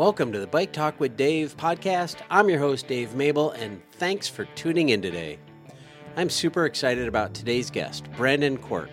Welcome 0.00 0.32
to 0.32 0.38
the 0.38 0.46
Bike 0.46 0.72
Talk 0.72 0.98
with 0.98 1.18
Dave 1.18 1.58
podcast. 1.58 2.22
I'm 2.30 2.48
your 2.48 2.58
host, 2.58 2.88
Dave 2.88 3.14
Mable, 3.14 3.50
and 3.50 3.82
thanks 3.92 4.28
for 4.28 4.46
tuning 4.54 4.88
in 4.88 5.02
today. 5.02 5.38
I'm 6.16 6.30
super 6.30 6.64
excited 6.64 7.06
about 7.06 7.34
today's 7.34 7.70
guest, 7.70 8.10
Brendan 8.12 8.56
Quirk, 8.56 8.88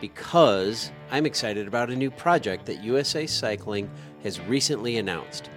because 0.00 0.90
I'm 1.12 1.26
excited 1.26 1.68
about 1.68 1.90
a 1.90 1.94
new 1.94 2.10
project 2.10 2.66
that 2.66 2.82
USA 2.82 3.24
Cycling 3.24 3.88
has 4.24 4.40
recently 4.40 4.96
announced. 4.96 5.48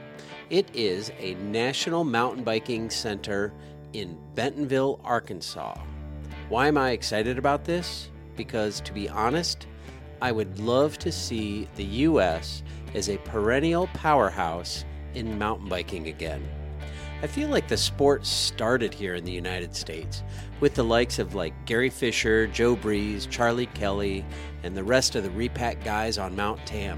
It 0.51 0.69
is 0.75 1.11
a 1.17 1.33
national 1.33 2.03
mountain 2.03 2.43
biking 2.43 2.91
center 2.91 3.51
in 3.93 4.19
Bentonville, 4.35 5.01
Arkansas. 5.03 5.81
Why 6.47 6.67
am 6.67 6.77
I 6.77 6.91
excited 6.91 7.39
about 7.39 7.65
this? 7.65 8.11
Because, 8.35 8.81
to 8.81 8.93
be 8.93 9.09
honest, 9.09 9.65
I 10.21 10.31
would 10.31 10.59
love 10.59 10.99
to 10.99 11.11
see 11.11 11.67
the 11.75 11.85
U.S 11.85 12.61
is 12.93 13.09
a 13.09 13.17
perennial 13.19 13.87
powerhouse 13.87 14.85
in 15.13 15.37
mountain 15.37 15.69
biking 15.69 16.07
again. 16.07 16.47
I 17.21 17.27
feel 17.27 17.49
like 17.49 17.67
the 17.67 17.75
sport 17.75 18.25
started 18.25 18.93
here 18.93 19.15
in 19.15 19.25
the 19.25 19.31
United 19.31 19.75
States 19.75 20.23
with 20.61 20.73
the 20.75 20.83
likes 20.83 21.19
of 21.19 21.35
like 21.35 21.53
Gary 21.65 21.89
Fisher, 21.89 22.47
Joe 22.47 22.77
Breeze, 22.77 23.25
Charlie 23.25 23.65
Kelly, 23.67 24.25
and 24.63 24.75
the 24.75 24.83
rest 24.83 25.15
of 25.15 25.23
the 25.23 25.31
repack 25.31 25.83
guys 25.83 26.17
on 26.17 26.35
Mount 26.35 26.65
Tam. 26.65 26.97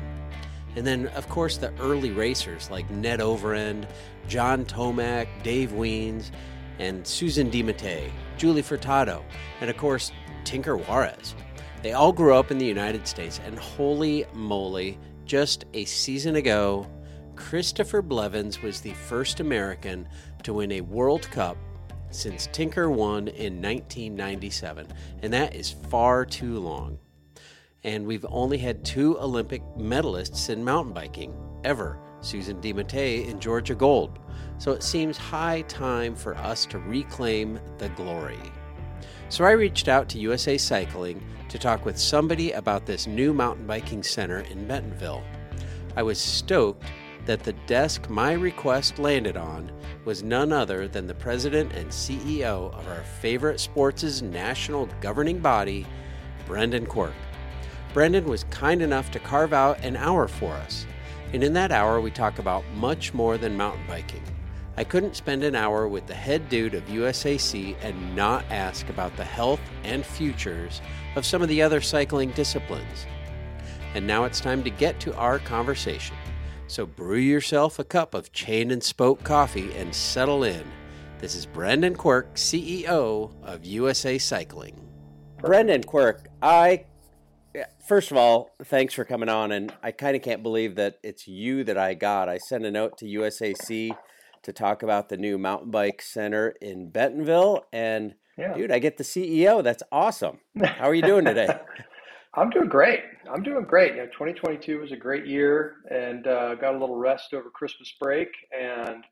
And 0.75 0.85
then, 0.85 1.07
of 1.09 1.27
course, 1.27 1.57
the 1.57 1.73
early 1.79 2.11
racers 2.11 2.69
like 2.69 2.89
Ned 2.91 3.19
Overend, 3.19 3.87
John 4.27 4.63
Tomac, 4.63 5.27
Dave 5.43 5.71
Wiens, 5.71 6.31
and 6.79 7.05
Susan 7.05 7.49
DeMattei, 7.49 8.09
Julie 8.37 8.63
Furtado, 8.63 9.23
and 9.59 9.69
of 9.69 9.77
course, 9.77 10.11
Tinker 10.43 10.77
Juarez. 10.77 11.35
They 11.81 11.93
all 11.93 12.11
grew 12.11 12.35
up 12.35 12.51
in 12.51 12.59
the 12.59 12.65
United 12.65 13.07
States, 13.07 13.41
and 13.45 13.57
holy 13.57 14.25
moly, 14.33 14.99
just 15.31 15.63
a 15.73 15.85
season 15.85 16.35
ago, 16.35 16.85
Christopher 17.37 18.01
Blevins 18.01 18.61
was 18.61 18.81
the 18.81 18.91
first 18.91 19.39
American 19.39 20.05
to 20.43 20.55
win 20.55 20.73
a 20.73 20.81
World 20.81 21.21
Cup 21.31 21.55
since 22.09 22.49
Tinker 22.51 22.91
won 22.91 23.29
in 23.29 23.61
1997, 23.61 24.87
and 25.21 25.31
that 25.31 25.55
is 25.55 25.71
far 25.89 26.25
too 26.25 26.59
long. 26.59 26.99
And 27.85 28.05
we've 28.05 28.25
only 28.27 28.57
had 28.57 28.83
two 28.83 29.17
Olympic 29.19 29.63
medalists 29.77 30.49
in 30.49 30.65
mountain 30.65 30.91
biking 30.91 31.33
ever 31.63 31.97
Susan 32.19 32.59
DeMattei 32.59 33.31
and 33.31 33.41
Georgia 33.41 33.73
Gould. 33.73 34.19
So 34.57 34.73
it 34.73 34.83
seems 34.83 35.15
high 35.15 35.61
time 35.61 36.13
for 36.13 36.35
us 36.35 36.65
to 36.65 36.77
reclaim 36.77 37.57
the 37.77 37.87
glory. 37.87 38.51
So 39.31 39.45
I 39.45 39.51
reached 39.51 39.87
out 39.87 40.09
to 40.09 40.19
USA 40.19 40.57
Cycling 40.57 41.23
to 41.47 41.57
talk 41.57 41.85
with 41.85 41.97
somebody 41.97 42.51
about 42.51 42.85
this 42.85 43.07
new 43.07 43.33
mountain 43.33 43.65
biking 43.65 44.03
center 44.03 44.41
in 44.41 44.67
Bentonville. 44.67 45.23
I 45.95 46.03
was 46.03 46.19
stoked 46.19 46.83
that 47.25 47.41
the 47.41 47.53
desk 47.65 48.09
my 48.09 48.33
request 48.33 48.99
landed 48.99 49.37
on 49.37 49.71
was 50.03 50.21
none 50.21 50.51
other 50.51 50.85
than 50.89 51.07
the 51.07 51.13
president 51.13 51.71
and 51.71 51.89
CEO 51.89 52.73
of 52.73 52.85
our 52.89 53.03
favorite 53.21 53.61
sports' 53.61 54.21
national 54.21 54.89
governing 54.99 55.39
body, 55.39 55.87
Brendan 56.45 56.85
Quirk. 56.85 57.13
Brendan 57.93 58.25
was 58.25 58.43
kind 58.45 58.81
enough 58.81 59.11
to 59.11 59.19
carve 59.19 59.53
out 59.53 59.79
an 59.79 59.95
hour 59.95 60.27
for 60.27 60.51
us, 60.55 60.85
and 61.31 61.41
in 61.41 61.53
that 61.53 61.71
hour 61.71 62.01
we 62.01 62.11
talk 62.11 62.39
about 62.39 62.65
much 62.75 63.13
more 63.13 63.37
than 63.37 63.55
mountain 63.55 63.87
biking. 63.87 64.23
I 64.81 64.83
couldn't 64.83 65.15
spend 65.15 65.43
an 65.43 65.53
hour 65.53 65.87
with 65.87 66.07
the 66.07 66.15
head 66.15 66.49
dude 66.49 66.73
of 66.73 66.83
USAC 66.85 67.75
and 67.83 68.15
not 68.15 68.43
ask 68.49 68.89
about 68.89 69.15
the 69.15 69.23
health 69.23 69.61
and 69.83 70.03
futures 70.03 70.81
of 71.15 71.23
some 71.23 71.43
of 71.43 71.49
the 71.49 71.61
other 71.61 71.81
cycling 71.81 72.31
disciplines. 72.31 73.05
And 73.93 74.07
now 74.07 74.23
it's 74.23 74.39
time 74.39 74.63
to 74.63 74.71
get 74.71 74.99
to 75.01 75.15
our 75.17 75.37
conversation. 75.37 76.17
So 76.65 76.87
brew 76.87 77.19
yourself 77.19 77.77
a 77.77 77.83
cup 77.83 78.15
of 78.15 78.31
chain 78.33 78.71
and 78.71 78.83
spoke 78.83 79.23
coffee 79.23 79.71
and 79.73 79.93
settle 79.93 80.43
in. 80.43 80.63
This 81.19 81.35
is 81.35 81.45
Brendan 81.45 81.95
Quirk, 81.95 82.33
CEO 82.33 83.31
of 83.43 83.63
USA 83.63 84.17
Cycling. 84.17 84.81
Brendan 85.37 85.83
Quirk, 85.83 86.27
I 86.41 86.85
first 87.85 88.09
of 88.09 88.17
all, 88.17 88.49
thanks 88.63 88.95
for 88.95 89.05
coming 89.05 89.29
on 89.29 89.51
and 89.51 89.71
I 89.83 89.91
kind 89.91 90.15
of 90.15 90.23
can't 90.23 90.41
believe 90.41 90.73
that 90.77 90.95
it's 91.03 91.27
you 91.27 91.63
that 91.65 91.77
I 91.77 91.93
got. 91.93 92.29
I 92.29 92.39
sent 92.39 92.65
a 92.65 92.71
note 92.71 92.97
to 92.97 93.05
USAC 93.05 93.95
to 94.43 94.53
talk 94.53 94.83
about 94.83 95.09
the 95.09 95.17
new 95.17 95.37
mountain 95.37 95.71
bike 95.71 96.01
center 96.01 96.49
in 96.61 96.89
Bentonville 96.89 97.65
and 97.71 98.15
yeah. 98.37 98.53
Dude, 98.53 98.71
I 98.71 98.79
get 98.79 98.97
the 98.97 99.03
CEO. 99.03 99.63
That's 99.63 99.83
awesome. 99.91 100.39
How 100.63 100.89
are 100.89 100.95
you 100.95 101.01
doing 101.01 101.25
today? 101.25 101.47
I'm 102.33 102.49
doing 102.49 102.69
great. 102.69 103.01
I'm 103.31 103.43
doing 103.43 103.65
great. 103.65 103.91
You 103.91 103.99
know, 103.99 104.05
2022 104.05 104.79
was 104.79 104.91
a 104.91 104.95
great 104.95 105.27
year, 105.27 105.75
and 105.89 106.25
uh, 106.25 106.55
got 106.55 106.73
a 106.73 106.77
little 106.77 106.95
rest 106.95 107.33
over 107.33 107.49
Christmas 107.49 107.93
break, 107.99 108.29
and 108.57 109.03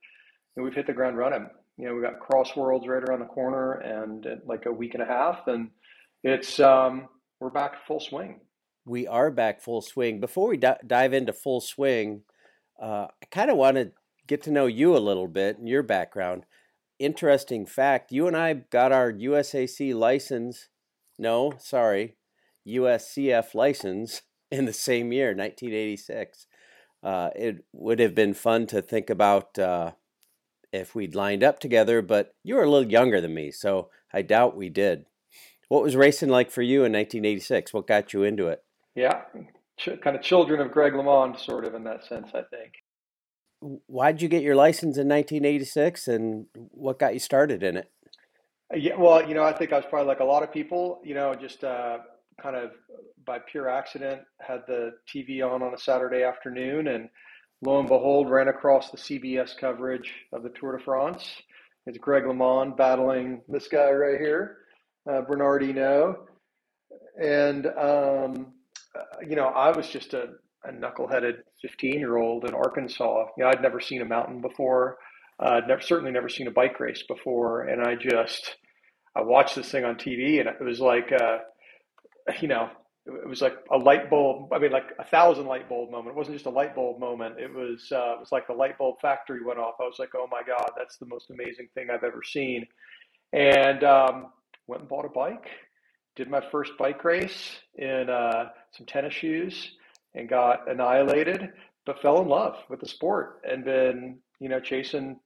you 0.56 0.57
know, 0.57 0.63
we've 0.63 0.73
hit 0.73 0.88
the 0.88 0.94
ground 0.94 1.18
running. 1.18 1.47
You 1.78 1.88
know, 1.88 1.95
we 1.95 2.01
got 2.01 2.19
Cross 2.19 2.56
Worlds 2.56 2.88
right 2.88 3.03
around 3.03 3.19
the 3.19 3.25
corner, 3.25 3.73
and 3.73 4.25
uh, 4.25 4.35
like 4.45 4.66
a 4.66 4.72
week 4.72 4.94
and 4.94 5.03
a 5.03 5.06
half, 5.06 5.47
and 5.47 5.69
it's 6.23 6.59
um, 6.62 7.09
we're 7.41 7.50
back 7.50 7.85
full 7.85 8.00
swing. 8.00 8.39
We 8.85 9.06
are 9.06 9.29
back 9.29 9.62
full 9.62 9.81
swing. 9.81 10.22
Before 10.22 10.47
we 10.47 10.57
d- 10.57 10.72
dive 10.88 11.13
into 11.13 11.34
full 11.34 11.59
swing, 11.59 12.23
uh, 12.81 13.07
I 13.22 13.25
kind 13.29 13.51
of 13.51 13.57
want 13.57 13.75
to 13.75 13.91
get 14.29 14.41
to 14.44 14.51
know 14.51 14.66
you 14.66 14.95
a 14.95 15.00
little 15.00 15.28
bit 15.28 15.57
and 15.57 15.67
your 15.67 15.84
background 15.84 16.45
interesting 17.00 17.66
fact 17.66 18.12
you 18.12 18.28
and 18.28 18.38
I 18.38 18.53
got 18.53 18.91
our 18.91 19.12
USAC 19.12 19.95
license, 19.95 20.67
no, 21.17 21.53
sorry, 21.57 22.17
USCF 22.68 23.56
license 23.56 24.22
in 24.51 24.66
the 24.66 24.73
same 24.73 25.12
year, 25.12 25.28
1986. 25.28 26.45
Uh, 27.01 27.29
it 27.35 27.63
would 27.72 28.00
have 28.00 28.13
been 28.13 28.34
fun 28.34 28.68
to 28.68 28.81
think 28.81 29.09
about 29.09 29.57
uh, 29.57 29.91
if 30.73 30.94
we'd 30.94 31.16
lined 31.16 31.44
up 31.44 31.59
together, 31.59 32.01
but 32.01 32.35
you 32.44 32.56
were 32.56 32.63
a 32.63 32.69
little 32.69 32.91
younger 32.91 33.22
than 33.22 33.34
me, 33.34 33.51
so 33.51 33.89
I 34.13 34.22
doubt 34.22 34.57
we 34.57 34.69
did. 34.69 35.06
What 35.69 35.84
was 35.84 35.95
racing 35.95 36.29
like 36.29 36.51
for 36.51 36.62
you 36.62 36.79
in 36.79 36.91
1986? 36.91 37.73
What 37.73 37.88
got 37.88 38.12
you 38.12 38.23
into 38.23 38.47
it? 38.47 38.63
Yeah, 38.95 39.22
Ch- 39.78 40.01
kind 40.03 40.16
of 40.16 40.22
children 40.22 40.59
of 40.59 40.72
Greg 40.72 40.94
LeMond, 40.94 41.39
sort 41.39 41.63
of 41.63 41.73
in 41.73 41.85
that 41.85 42.03
sense, 42.03 42.29
I 42.34 42.41
think 42.41 42.73
why 43.59 44.11
did 44.11 44.21
you 44.21 44.29
get 44.29 44.43
your 44.43 44.55
license 44.55 44.97
in 44.97 45.07
1986 45.07 46.07
and 46.07 46.45
what 46.53 46.99
got 46.99 47.13
you 47.13 47.19
started 47.19 47.63
in 47.63 47.77
it? 47.77 47.91
Yeah, 48.73 48.95
well, 48.97 49.27
you 49.27 49.33
know, 49.33 49.43
I 49.43 49.51
think 49.51 49.73
I 49.73 49.77
was 49.77 49.85
probably 49.89 50.07
like 50.07 50.19
a 50.19 50.25
lot 50.25 50.43
of 50.43 50.53
people, 50.53 51.01
you 51.03 51.15
know, 51.15 51.33
just 51.33 51.63
uh, 51.63 51.99
kind 52.41 52.55
of 52.55 52.71
by 53.25 53.39
pure 53.39 53.69
accident 53.69 54.21
had 54.39 54.61
the 54.67 54.93
TV 55.07 55.43
on 55.43 55.61
on 55.61 55.73
a 55.73 55.77
Saturday 55.77 56.23
afternoon 56.23 56.87
and 56.87 57.09
lo 57.61 57.79
and 57.79 57.89
behold 57.89 58.29
ran 58.29 58.47
across 58.47 58.91
the 58.91 58.97
CBS 58.97 59.57
coverage 59.57 60.13
of 60.31 60.43
the 60.43 60.49
Tour 60.49 60.77
de 60.77 60.83
France. 60.83 61.41
It's 61.85 61.97
Greg 61.97 62.23
LeMond 62.23 62.77
battling 62.77 63.41
this 63.47 63.67
guy 63.67 63.89
right 63.91 64.19
here, 64.19 64.57
uh, 65.09 65.21
Bernard 65.21 65.63
Hinault. 65.63 66.27
And, 67.21 67.65
um, 67.67 68.53
uh, 68.95 69.19
you 69.27 69.35
know, 69.35 69.47
I 69.47 69.75
was 69.75 69.89
just 69.89 70.13
a, 70.13 70.29
a 70.65 70.71
knuckleheaded 70.71 71.39
15 71.61 71.99
year 71.99 72.17
old 72.17 72.45
in 72.45 72.53
Arkansas. 72.53 73.27
You 73.37 73.43
know, 73.43 73.49
I'd 73.49 73.61
never 73.61 73.79
seen 73.79 74.01
a 74.01 74.05
mountain 74.05 74.41
before. 74.41 74.97
Uh, 75.41 75.61
I'd 75.61 75.67
never, 75.67 75.81
certainly 75.81 76.11
never 76.11 76.29
seen 76.29 76.47
a 76.47 76.51
bike 76.51 76.79
race 76.79 77.03
before. 77.07 77.61
And 77.61 77.81
I 77.81 77.95
just, 77.95 78.57
I 79.15 79.21
watched 79.21 79.55
this 79.55 79.71
thing 79.71 79.85
on 79.85 79.95
TV 79.95 80.39
and 80.39 80.49
it 80.49 80.61
was 80.61 80.79
like, 80.79 81.11
uh, 81.11 81.37
you 82.41 82.47
know, 82.47 82.69
it 83.05 83.27
was 83.27 83.41
like 83.41 83.55
a 83.71 83.77
light 83.77 84.09
bulb. 84.09 84.53
I 84.53 84.59
mean, 84.59 84.71
like 84.71 84.91
a 84.99 85.05
thousand 85.05 85.45
light 85.45 85.69
bulb 85.69 85.91
moment. 85.91 86.09
It 86.09 86.17
wasn't 86.17 86.35
just 86.35 86.45
a 86.45 86.51
light 86.51 86.75
bulb 86.75 86.99
moment. 86.99 87.39
It 87.39 87.51
was, 87.51 87.87
uh, 87.91 88.13
it 88.13 88.19
was 88.19 88.31
like 88.31 88.45
the 88.47 88.53
light 88.53 88.77
bulb 88.77 88.99
factory 89.01 89.43
went 89.43 89.59
off. 89.59 89.75
I 89.79 89.83
was 89.83 89.97
like, 89.97 90.11
oh 90.15 90.27
my 90.29 90.41
God, 90.45 90.71
that's 90.77 90.97
the 90.97 91.05
most 91.05 91.31
amazing 91.31 91.69
thing 91.73 91.87
I've 91.89 92.03
ever 92.03 92.21
seen. 92.23 92.67
And 93.31 93.83
um, 93.83 94.27
went 94.67 94.81
and 94.81 94.89
bought 94.89 95.05
a 95.05 95.09
bike. 95.09 95.47
Did 96.15 96.29
my 96.29 96.41
first 96.51 96.73
bike 96.77 97.03
race 97.05 97.59
in 97.75 98.09
uh, 98.09 98.49
some 98.71 98.85
tennis 98.85 99.13
shoes 99.13 99.71
and 100.15 100.29
got 100.29 100.69
annihilated, 100.69 101.51
but 101.85 102.01
fell 102.01 102.21
in 102.21 102.27
love 102.27 102.57
with 102.69 102.79
the 102.79 102.88
sport 102.88 103.41
and 103.50 103.63
been, 103.63 104.19
you 104.39 104.50
know, 104.50 104.59
chasing 104.59 105.19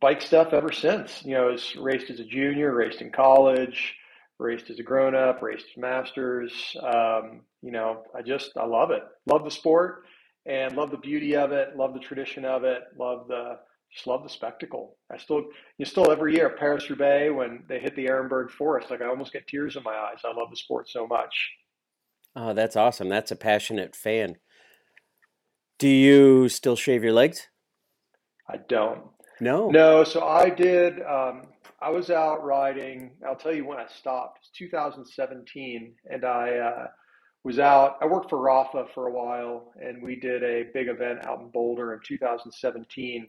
bike 0.00 0.22
stuff 0.22 0.52
ever 0.52 0.72
since. 0.72 1.24
You 1.24 1.34
know, 1.34 1.46
was 1.46 1.76
raced 1.76 2.10
as 2.10 2.20
a 2.20 2.24
junior, 2.24 2.74
raced 2.74 3.00
in 3.00 3.10
college, 3.10 3.94
raced 4.38 4.70
as 4.70 4.78
a 4.78 4.82
grown 4.82 5.14
up, 5.14 5.42
raced 5.42 5.66
as 5.70 5.76
masters. 5.76 6.52
Um, 6.82 7.42
you 7.62 7.72
know, 7.72 8.02
I 8.14 8.22
just 8.22 8.52
I 8.56 8.64
love 8.64 8.90
it. 8.90 9.02
Love 9.26 9.44
the 9.44 9.50
sport 9.50 10.04
and 10.46 10.76
love 10.76 10.90
the 10.90 10.98
beauty 10.98 11.36
of 11.36 11.52
it. 11.52 11.76
Love 11.76 11.94
the 11.94 12.00
tradition 12.00 12.44
of 12.44 12.64
it. 12.64 12.82
Love 12.98 13.28
the 13.28 13.58
just 13.92 14.06
love 14.06 14.22
the 14.22 14.28
spectacle. 14.28 14.96
I 15.12 15.16
still 15.16 15.44
you 15.78 15.84
still 15.84 16.10
every 16.10 16.34
year 16.34 16.50
Paris 16.50 16.88
Roubaix 16.90 17.34
when 17.34 17.64
they 17.68 17.80
hit 17.80 17.96
the 17.96 18.06
Arenberg 18.06 18.50
Forest, 18.50 18.90
like 18.90 19.00
I 19.00 19.06
almost 19.06 19.32
get 19.32 19.46
tears 19.46 19.76
in 19.76 19.82
my 19.82 19.94
eyes. 19.94 20.20
I 20.24 20.36
love 20.38 20.50
the 20.50 20.56
sport 20.56 20.88
so 20.88 21.06
much. 21.06 21.50
Oh, 22.40 22.54
that's 22.54 22.76
awesome. 22.76 23.08
That's 23.08 23.32
a 23.32 23.36
passionate 23.36 23.96
fan. 23.96 24.36
Do 25.80 25.88
you 25.88 26.48
still 26.48 26.76
shave 26.76 27.02
your 27.02 27.12
legs? 27.12 27.48
I 28.48 28.58
don't. 28.68 29.02
No. 29.40 29.70
No. 29.70 30.04
So 30.04 30.24
I 30.24 30.48
did. 30.48 31.02
Um, 31.02 31.48
I 31.82 31.90
was 31.90 32.10
out 32.10 32.44
riding. 32.44 33.16
I'll 33.26 33.34
tell 33.34 33.52
you 33.52 33.66
when 33.66 33.78
I 33.78 33.86
stopped. 33.88 34.38
It's 34.42 34.50
2017, 34.56 35.94
and 36.12 36.24
I 36.24 36.58
uh, 36.58 36.86
was 37.42 37.58
out. 37.58 37.96
I 38.00 38.06
worked 38.06 38.30
for 38.30 38.38
Rapha 38.38 38.86
for 38.94 39.08
a 39.08 39.12
while, 39.12 39.72
and 39.82 40.00
we 40.00 40.14
did 40.14 40.44
a 40.44 40.66
big 40.72 40.86
event 40.86 41.24
out 41.24 41.40
in 41.40 41.50
Boulder 41.50 41.94
in 41.94 42.00
2017. 42.06 43.26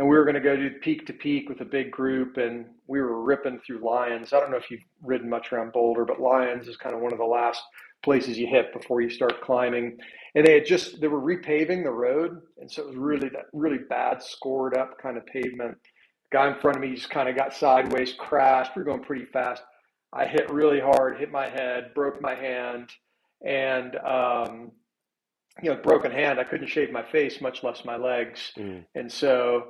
And 0.00 0.08
we 0.08 0.16
were 0.16 0.24
going 0.24 0.34
to 0.34 0.40
go 0.40 0.56
do 0.56 0.70
peak 0.82 1.06
to 1.06 1.12
peak 1.12 1.48
with 1.48 1.60
a 1.60 1.64
big 1.64 1.92
group, 1.92 2.36
and 2.36 2.66
we 2.88 3.00
were 3.00 3.22
ripping 3.22 3.60
through 3.64 3.84
Lyons. 3.84 4.32
I 4.32 4.40
don't 4.40 4.50
know 4.50 4.56
if 4.56 4.72
you've 4.72 4.80
ridden 5.04 5.30
much 5.30 5.52
around 5.52 5.72
Boulder, 5.72 6.04
but 6.04 6.20
Lyons 6.20 6.66
is 6.66 6.76
kind 6.76 6.96
of 6.96 7.00
one 7.00 7.12
of 7.12 7.20
the 7.20 7.24
last 7.24 7.62
places 8.04 8.38
you 8.38 8.46
hit 8.46 8.72
before 8.72 9.00
you 9.00 9.10
start 9.10 9.40
climbing. 9.42 9.98
And 10.34 10.46
they 10.46 10.54
had 10.54 10.66
just 10.66 11.00
they 11.00 11.08
were 11.08 11.20
repaving 11.20 11.84
the 11.84 11.90
road, 11.90 12.42
and 12.58 12.70
so 12.70 12.82
it 12.82 12.88
was 12.88 12.96
really 12.96 13.28
that 13.30 13.46
really 13.52 13.78
bad, 13.78 14.22
scored 14.22 14.76
up 14.76 14.98
kind 15.00 15.16
of 15.16 15.26
pavement. 15.26 15.76
Guy 16.32 16.48
in 16.48 16.60
front 16.60 16.76
of 16.76 16.82
me 16.82 16.94
just 16.94 17.10
kind 17.10 17.28
of 17.28 17.36
got 17.36 17.54
sideways, 17.54 18.12
crashed. 18.12 18.74
We 18.74 18.82
we're 18.82 18.86
going 18.86 19.04
pretty 19.04 19.26
fast. 19.26 19.62
I 20.12 20.26
hit 20.26 20.50
really 20.50 20.80
hard, 20.80 21.18
hit 21.18 21.30
my 21.30 21.48
head, 21.48 21.94
broke 21.94 22.20
my 22.20 22.34
hand 22.34 22.90
and 23.44 23.96
um, 23.96 24.72
you 25.62 25.70
know, 25.70 25.76
broken 25.76 26.10
hand, 26.10 26.40
I 26.40 26.44
couldn't 26.44 26.66
shave 26.66 26.90
my 26.90 27.02
face, 27.02 27.40
much 27.40 27.62
less 27.62 27.84
my 27.84 27.96
legs. 27.96 28.52
Mm. 28.56 28.84
And 28.94 29.10
so 29.10 29.64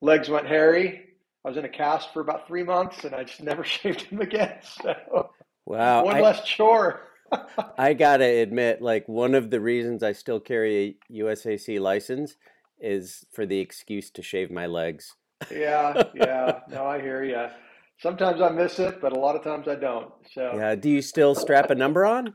legs 0.00 0.28
went 0.28 0.46
hairy. 0.46 1.06
I 1.44 1.48
was 1.48 1.56
in 1.56 1.64
a 1.64 1.68
cast 1.68 2.12
for 2.12 2.20
about 2.20 2.46
three 2.46 2.62
months, 2.62 3.04
and 3.04 3.14
I 3.14 3.24
just 3.24 3.42
never 3.42 3.64
shaved 3.64 4.10
them 4.10 4.20
again. 4.20 4.58
So 4.62 5.30
wow, 5.64 6.04
one 6.04 6.16
I, 6.16 6.20
less 6.20 6.44
chore. 6.44 7.02
I 7.78 7.94
gotta 7.94 8.24
admit, 8.24 8.82
like 8.82 9.08
one 9.08 9.34
of 9.34 9.50
the 9.50 9.60
reasons 9.60 10.02
I 10.02 10.12
still 10.12 10.40
carry 10.40 10.98
a 11.10 11.12
USAC 11.12 11.80
license 11.80 12.36
is 12.80 13.24
for 13.32 13.46
the 13.46 13.58
excuse 13.58 14.10
to 14.10 14.22
shave 14.22 14.50
my 14.50 14.66
legs. 14.66 15.14
yeah, 15.50 16.02
yeah. 16.14 16.60
No, 16.68 16.84
I 16.84 17.00
hear 17.00 17.22
you. 17.24 17.46
Sometimes 17.98 18.40
I 18.40 18.48
miss 18.48 18.78
it, 18.78 19.00
but 19.00 19.12
a 19.12 19.18
lot 19.18 19.36
of 19.36 19.44
times 19.44 19.68
I 19.68 19.74
don't. 19.74 20.10
So 20.32 20.52
yeah. 20.56 20.74
Do 20.74 20.88
you 20.88 21.02
still 21.02 21.34
strap 21.34 21.70
a 21.70 21.74
number 21.74 22.06
on? 22.06 22.34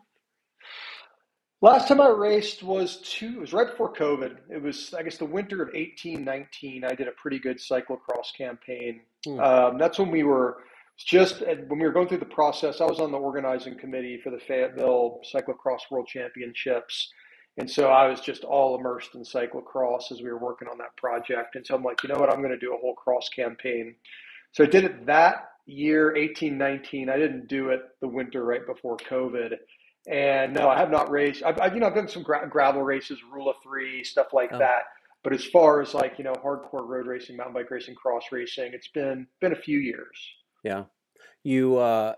Last 1.61 1.87
time 1.87 1.99
I 2.01 2.09
raced 2.09 2.61
was 2.61 3.01
two. 3.01 3.33
It 3.37 3.39
was 3.39 3.53
right 3.53 3.67
before 3.67 3.91
COVID. 3.93 4.37
It 4.49 4.61
was, 4.61 4.93
I 4.93 5.01
guess, 5.01 5.17
the 5.17 5.25
winter 5.25 5.63
of 5.63 5.69
eighteen 5.73 6.23
nineteen. 6.23 6.83
I 6.83 6.93
did 6.93 7.07
a 7.07 7.11
pretty 7.13 7.39
good 7.39 7.57
cyclocross 7.57 8.35
campaign. 8.37 9.01
Hmm. 9.25 9.39
Um, 9.39 9.77
that's 9.79 9.97
when 9.97 10.11
we 10.11 10.23
were 10.23 10.57
just 11.03 11.41
when 11.41 11.79
we 11.79 11.85
were 11.85 11.91
going 11.91 12.07
through 12.07 12.19
the 12.19 12.25
process. 12.25 12.81
I 12.81 12.85
was 12.85 12.99
on 12.99 13.11
the 13.11 13.17
organizing 13.17 13.77
committee 13.77 14.19
for 14.23 14.29
the 14.29 14.39
Fayetteville 14.39 15.19
Cyclocross 15.33 15.81
World 15.91 16.07
Championships, 16.07 17.11
and 17.57 17.69
so 17.69 17.87
I 17.87 18.07
was 18.07 18.19
just 18.19 18.43
all 18.43 18.77
immersed 18.77 19.15
in 19.15 19.23
cyclocross 19.23 20.11
as 20.11 20.21
we 20.21 20.29
were 20.29 20.37
working 20.37 20.67
on 20.67 20.77
that 20.79 20.95
project. 20.97 21.55
And 21.55 21.65
so 21.65 21.75
I'm 21.75 21.83
like, 21.83 22.03
you 22.03 22.09
know 22.09 22.19
what? 22.19 22.31
I'm 22.31 22.41
going 22.41 22.51
to 22.51 22.57
do 22.57 22.73
a 22.73 22.77
whole 22.77 22.95
cross 22.95 23.29
campaign. 23.29 23.95
So 24.51 24.63
I 24.63 24.67
did 24.67 24.83
it 24.83 25.05
that 25.05 25.49
year, 25.65 26.15
eighteen 26.15 26.57
nineteen. 26.57 27.09
I 27.09 27.17
didn't 27.17 27.47
do 27.47 27.69
it 27.69 27.81
the 28.01 28.07
winter 28.07 28.43
right 28.43 28.65
before 28.65 28.97
COVID. 28.97 29.55
And 30.07 30.53
no, 30.53 30.69
I 30.69 30.77
have 30.77 30.91
not 30.91 31.09
raced. 31.09 31.43
I've, 31.43 31.59
I've 31.59 31.73
you 31.73 31.79
know 31.79 31.87
I've 31.87 31.95
done 31.95 32.07
some 32.07 32.23
gra- 32.23 32.47
gravel 32.49 32.83
races, 32.83 33.19
rule 33.31 33.49
of 33.49 33.55
three, 33.63 34.03
stuff 34.03 34.27
like 34.33 34.51
oh. 34.53 34.59
that. 34.59 34.83
But 35.23 35.33
as 35.33 35.45
far 35.45 35.81
as 35.81 35.93
like 35.93 36.17
you 36.17 36.23
know 36.23 36.33
hardcore 36.33 36.87
road 36.87 37.07
racing, 37.07 37.37
mountain 37.37 37.55
bike 37.55 37.71
racing, 37.71 37.95
cross 37.95 38.23
racing, 38.31 38.71
it's 38.73 38.89
been 38.89 39.27
been 39.41 39.53
a 39.53 39.61
few 39.61 39.79
years. 39.79 40.17
Yeah, 40.65 40.85
you 41.43 41.77
uh, 41.77 42.15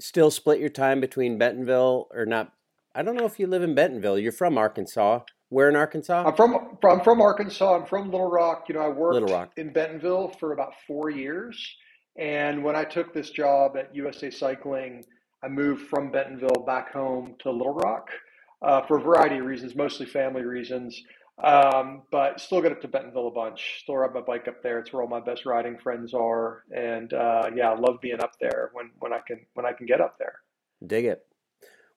still 0.00 0.30
split 0.30 0.60
your 0.60 0.68
time 0.68 1.00
between 1.00 1.38
Bentonville 1.38 2.08
or 2.12 2.26
not? 2.26 2.52
I 2.94 3.02
don't 3.02 3.16
know 3.16 3.24
if 3.24 3.38
you 3.38 3.46
live 3.46 3.62
in 3.62 3.74
Bentonville. 3.74 4.18
You're 4.18 4.32
from 4.32 4.58
Arkansas. 4.58 5.20
Where 5.48 5.68
in 5.68 5.76
Arkansas? 5.76 6.24
I'm 6.26 6.34
from 6.34 6.78
I'm 6.84 7.00
from 7.00 7.20
Arkansas. 7.20 7.76
I'm 7.76 7.86
from 7.86 8.10
Little 8.10 8.30
Rock. 8.30 8.64
You 8.68 8.74
know, 8.74 8.82
I 8.82 8.88
worked 8.88 9.14
Little 9.14 9.34
Rock. 9.34 9.52
in 9.56 9.72
Bentonville 9.72 10.32
for 10.40 10.52
about 10.52 10.72
four 10.86 11.10
years, 11.10 11.76
and 12.18 12.64
when 12.64 12.76
I 12.76 12.84
took 12.84 13.14
this 13.14 13.30
job 13.30 13.76
at 13.76 13.94
USA 13.94 14.30
Cycling 14.30 15.04
I 15.44 15.48
moved 15.48 15.88
from 15.88 16.10
Bentonville 16.10 16.64
back 16.66 16.90
home 16.90 17.34
to 17.40 17.50
Little 17.50 17.74
Rock 17.74 18.08
uh, 18.62 18.80
for 18.86 18.96
a 18.96 19.02
variety 19.02 19.36
of 19.36 19.44
reasons, 19.44 19.76
mostly 19.76 20.06
family 20.06 20.42
reasons. 20.42 20.98
Um, 21.42 22.02
but 22.12 22.40
still 22.40 22.62
get 22.62 22.70
up 22.70 22.80
to 22.82 22.88
Bentonville 22.88 23.26
a 23.26 23.30
bunch. 23.32 23.80
Still 23.82 23.96
ride 23.96 24.14
my 24.14 24.20
bike 24.20 24.46
up 24.46 24.62
there. 24.62 24.78
It's 24.78 24.92
where 24.92 25.02
all 25.02 25.08
my 25.08 25.20
best 25.20 25.46
riding 25.46 25.76
friends 25.76 26.14
are, 26.14 26.62
and 26.74 27.12
uh, 27.12 27.50
yeah, 27.54 27.70
I 27.70 27.78
love 27.78 28.00
being 28.00 28.20
up 28.20 28.38
there 28.40 28.70
when 28.72 28.90
when 29.00 29.12
I 29.12 29.18
can 29.26 29.44
when 29.54 29.66
I 29.66 29.72
can 29.72 29.86
get 29.86 30.00
up 30.00 30.16
there. 30.18 30.34
Dig 30.86 31.06
it. 31.06 31.26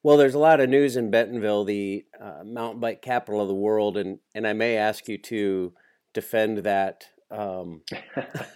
Well, 0.02 0.18
there's 0.18 0.34
a 0.34 0.40
lot 0.40 0.60
of 0.60 0.70
news 0.70 0.96
in 0.96 1.12
Bentonville, 1.12 1.66
the 1.66 2.06
uh, 2.20 2.44
mountain 2.46 2.80
bike 2.80 3.02
capital 3.04 3.40
of 3.40 3.48
the 3.48 3.54
world, 3.54 3.96
and 3.96 4.20
and 4.34 4.48
I 4.48 4.54
may 4.54 4.76
ask 4.76 5.08
you 5.08 5.20
to 5.20 5.74
defend 6.16 6.60
that 6.60 7.06
um, 7.30 7.82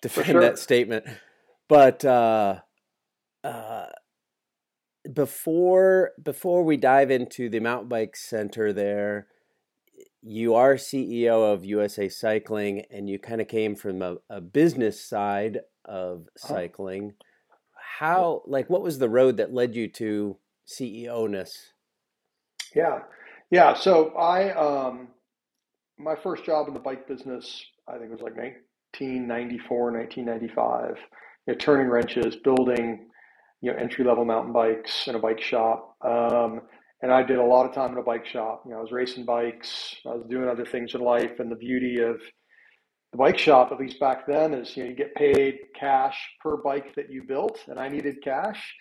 defend 0.00 0.26
sure. 0.26 0.40
that 0.42 0.60
statement. 0.60 1.06
But 1.68 2.04
uh, 2.04 2.60
uh, 3.42 3.86
before 5.12 6.12
before 6.22 6.62
we 6.62 6.76
dive 6.76 7.10
into 7.10 7.48
the 7.48 7.60
mountain 7.60 7.88
bike 7.88 8.14
center 8.14 8.72
there 8.72 9.26
you 10.22 10.54
are 10.54 10.74
ceo 10.74 11.52
of 11.52 11.64
usa 11.64 12.08
cycling 12.08 12.84
and 12.90 13.08
you 13.08 13.18
kind 13.18 13.40
of 13.40 13.48
came 13.48 13.74
from 13.74 14.02
a, 14.02 14.16
a 14.28 14.40
business 14.40 15.02
side 15.02 15.60
of 15.84 16.26
uh-huh. 16.42 16.54
cycling 16.54 17.14
how 17.98 18.42
like 18.46 18.68
what 18.68 18.82
was 18.82 18.98
the 18.98 19.08
road 19.08 19.36
that 19.38 19.52
led 19.52 19.74
you 19.74 19.88
to 19.88 20.36
ceo 20.66 21.28
ness 21.28 21.72
yeah 22.74 23.00
yeah 23.50 23.74
so 23.74 24.10
i 24.16 24.50
um 24.52 25.08
my 25.98 26.14
first 26.22 26.44
job 26.44 26.68
in 26.68 26.74
the 26.74 26.80
bike 26.80 27.08
business 27.08 27.64
i 27.88 27.92
think 27.92 28.04
it 28.04 28.12
was 28.12 28.20
like 28.20 28.36
1994 28.36 29.92
1995 29.92 30.96
you 31.46 31.52
know, 31.52 31.58
turning 31.58 31.88
wrenches 31.88 32.36
building 32.36 33.06
you 33.60 33.70
know, 33.70 33.78
entry 33.78 34.04
level 34.04 34.24
mountain 34.24 34.52
bikes 34.52 35.06
in 35.06 35.14
a 35.14 35.18
bike 35.18 35.40
shop. 35.40 35.96
Um, 36.02 36.62
and 37.02 37.12
I 37.12 37.22
did 37.22 37.38
a 37.38 37.44
lot 37.44 37.66
of 37.66 37.74
time 37.74 37.92
in 37.92 37.98
a 37.98 38.02
bike 38.02 38.26
shop. 38.26 38.62
You 38.64 38.72
know, 38.72 38.78
I 38.78 38.82
was 38.82 38.92
racing 38.92 39.24
bikes, 39.24 39.94
I 40.06 40.14
was 40.14 40.26
doing 40.28 40.48
other 40.48 40.66
things 40.66 40.94
in 40.94 41.00
life. 41.00 41.38
And 41.38 41.50
the 41.50 41.56
beauty 41.56 42.00
of 42.00 42.20
the 43.12 43.18
bike 43.18 43.38
shop, 43.38 43.72
at 43.72 43.80
least 43.80 43.98
back 43.98 44.26
then, 44.26 44.54
is 44.54 44.76
you 44.76 44.84
know, 44.84 44.90
you 44.90 44.96
get 44.96 45.14
paid 45.14 45.58
cash 45.78 46.16
per 46.40 46.56
bike 46.58 46.94
that 46.96 47.10
you 47.10 47.22
built, 47.22 47.58
and 47.68 47.78
I 47.78 47.88
needed 47.88 48.22
cash. 48.22 48.74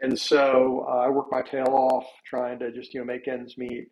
And 0.00 0.18
so 0.18 0.86
uh, 0.88 0.98
I 0.98 1.08
worked 1.08 1.32
my 1.32 1.42
tail 1.42 1.68
off 1.68 2.06
trying 2.26 2.58
to 2.60 2.72
just, 2.72 2.94
you 2.94 3.00
know, 3.00 3.06
make 3.06 3.26
ends 3.28 3.58
meet, 3.58 3.88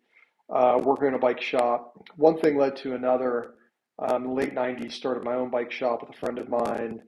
uh, 0.53 0.79
working 0.81 1.09
in 1.09 1.13
a 1.15 1.19
bike 1.19 1.41
shop. 1.41 1.93
One 2.15 2.39
thing 2.39 2.57
led 2.57 2.75
to 2.77 2.95
another. 2.95 3.55
Um, 3.99 4.33
late 4.33 4.55
90s, 4.55 4.93
started 4.93 5.23
my 5.23 5.35
own 5.35 5.51
bike 5.51 5.71
shop 5.71 6.01
with 6.01 6.15
a 6.15 6.19
friend 6.19 6.39
of 6.39 6.49
mine. 6.49 6.99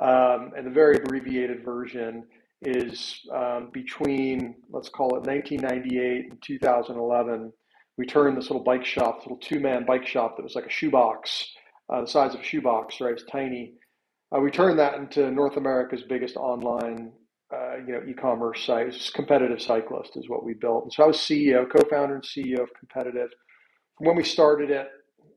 Um, 0.00 0.52
and 0.56 0.66
the 0.66 0.70
very 0.70 0.96
abbreviated 0.96 1.62
version 1.62 2.24
is 2.62 3.20
um, 3.34 3.70
between, 3.72 4.56
let's 4.70 4.88
call 4.88 5.16
it 5.16 5.26
1998 5.26 6.30
and 6.30 6.42
2011. 6.42 7.52
We 7.96 8.06
turned 8.06 8.36
this 8.36 8.50
little 8.50 8.64
bike 8.64 8.84
shop, 8.84 9.20
little 9.20 9.38
two 9.38 9.60
man 9.60 9.84
bike 9.86 10.06
shop 10.06 10.36
that 10.36 10.42
was 10.42 10.54
like 10.54 10.66
a 10.66 10.70
shoebox, 10.70 11.46
uh, 11.92 12.02
the 12.02 12.06
size 12.06 12.34
of 12.34 12.40
a 12.40 12.44
shoebox, 12.44 13.00
right? 13.00 13.10
It 13.10 13.14
was 13.14 13.24
tiny. 13.30 13.74
Uh, 14.34 14.40
we 14.40 14.50
turned 14.50 14.78
that 14.78 14.94
into 14.94 15.30
North 15.30 15.56
America's 15.56 16.02
biggest 16.02 16.36
online, 16.36 17.12
uh, 17.52 17.76
you 17.86 17.92
know, 17.92 18.02
e-commerce 18.06 18.64
site. 18.64 18.88
It's 18.88 19.10
competitive 19.10 19.60
cyclist 19.60 20.16
is 20.16 20.28
what 20.28 20.44
we 20.44 20.54
built. 20.54 20.84
And 20.84 20.92
so 20.92 21.04
I 21.04 21.06
was 21.06 21.16
CEO, 21.16 21.68
co-founder 21.68 22.14
and 22.14 22.24
CEO 22.24 22.62
of 22.62 22.68
Competitive. 22.78 23.30
From 23.96 24.06
When 24.06 24.16
we 24.16 24.24
started 24.24 24.70
it, 24.70 24.88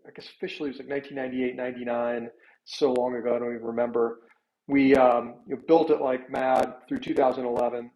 I 0.06 0.12
guess 0.12 0.30
officially 0.30 0.70
it 0.70 0.74
was 0.74 0.80
like 0.80 0.90
1998, 0.90 1.56
99, 1.56 2.30
so 2.66 2.94
long 2.94 3.16
ago, 3.16 3.36
I 3.36 3.40
don't 3.40 3.56
even 3.56 3.66
remember 3.66 4.20
we 4.68 4.96
um, 4.96 5.36
you 5.48 5.56
know, 5.56 5.62
built 5.68 5.90
it 5.90 6.02
like 6.02 6.30
mad 6.30 6.76
through 6.88 7.00
2011. 7.00 7.92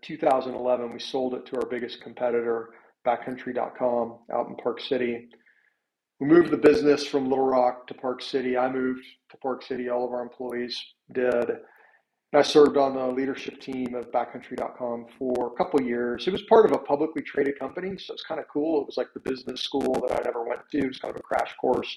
2011, 0.00 0.92
we 0.92 0.98
sold 0.98 1.34
it 1.34 1.44
to 1.46 1.56
our 1.56 1.66
biggest 1.68 2.00
competitor, 2.00 2.70
backcountry.com, 3.06 4.18
out 4.32 4.48
in 4.48 4.56
Park 4.56 4.80
City. 4.80 5.28
We 6.20 6.26
moved 6.26 6.50
the 6.50 6.56
business 6.56 7.06
from 7.06 7.28
Little 7.28 7.44
Rock 7.44 7.86
to 7.88 7.94
Park 7.94 8.22
City. 8.22 8.56
I 8.56 8.70
moved 8.70 9.04
to 9.30 9.36
Park 9.38 9.62
City. 9.62 9.90
All 9.90 10.06
of 10.06 10.12
our 10.12 10.22
employees 10.22 10.80
did. 11.12 11.50
And 12.34 12.40
I 12.40 12.42
served 12.42 12.76
on 12.76 12.94
the 12.94 13.06
leadership 13.06 13.60
team 13.60 13.94
of 13.94 14.10
backcountry.com 14.10 15.06
for 15.18 15.52
a 15.52 15.56
couple 15.56 15.82
years. 15.82 16.26
It 16.26 16.32
was 16.32 16.42
part 16.42 16.66
of 16.66 16.72
a 16.72 16.78
publicly 16.78 17.22
traded 17.22 17.58
company, 17.58 17.96
so 17.98 18.14
it's 18.14 18.24
kind 18.24 18.40
of 18.40 18.46
cool. 18.48 18.80
It 18.80 18.86
was 18.86 18.96
like 18.96 19.12
the 19.12 19.20
business 19.20 19.60
school 19.60 20.04
that 20.06 20.18
I 20.18 20.22
never 20.24 20.44
went 20.44 20.60
to. 20.70 20.78
It 20.78 20.88
was 20.88 20.98
kind 20.98 21.14
of 21.14 21.20
a 21.20 21.22
crash 21.22 21.54
course 21.60 21.96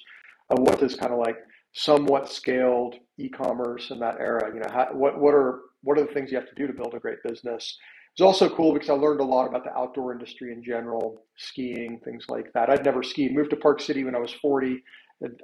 of 0.49 0.59
what 0.59 0.79
this 0.79 0.95
kind 0.95 1.13
of 1.13 1.19
like 1.19 1.37
somewhat 1.73 2.29
scaled 2.29 2.95
e-commerce 3.17 3.91
in 3.91 3.99
that 3.99 4.19
era. 4.19 4.51
You 4.53 4.61
know, 4.61 4.69
how, 4.71 4.87
what 4.93 5.19
what 5.19 5.33
are 5.33 5.61
what 5.83 5.97
are 5.97 6.05
the 6.05 6.13
things 6.13 6.31
you 6.31 6.37
have 6.37 6.49
to 6.49 6.55
do 6.55 6.67
to 6.67 6.73
build 6.73 6.93
a 6.93 6.99
great 6.99 7.23
business? 7.23 7.77
It's 8.13 8.21
also 8.21 8.49
cool 8.49 8.73
because 8.73 8.89
I 8.89 8.93
learned 8.93 9.19
a 9.19 9.23
lot 9.23 9.47
about 9.47 9.63
the 9.63 9.77
outdoor 9.77 10.11
industry 10.11 10.51
in 10.51 10.63
general, 10.63 11.21
skiing, 11.37 11.99
things 12.03 12.25
like 12.29 12.51
that. 12.53 12.67
I'd 12.67 12.83
never 12.83 13.03
skied. 13.03 13.35
Moved 13.35 13.51
to 13.51 13.55
Park 13.55 13.79
City 13.79 14.03
when 14.03 14.15
I 14.15 14.19
was 14.19 14.33
40. 14.33 14.83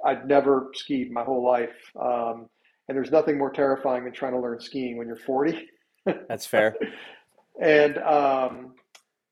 I'd 0.04 0.26
never 0.26 0.70
skied 0.74 1.12
my 1.12 1.22
whole 1.22 1.44
life. 1.44 1.70
Um, 2.00 2.48
and 2.88 2.96
there's 2.96 3.12
nothing 3.12 3.38
more 3.38 3.52
terrifying 3.52 4.02
than 4.04 4.12
trying 4.12 4.32
to 4.32 4.40
learn 4.40 4.60
skiing 4.60 4.96
when 4.96 5.06
you're 5.06 5.16
40. 5.16 5.68
That's 6.28 6.46
fair. 6.46 6.74
and 7.60 7.98
um, 7.98 8.74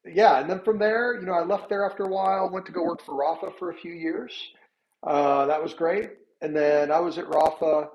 yeah, 0.05 0.41
and 0.41 0.49
then 0.49 0.61
from 0.65 0.79
there, 0.79 1.19
you 1.19 1.27
know, 1.27 1.33
I 1.33 1.43
left 1.43 1.69
there 1.69 1.85
after 1.85 2.05
a 2.05 2.09
while, 2.09 2.49
went 2.51 2.67
to 2.67 2.73
go 2.73 2.85
work 2.85 3.05
for 3.05 3.15
Rapha 3.15 3.59
for 3.59 3.71
a 3.71 3.75
few 3.75 3.93
years. 3.93 4.33
Uh, 5.05 5.47
that 5.47 5.63
was 5.63 5.75
great. 5.75 6.11
And 6.43 6.57
then 6.57 6.93
I 6.93 7.01
was 7.01 7.19
at 7.19 7.27
Rapha. 7.27 7.89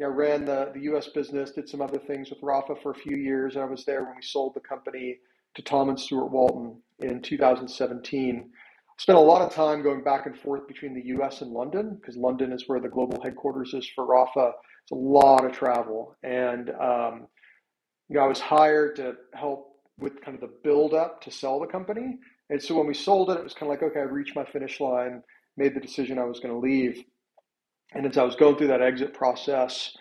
you 0.00 0.06
know, 0.06 0.12
ran 0.12 0.46
the, 0.46 0.72
the 0.74 0.82
US 0.94 1.08
business, 1.08 1.52
did 1.52 1.68
some 1.70 1.82
other 1.82 2.00
things 2.00 2.30
with 2.30 2.42
Rapha 2.42 2.82
for 2.82 2.92
a 2.92 2.96
few 2.96 3.16
years. 3.18 3.56
And 3.56 3.64
I 3.64 3.68
was 3.68 3.86
there 3.86 4.04
when 4.04 4.16
we 4.16 4.22
sold 4.22 4.54
the 4.54 4.60
company 4.60 5.18
to 5.56 5.62
Tom 5.62 5.90
and 5.90 6.00
Stuart 6.00 6.28
Walton 6.32 6.82
in 7.00 7.22
2017. 7.22 8.50
Spent 8.98 9.18
a 9.18 9.22
lot 9.22 9.42
of 9.42 9.52
time 9.54 9.82
going 9.82 10.04
back 10.04 10.26
and 10.26 10.38
forth 10.38 10.68
between 10.68 10.94
the 10.94 11.06
US 11.18 11.42
and 11.42 11.52
London 11.52 11.98
because 12.00 12.16
London 12.16 12.52
is 12.52 12.64
where 12.68 12.80
the 12.80 12.88
global 12.90 13.22
headquarters 13.22 13.74
is 13.74 13.88
for 13.96 14.06
Rapha. 14.06 14.52
It's 14.84 14.92
a 14.92 14.96
lot 14.96 15.46
of 15.46 15.52
travel. 15.52 16.16
And, 16.24 16.70
um, 16.70 17.28
you 18.08 18.16
know, 18.16 18.22
I 18.24 18.28
was 18.28 18.40
hired 18.40 18.96
to 18.96 19.14
help 19.34 19.72
with 19.98 20.20
kind 20.22 20.36
of 20.36 20.42
the 20.42 20.54
build 20.64 20.94
up 20.94 21.22
to 21.22 21.32
sell 21.32 21.60
the 21.60 21.68
company. 21.68 22.18
And 22.50 22.62
so 22.62 22.76
when 22.76 22.88
we 22.88 22.94
sold 22.94 23.30
it, 23.30 23.38
it 23.38 23.44
was 23.44 23.54
kind 23.54 23.70
of 23.72 23.80
like, 23.80 23.82
okay, 23.90 24.00
I 24.00 24.04
reached 24.04 24.36
my 24.36 24.44
finish 24.46 24.80
line, 24.80 25.22
made 25.56 25.74
the 25.74 25.80
decision 25.80 26.18
I 26.18 26.24
was 26.24 26.40
going 26.40 26.54
to 26.54 26.60
leave. 26.60 27.04
And 27.94 28.06
as 28.06 28.18
I 28.18 28.24
was 28.24 28.36
going 28.36 28.56
through 28.56 28.68
that 28.68 28.82
exit 28.82 29.14
process, 29.14 29.96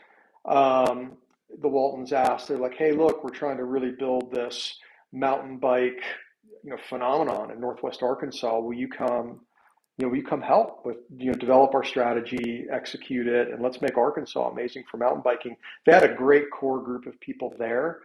um, 0.46 1.14
the 1.62 1.68
Waltons 1.68 2.12
asked, 2.12 2.48
they're 2.48 2.58
like, 2.58 2.76
hey, 2.76 2.92
look, 2.92 3.24
we're 3.24 3.30
trying 3.30 3.58
to 3.58 3.66
really 3.66 3.92
build 3.92 4.32
this 4.32 4.78
mountain 5.12 5.58
bike, 5.58 6.02
you 6.64 6.72
know, 6.72 6.78
phenomenon 6.90 7.52
in 7.52 7.60
Northwest 7.60 8.02
Arkansas. 8.02 8.60
Will 8.60 8.74
you 8.74 8.88
come, 8.88 9.42
you 9.98 10.06
know, 10.06 10.10
will 10.10 10.18
you 10.18 10.24
come 10.24 10.42
help 10.42 10.86
with, 10.86 10.98
you 11.16 11.28
know, 11.28 11.38
develop 11.38 11.76
our 11.76 11.84
strategy, 11.84 12.66
execute 12.72 13.28
it, 13.28 13.50
and 13.50 13.62
let's 13.62 13.82
make 13.82 13.98
Arkansas 13.98 14.50
amazing 14.50 14.84
for 14.90 14.98
mountain 14.98 15.22
biking. 15.24 15.56
They 15.86 15.94
had 15.94 16.04
a 16.04 16.16
great 16.16 16.50
core 16.52 16.82
group 16.82 17.06
of 17.06 17.20
people 17.20 17.54
there, 17.60 18.00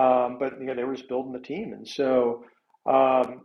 um, 0.00 0.38
but 0.38 0.58
you 0.58 0.66
know, 0.66 0.74
they 0.74 0.84
were 0.84 0.94
just 0.94 1.08
building 1.08 1.32
the 1.32 1.38
team, 1.38 1.74
and 1.74 1.86
so 1.86 2.44
um, 2.86 3.42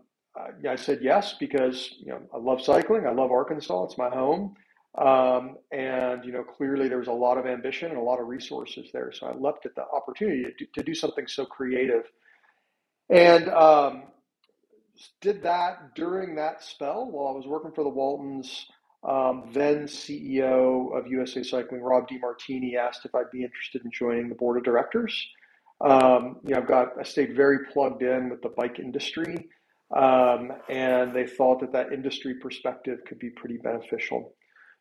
I 0.68 0.76
said 0.78 1.00
yes 1.02 1.36
because 1.40 1.96
you 2.00 2.08
know 2.08 2.22
I 2.34 2.38
love 2.38 2.62
cycling, 2.62 3.06
I 3.06 3.12
love 3.12 3.32
Arkansas, 3.32 3.84
it's 3.86 3.98
my 3.98 4.10
home. 4.10 4.56
Um, 4.98 5.58
and 5.72 6.26
you 6.26 6.32
know, 6.32 6.44
clearly 6.44 6.90
there 6.90 6.98
was 6.98 7.08
a 7.08 7.12
lot 7.12 7.38
of 7.38 7.46
ambition 7.46 7.90
and 7.90 8.00
a 8.00 8.04
lot 8.04 8.20
of 8.20 8.28
resources 8.28 8.90
there. 8.92 9.12
So 9.12 9.28
I 9.28 9.34
leapt 9.34 9.66
at 9.66 9.76
the 9.76 9.84
opportunity 9.84 10.44
to 10.44 10.52
do, 10.58 10.66
to 10.74 10.84
do 10.84 10.96
something 10.96 11.28
so 11.28 11.46
creative, 11.46 12.06
and 13.10 13.50
um, 13.50 14.04
did 15.22 15.44
that 15.44 15.96
during 15.96 16.36
that 16.36 16.64
spell 16.64 17.10
while 17.10 17.34
I 17.34 17.36
was 17.38 17.46
working 17.48 17.72
for 17.72 17.84
the 17.84 17.90
Waltons. 17.90 18.66
Um, 19.02 19.50
then 19.54 19.86
CEO 19.86 20.98
of 20.98 21.08
USA 21.08 21.42
Cycling, 21.42 21.82
Rob 21.82 22.10
DeMartini, 22.10 22.76
asked 22.76 23.06
if 23.06 23.16
I'd 23.16 23.32
be 23.32 23.44
interested 23.44 23.84
in 23.86 23.92
joining 23.92 24.28
the 24.28 24.36
board 24.36 24.58
of 24.58 24.64
directors. 24.64 25.26
Um, 25.80 26.38
you 26.44 26.54
know, 26.54 26.58
I've 26.58 26.68
got 26.68 27.00
I 27.00 27.04
stayed 27.04 27.36
very 27.36 27.60
plugged 27.72 28.04
in 28.04 28.30
with 28.30 28.42
the 28.42 28.50
bike 28.50 28.80
industry, 28.80 29.48
um, 29.96 30.52
and 30.70 31.16
they 31.16 31.26
thought 31.26 31.62
that 31.62 31.72
that 31.72 31.94
industry 31.94 32.36
perspective 32.36 33.00
could 33.08 33.20
be 33.20 33.30
pretty 33.30 33.58
beneficial. 33.58 34.34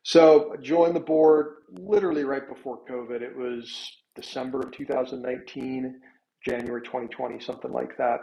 So 0.09 0.55
joined 0.59 0.95
the 0.95 1.01
board 1.01 1.57
literally 1.69 2.23
right 2.23 2.49
before 2.49 2.79
COVID. 2.89 3.21
It 3.21 3.37
was 3.37 3.71
December 4.15 4.61
of 4.61 4.71
2019, 4.71 6.01
January 6.43 6.81
2020, 6.81 7.39
something 7.39 7.71
like 7.71 7.95
that. 7.97 8.21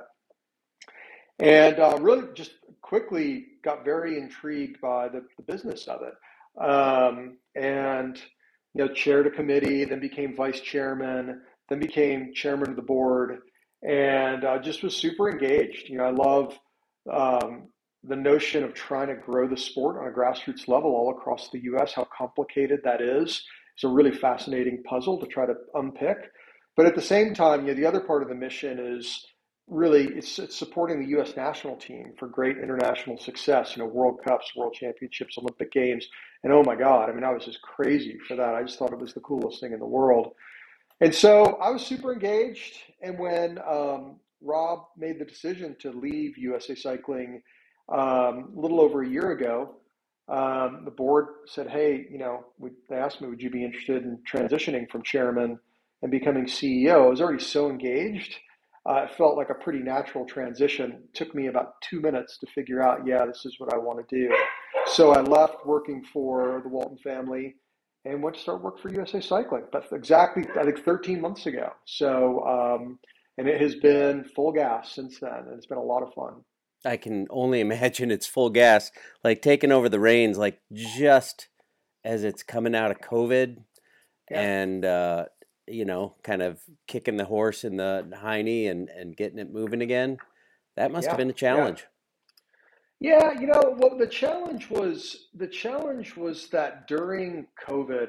And 1.38 1.78
uh, 1.78 1.96
really 2.00 2.26
just 2.34 2.54
quickly 2.82 3.46
got 3.62 3.84
very 3.84 4.18
intrigued 4.18 4.80
by 4.80 5.06
the, 5.06 5.22
the 5.36 5.44
business 5.44 5.86
of 5.86 6.00
it. 6.02 6.60
Um, 6.60 7.38
and, 7.54 8.20
you 8.74 8.84
know, 8.84 8.92
chaired 8.92 9.28
a 9.28 9.30
committee, 9.30 9.84
then 9.84 10.00
became 10.00 10.34
vice 10.34 10.58
chairman, 10.58 11.42
then 11.68 11.78
became 11.78 12.34
chairman 12.34 12.70
of 12.70 12.74
the 12.74 12.82
board, 12.82 13.38
and 13.88 14.44
uh, 14.44 14.58
just 14.58 14.82
was 14.82 14.96
super 14.96 15.30
engaged. 15.30 15.88
You 15.88 15.98
know, 15.98 16.04
I 16.06 16.10
love 16.10 16.58
um, 17.08 17.68
the 18.08 18.16
notion 18.16 18.62
of 18.62 18.74
trying 18.74 19.08
to 19.08 19.14
grow 19.14 19.48
the 19.48 19.56
sport 19.56 19.96
on 19.96 20.08
a 20.08 20.10
grassroots 20.10 20.68
level 20.68 20.94
all 20.94 21.10
across 21.10 21.48
the 21.50 21.60
US, 21.64 21.92
how 21.92 22.06
complicated 22.16 22.80
that 22.84 23.00
is. 23.00 23.42
It's 23.74 23.84
a 23.84 23.88
really 23.88 24.12
fascinating 24.12 24.82
puzzle 24.84 25.18
to 25.20 25.26
try 25.26 25.46
to 25.46 25.54
unpick. 25.74 26.30
But 26.76 26.86
at 26.86 26.94
the 26.94 27.02
same 27.02 27.34
time, 27.34 27.62
you 27.62 27.68
know, 27.68 27.74
the 27.74 27.86
other 27.86 28.00
part 28.00 28.22
of 28.22 28.28
the 28.28 28.34
mission 28.34 28.78
is 28.78 29.26
really 29.68 30.04
it's, 30.04 30.38
it's 30.38 30.56
supporting 30.56 31.00
the 31.00 31.08
U.S. 31.10 31.36
national 31.36 31.76
team 31.76 32.12
for 32.18 32.28
great 32.28 32.58
international 32.58 33.18
success. 33.18 33.76
You 33.76 33.82
know, 33.82 33.88
World 33.88 34.20
Cups, 34.26 34.54
World 34.54 34.74
Championships, 34.74 35.36
Olympic 35.38 35.72
Games, 35.72 36.06
and 36.44 36.52
oh 36.52 36.62
my 36.62 36.76
God, 36.76 37.10
I 37.10 37.12
mean, 37.12 37.24
I 37.24 37.32
was 37.32 37.44
just 37.44 37.60
crazy 37.62 38.18
for 38.28 38.36
that. 38.36 38.54
I 38.54 38.62
just 38.62 38.78
thought 38.78 38.92
it 38.92 38.98
was 38.98 39.14
the 39.14 39.20
coolest 39.20 39.60
thing 39.60 39.72
in 39.72 39.80
the 39.80 39.86
world. 39.86 40.34
And 41.00 41.14
so 41.14 41.58
I 41.60 41.70
was 41.70 41.84
super 41.84 42.12
engaged. 42.12 42.76
And 43.02 43.18
when 43.18 43.58
um, 43.58 44.16
Rob 44.40 44.86
made 44.96 45.18
the 45.18 45.24
decision 45.24 45.76
to 45.80 45.90
leave 45.90 46.38
USA 46.38 46.74
Cycling 46.74 47.42
um, 47.88 48.52
a 48.56 48.60
little 48.60 48.80
over 48.80 49.02
a 49.02 49.08
year 49.08 49.30
ago, 49.30 49.76
um, 50.28 50.82
the 50.84 50.90
board 50.90 51.26
said, 51.46 51.68
"Hey, 51.68 52.06
you 52.10 52.18
know," 52.18 52.44
we, 52.58 52.70
they 52.88 52.96
asked 52.96 53.20
me, 53.20 53.28
"Would 53.28 53.42
you 53.42 53.50
be 53.50 53.64
interested 53.64 54.02
in 54.02 54.18
transitioning 54.30 54.90
from 54.90 55.02
chairman 55.02 55.58
and 56.02 56.10
becoming 56.10 56.46
CEO?" 56.46 57.04
I 57.04 57.08
was 57.08 57.20
already 57.20 57.42
so 57.42 57.70
engaged. 57.70 58.36
Uh, 58.88 59.02
it 59.02 59.16
felt 59.16 59.36
like 59.36 59.50
a 59.50 59.54
pretty 59.54 59.80
natural 59.80 60.24
transition. 60.24 60.92
It 60.92 61.14
took 61.14 61.34
me 61.34 61.48
about 61.48 61.80
two 61.82 62.00
minutes 62.00 62.38
to 62.38 62.46
figure 62.46 62.80
out, 62.80 63.04
yeah, 63.04 63.26
this 63.26 63.44
is 63.44 63.58
what 63.58 63.74
I 63.74 63.78
want 63.78 64.06
to 64.08 64.16
do. 64.16 64.32
So 64.86 65.12
I 65.12 65.22
left 65.22 65.66
working 65.66 66.04
for 66.12 66.60
the 66.62 66.68
Walton 66.68 66.98
family 66.98 67.56
and 68.04 68.22
went 68.22 68.36
to 68.36 68.42
start 68.42 68.62
work 68.62 68.78
for 68.78 68.92
USA 68.92 69.20
Cycling. 69.20 69.64
That's 69.72 69.90
exactly, 69.90 70.44
I 70.56 70.62
think, 70.64 70.84
13 70.84 71.20
months 71.20 71.46
ago. 71.46 71.72
So, 71.86 72.44
um, 72.46 73.00
and 73.38 73.48
it 73.48 73.60
has 73.60 73.74
been 73.74 74.24
full 74.36 74.52
gas 74.52 74.94
since 74.94 75.18
then. 75.18 75.32
And 75.34 75.54
it's 75.56 75.66
been 75.66 75.78
a 75.78 75.82
lot 75.82 76.04
of 76.04 76.14
fun. 76.14 76.44
I 76.84 76.96
can 76.96 77.26
only 77.30 77.60
imagine 77.60 78.10
it's 78.10 78.26
full 78.26 78.50
gas, 78.50 78.90
like 79.24 79.42
taking 79.42 79.72
over 79.72 79.88
the 79.88 80.00
reins, 80.00 80.38
like 80.38 80.60
just 80.72 81.48
as 82.04 82.24
it's 82.24 82.42
coming 82.42 82.74
out 82.74 82.90
of 82.90 83.00
COVID, 83.00 83.58
yeah. 84.30 84.40
and 84.40 84.84
uh, 84.84 85.24
you 85.66 85.84
know, 85.84 86.14
kind 86.22 86.42
of 86.42 86.60
kicking 86.86 87.16
the 87.16 87.24
horse 87.24 87.64
in 87.64 87.76
the 87.76 88.06
hiney 88.22 88.70
and 88.70 88.88
and 88.88 89.16
getting 89.16 89.38
it 89.38 89.52
moving 89.52 89.82
again. 89.82 90.18
That 90.76 90.92
must 90.92 91.06
yeah. 91.06 91.10
have 91.10 91.18
been 91.18 91.30
a 91.30 91.34
challenge. 91.34 91.86
Yeah. 93.00 93.32
yeah, 93.34 93.40
you 93.40 93.46
know, 93.46 93.74
well, 93.78 93.96
the 93.96 94.06
challenge 94.06 94.70
was 94.70 95.28
the 95.34 95.48
challenge 95.48 96.16
was 96.16 96.48
that 96.48 96.86
during 96.86 97.46
COVID, 97.66 98.08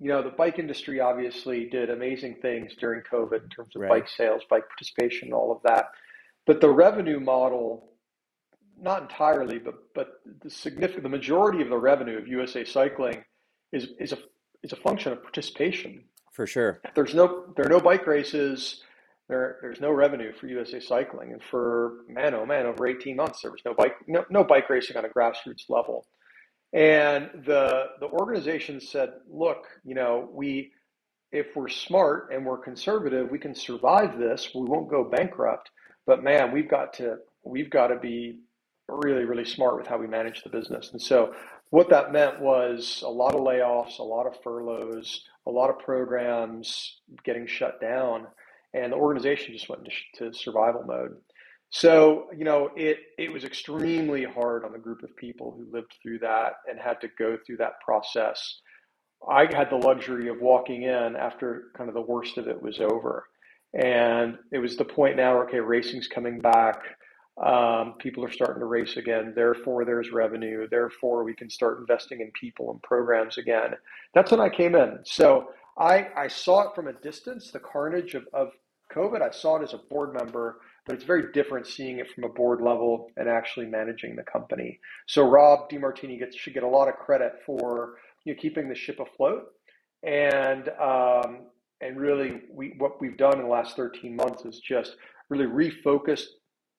you 0.00 0.08
know, 0.08 0.22
the 0.22 0.30
bike 0.30 0.58
industry 0.58 1.00
obviously 1.00 1.66
did 1.66 1.88
amazing 1.88 2.36
things 2.42 2.72
during 2.78 3.02
COVID 3.02 3.44
in 3.44 3.48
terms 3.48 3.76
of 3.76 3.82
right. 3.82 3.88
bike 3.88 4.08
sales, 4.08 4.42
bike 4.50 4.64
participation, 4.68 5.32
all 5.32 5.52
of 5.52 5.58
that. 5.62 5.86
But 6.44 6.60
the 6.60 6.70
revenue 6.70 7.20
model 7.20 7.91
not 8.82 9.02
entirely, 9.02 9.58
but 9.58 9.74
but 9.94 10.20
the 10.42 10.50
significant 10.50 11.04
the 11.04 11.08
majority 11.08 11.62
of 11.62 11.68
the 11.68 11.78
revenue 11.78 12.18
of 12.18 12.26
USA 12.28 12.64
Cycling 12.64 13.24
is 13.72 13.88
is 13.98 14.12
a 14.12 14.18
is 14.62 14.72
a 14.72 14.76
function 14.76 15.12
of 15.12 15.22
participation. 15.22 16.04
For 16.32 16.46
sure. 16.46 16.80
There's 16.94 17.14
no 17.14 17.52
there 17.56 17.66
are 17.66 17.70
no 17.70 17.80
bike 17.80 18.06
races, 18.06 18.82
there 19.28 19.58
there's 19.62 19.80
no 19.80 19.90
revenue 19.92 20.32
for 20.32 20.46
USA 20.48 20.80
Cycling, 20.80 21.32
and 21.32 21.42
for 21.42 22.04
man 22.08 22.34
oh 22.34 22.44
man, 22.44 22.66
over 22.66 22.86
18 22.86 23.16
months 23.16 23.42
there 23.42 23.50
was 23.50 23.62
no 23.64 23.74
bike 23.74 23.96
no, 24.06 24.24
no 24.30 24.44
bike 24.44 24.68
racing 24.68 24.96
on 24.96 25.04
a 25.04 25.08
grassroots 25.08 25.68
level. 25.68 26.06
And 26.72 27.30
the 27.46 27.84
the 28.00 28.06
organization 28.06 28.80
said, 28.80 29.10
look, 29.30 29.66
you 29.84 29.94
know, 29.94 30.28
we 30.32 30.72
if 31.30 31.54
we're 31.56 31.68
smart 31.68 32.30
and 32.32 32.44
we're 32.44 32.58
conservative, 32.58 33.30
we 33.30 33.38
can 33.38 33.54
survive 33.54 34.18
this. 34.18 34.50
We 34.54 34.62
won't 34.62 34.90
go 34.90 35.04
bankrupt. 35.04 35.70
But 36.06 36.22
man, 36.22 36.52
we've 36.52 36.68
got 36.68 36.94
to 36.94 37.18
we've 37.44 37.70
got 37.70 37.88
to 37.88 37.98
be 37.98 38.40
really, 38.88 39.24
really 39.24 39.44
smart 39.44 39.76
with 39.76 39.86
how 39.86 39.98
we 39.98 40.06
manage 40.06 40.42
the 40.42 40.50
business. 40.50 40.90
And 40.92 41.00
so 41.00 41.34
what 41.70 41.90
that 41.90 42.12
meant 42.12 42.40
was 42.40 43.02
a 43.04 43.10
lot 43.10 43.34
of 43.34 43.40
layoffs, 43.40 43.98
a 43.98 44.02
lot 44.02 44.26
of 44.26 44.34
furloughs, 44.42 45.22
a 45.46 45.50
lot 45.50 45.70
of 45.70 45.78
programs 45.78 47.00
getting 47.24 47.46
shut 47.46 47.80
down, 47.80 48.26
and 48.74 48.92
the 48.92 48.96
organization 48.96 49.54
just 49.54 49.68
went 49.68 49.82
into 49.82 50.30
to 50.32 50.38
survival 50.38 50.84
mode. 50.86 51.16
So, 51.70 52.26
you 52.36 52.44
know, 52.44 52.68
it, 52.76 52.98
it 53.18 53.32
was 53.32 53.44
extremely 53.44 54.24
hard 54.24 54.64
on 54.64 54.72
the 54.72 54.78
group 54.78 55.02
of 55.02 55.16
people 55.16 55.56
who 55.56 55.74
lived 55.74 55.94
through 56.02 56.18
that 56.18 56.52
and 56.68 56.78
had 56.78 57.00
to 57.00 57.08
go 57.18 57.38
through 57.46 57.56
that 57.58 57.80
process. 57.82 58.60
I 59.26 59.46
had 59.54 59.70
the 59.70 59.76
luxury 59.76 60.28
of 60.28 60.40
walking 60.40 60.82
in 60.82 61.16
after 61.16 61.70
kind 61.76 61.88
of 61.88 61.94
the 61.94 62.02
worst 62.02 62.36
of 62.36 62.46
it 62.46 62.60
was 62.60 62.78
over. 62.80 63.24
And 63.72 64.36
it 64.52 64.58
was 64.58 64.76
the 64.76 64.84
point 64.84 65.16
now, 65.16 65.40
okay, 65.44 65.60
racing's 65.60 66.08
coming 66.08 66.40
back 66.40 66.82
um, 67.38 67.94
people 67.98 68.24
are 68.24 68.30
starting 68.30 68.60
to 68.60 68.66
race 68.66 68.96
again. 68.96 69.32
Therefore, 69.34 69.84
there's 69.84 70.10
revenue. 70.10 70.68
Therefore, 70.68 71.24
we 71.24 71.34
can 71.34 71.48
start 71.48 71.78
investing 71.78 72.20
in 72.20 72.30
people 72.38 72.70
and 72.70 72.82
programs 72.82 73.38
again. 73.38 73.74
That's 74.14 74.30
when 74.30 74.40
I 74.40 74.50
came 74.50 74.74
in. 74.74 74.98
So 75.04 75.48
I, 75.78 76.08
I 76.16 76.28
saw 76.28 76.68
it 76.68 76.74
from 76.74 76.88
a 76.88 76.92
distance, 76.92 77.50
the 77.50 77.58
carnage 77.58 78.14
of, 78.14 78.24
of 78.34 78.52
COVID. 78.94 79.22
I 79.22 79.30
saw 79.30 79.56
it 79.56 79.62
as 79.62 79.72
a 79.72 79.78
board 79.78 80.12
member, 80.12 80.58
but 80.86 80.94
it's 80.94 81.04
very 81.04 81.32
different 81.32 81.66
seeing 81.66 81.98
it 81.98 82.10
from 82.14 82.24
a 82.24 82.28
board 82.28 82.60
level 82.60 83.08
and 83.16 83.28
actually 83.28 83.66
managing 83.66 84.14
the 84.14 84.24
company. 84.24 84.78
So 85.06 85.26
Rob 85.26 85.70
DeMartini 85.70 86.18
gets, 86.18 86.36
should 86.36 86.54
get 86.54 86.64
a 86.64 86.68
lot 86.68 86.88
of 86.88 86.96
credit 86.96 87.32
for 87.46 87.94
you 88.24 88.34
know, 88.34 88.40
keeping 88.40 88.68
the 88.68 88.74
ship 88.74 89.00
afloat. 89.00 89.44
And 90.02 90.68
um, 90.80 91.46
and 91.80 91.98
really, 91.98 92.42
we 92.50 92.74
what 92.78 93.00
we've 93.00 93.16
done 93.16 93.38
in 93.38 93.42
the 93.42 93.50
last 93.50 93.76
13 93.76 94.14
months 94.14 94.44
is 94.44 94.60
just 94.60 94.96
really 95.28 95.46
refocused 95.46 96.26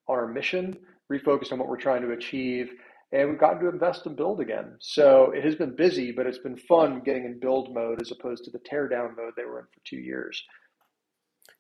on 0.08 0.18
our 0.18 0.28
mission, 0.28 0.78
refocused 1.12 1.52
on 1.52 1.60
what 1.60 1.68
we're 1.68 1.78
trying 1.78 2.02
to 2.02 2.12
achieve, 2.12 2.72
and 3.12 3.30
we've 3.30 3.40
gotten 3.40 3.60
to 3.60 3.70
invest 3.70 4.06
and 4.06 4.16
build 4.16 4.40
again. 4.40 4.76
So 4.80 5.32
it 5.32 5.44
has 5.46 5.56
been 5.56 5.76
busy, 5.76 6.12
but 6.12 6.26
it's 6.26 6.40
been 6.40 6.58
fun 6.58 7.02
getting 7.06 7.26
in 7.26 7.40
build 7.40 7.74
mode 7.74 8.02
as 8.02 8.12
opposed 8.12 8.44
to 8.46 8.52
the 8.52 8.60
teardown 8.60 9.16
mode 9.16 9.34
they 9.38 9.46
were 9.46 9.60
in 9.60 9.66
for 9.66 9.82
two 9.86 9.98
years. 9.98 10.44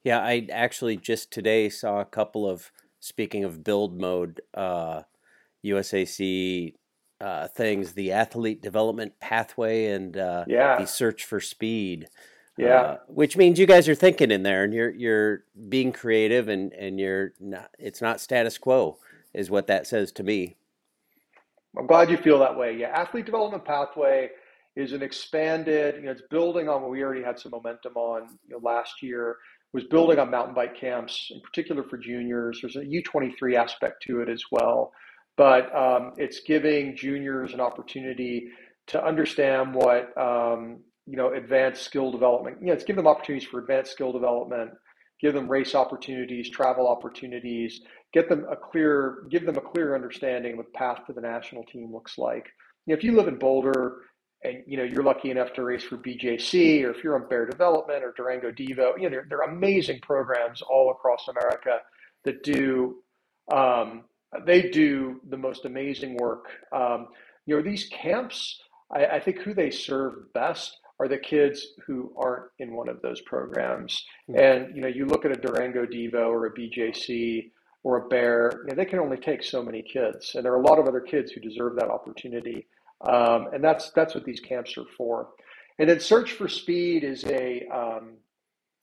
Yeah, 0.03 0.19
I 0.19 0.47
actually 0.51 0.97
just 0.97 1.31
today 1.31 1.69
saw 1.69 1.99
a 1.99 2.05
couple 2.05 2.49
of 2.49 2.71
speaking 2.99 3.43
of 3.43 3.63
build 3.63 3.99
mode, 3.99 4.41
uh, 4.53 5.03
USAC 5.65 6.73
uh, 7.21 7.47
things, 7.49 7.93
the 7.93 8.11
athlete 8.11 8.61
development 8.61 9.13
pathway 9.19 9.85
and 9.87 10.17
uh, 10.17 10.45
yeah. 10.47 10.77
the 10.77 10.85
search 10.85 11.23
for 11.23 11.39
speed. 11.39 12.07
Yeah, 12.57 12.81
uh, 12.81 12.97
which 13.07 13.35
means 13.35 13.57
you 13.57 13.65
guys 13.65 13.89
are 13.89 13.95
thinking 13.95 14.29
in 14.29 14.43
there, 14.43 14.63
and 14.63 14.73
you're 14.73 14.91
you're 14.91 15.43
being 15.69 15.91
creative, 15.91 16.47
and 16.47 16.71
and 16.73 16.99
you're 16.99 17.33
not. 17.39 17.71
It's 17.79 18.01
not 18.01 18.21
status 18.21 18.57
quo, 18.57 18.97
is 19.33 19.49
what 19.49 19.67
that 19.67 19.87
says 19.87 20.11
to 20.13 20.23
me. 20.23 20.55
I'm 21.77 21.87
glad 21.87 22.11
you 22.11 22.17
feel 22.17 22.37
that 22.39 22.55
way. 22.55 22.77
Yeah, 22.77 22.89
athlete 22.89 23.25
development 23.25 23.65
pathway 23.65 24.29
is 24.75 24.93
an 24.93 25.01
expanded. 25.01 25.95
You 25.95 26.01
know, 26.03 26.11
it's 26.11 26.21
building 26.29 26.69
on 26.69 26.81
what 26.81 26.91
we 26.91 27.01
already 27.01 27.23
had 27.23 27.39
some 27.39 27.51
momentum 27.51 27.95
on. 27.95 28.37
You 28.47 28.55
know, 28.55 28.59
last 28.61 29.01
year 29.01 29.37
was 29.73 29.85
building 29.85 30.19
on 30.19 30.29
mountain 30.29 30.53
bike 30.53 30.79
camps, 30.79 31.31
in 31.31 31.41
particular 31.41 31.83
for 31.83 31.97
juniors. 31.97 32.59
There's 32.61 32.75
a 32.75 32.85
U23 32.85 33.55
aspect 33.55 34.03
to 34.03 34.21
it 34.21 34.29
as 34.29 34.43
well, 34.51 34.93
but 35.35 35.75
um, 35.75 36.13
it's 36.17 36.41
giving 36.41 36.95
juniors 36.95 37.53
an 37.53 37.59
opportunity 37.59 38.49
to 38.87 39.03
understand 39.03 39.73
what 39.73 40.15
um, 40.17 40.81
you 41.05 41.17
know, 41.17 41.33
advanced 41.33 41.83
skill 41.83 42.11
development. 42.11 42.57
You 42.61 42.67
know, 42.67 42.73
it's 42.73 42.83
give 42.83 42.95
them 42.95 43.07
opportunities 43.07 43.47
for 43.47 43.59
advanced 43.59 43.91
skill 43.91 44.11
development, 44.11 44.71
give 45.21 45.33
them 45.33 45.49
race 45.49 45.75
opportunities, 45.75 46.49
travel 46.49 46.87
opportunities, 46.87 47.81
get 48.13 48.29
them 48.29 48.45
a 48.49 48.55
clear, 48.55 49.23
give 49.29 49.45
them 49.45 49.57
a 49.57 49.61
clear 49.61 49.95
understanding 49.95 50.53
of 50.53 50.57
what 50.57 50.67
the 50.67 50.77
path 50.77 51.05
to 51.07 51.13
the 51.13 51.21
national 51.21 51.63
team 51.65 51.91
looks 51.91 52.17
like. 52.17 52.47
You 52.85 52.93
know, 52.93 52.97
if 52.97 53.03
you 53.03 53.15
live 53.15 53.27
in 53.27 53.37
Boulder 53.37 53.97
and 54.43 54.63
you 54.67 54.77
know 54.77 54.83
you're 54.83 55.03
lucky 55.03 55.31
enough 55.31 55.53
to 55.53 55.63
race 55.63 55.83
for 55.83 55.97
BJC, 55.97 56.83
or 56.83 56.91
if 56.91 57.03
you're 57.03 57.15
on 57.15 57.27
Bear 57.27 57.45
Development 57.45 58.03
or 58.03 58.13
Durango 58.15 58.51
Devo, 58.51 58.97
you 58.97 59.03
know 59.03 59.09
they're, 59.09 59.25
they're 59.29 59.41
amazing 59.41 59.99
programs 60.01 60.61
all 60.61 60.91
across 60.91 61.27
America 61.27 61.79
that 62.25 62.43
do 62.43 63.03
um, 63.51 64.05
they 64.45 64.69
do 64.69 65.19
the 65.29 65.37
most 65.37 65.65
amazing 65.65 66.15
work. 66.17 66.45
Um, 66.71 67.07
you 67.45 67.55
know 67.55 67.61
these 67.61 67.89
camps. 67.89 68.59
I, 68.93 69.05
I 69.05 69.19
think 69.19 69.39
who 69.39 69.53
they 69.53 69.71
serve 69.71 70.31
best 70.33 70.77
are 71.03 71.07
the 71.09 71.17
kids 71.17 71.67
who 71.85 72.13
aren't 72.17 72.45
in 72.59 72.73
one 72.73 72.87
of 72.87 73.01
those 73.01 73.19
programs. 73.21 74.05
Mm-hmm. 74.29 74.39
And 74.39 74.75
you 74.75 74.81
know, 74.81 74.87
you 74.87 75.05
look 75.05 75.25
at 75.25 75.31
a 75.31 75.35
Durango 75.35 75.85
Devo 75.85 76.27
or 76.27 76.45
a 76.45 76.53
BJC 76.53 77.51
or 77.83 77.97
a 77.97 78.07
Bear, 78.07 78.61
you 78.61 78.67
know, 78.69 78.75
they 78.75 78.85
can 78.85 78.99
only 78.99 79.17
take 79.17 79.43
so 79.43 79.61
many 79.61 79.81
kids, 79.81 80.35
and 80.35 80.45
there 80.45 80.53
are 80.53 80.61
a 80.61 80.65
lot 80.65 80.79
of 80.79 80.87
other 80.87 81.01
kids 81.01 81.31
who 81.31 81.41
deserve 81.41 81.75
that 81.75 81.89
opportunity. 81.89 82.65
Um, 83.01 83.47
and 83.53 83.61
that's 83.61 83.91
that's 83.91 84.15
what 84.15 84.23
these 84.23 84.39
camps 84.39 84.77
are 84.77 84.85
for. 84.97 85.27
And 85.77 85.89
then 85.89 85.99
Search 85.99 86.31
for 86.31 86.47
Speed 86.47 87.03
is 87.03 87.25
a 87.25 87.67
um, 87.67 88.13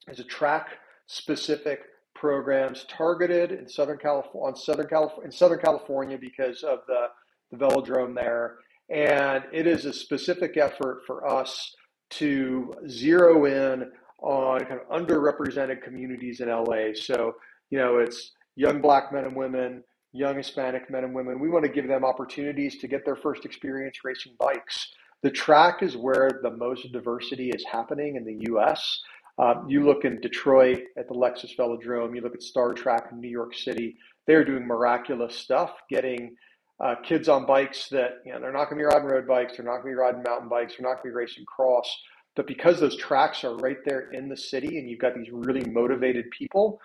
is 0.08 0.20
a 0.20 0.24
track 0.24 0.68
specific 1.06 1.80
programs 2.14 2.84
targeted 2.90 3.52
in 3.52 3.66
Southern 3.66 3.96
California 3.96 4.48
on 4.48 4.56
Southern 4.56 4.88
California 4.88 5.24
in 5.24 5.32
Southern 5.32 5.60
California 5.60 6.18
because 6.18 6.62
of 6.62 6.80
the 6.86 7.06
the 7.50 7.56
velodrome 7.56 8.14
there. 8.14 8.56
And 8.90 9.44
it 9.52 9.66
is 9.66 9.86
a 9.86 9.92
specific 9.92 10.56
effort 10.56 11.02
for 11.06 11.26
us 11.26 11.74
to 12.10 12.74
zero 12.88 13.46
in 13.46 13.90
on 14.22 14.60
kind 14.60 14.80
of 14.80 14.88
underrepresented 14.88 15.82
communities 15.82 16.40
in 16.40 16.48
LA. 16.48 16.92
So, 16.94 17.36
you 17.70 17.78
know, 17.78 17.98
it's 17.98 18.32
young 18.56 18.80
black 18.80 19.12
men 19.12 19.24
and 19.24 19.34
women, 19.34 19.82
young 20.12 20.36
Hispanic 20.36 20.90
men 20.90 21.04
and 21.04 21.14
women. 21.14 21.40
We 21.40 21.48
want 21.48 21.64
to 21.64 21.70
give 21.70 21.88
them 21.88 22.04
opportunities 22.04 22.78
to 22.78 22.88
get 22.88 23.04
their 23.04 23.16
first 23.16 23.44
experience 23.44 23.98
racing 24.04 24.34
bikes. 24.38 24.88
The 25.22 25.30
track 25.30 25.82
is 25.82 25.96
where 25.96 26.40
the 26.42 26.50
most 26.50 26.90
diversity 26.92 27.50
is 27.50 27.64
happening 27.70 28.16
in 28.16 28.24
the 28.24 28.52
US. 28.52 29.00
Um, 29.38 29.66
you 29.68 29.84
look 29.84 30.04
in 30.04 30.20
Detroit 30.20 30.82
at 30.98 31.08
the 31.08 31.14
Lexus 31.14 31.56
Velodrome, 31.56 32.14
you 32.14 32.20
look 32.20 32.34
at 32.34 32.42
Star 32.42 32.74
Track 32.74 33.08
in 33.12 33.20
New 33.20 33.30
York 33.30 33.54
City, 33.54 33.96
they're 34.26 34.44
doing 34.44 34.66
miraculous 34.66 35.34
stuff, 35.34 35.72
getting 35.88 36.36
uh, 36.80 36.94
kids 37.04 37.28
on 37.28 37.46
bikes 37.46 37.88
that 37.90 38.22
you 38.24 38.32
know 38.32 38.40
they're 38.40 38.52
not 38.52 38.70
going 38.70 38.78
to 38.78 38.88
be 38.88 38.94
riding 38.94 39.08
road 39.08 39.26
bikes, 39.26 39.56
they're 39.56 39.66
not 39.66 39.82
going 39.82 39.92
to 39.92 39.96
be 39.96 40.00
riding 40.00 40.22
mountain 40.22 40.48
bikes, 40.48 40.74
they're 40.76 40.88
not 40.88 41.02
going 41.02 41.10
to 41.10 41.14
be 41.14 41.14
racing 41.14 41.44
cross. 41.44 41.94
But 42.36 42.46
because 42.46 42.80
those 42.80 42.96
tracks 42.96 43.44
are 43.44 43.56
right 43.56 43.78
there 43.84 44.12
in 44.12 44.28
the 44.28 44.36
city, 44.36 44.78
and 44.78 44.88
you've 44.88 45.00
got 45.00 45.14
these 45.14 45.30
really 45.30 45.68
motivated 45.68 46.30
people, 46.30 46.80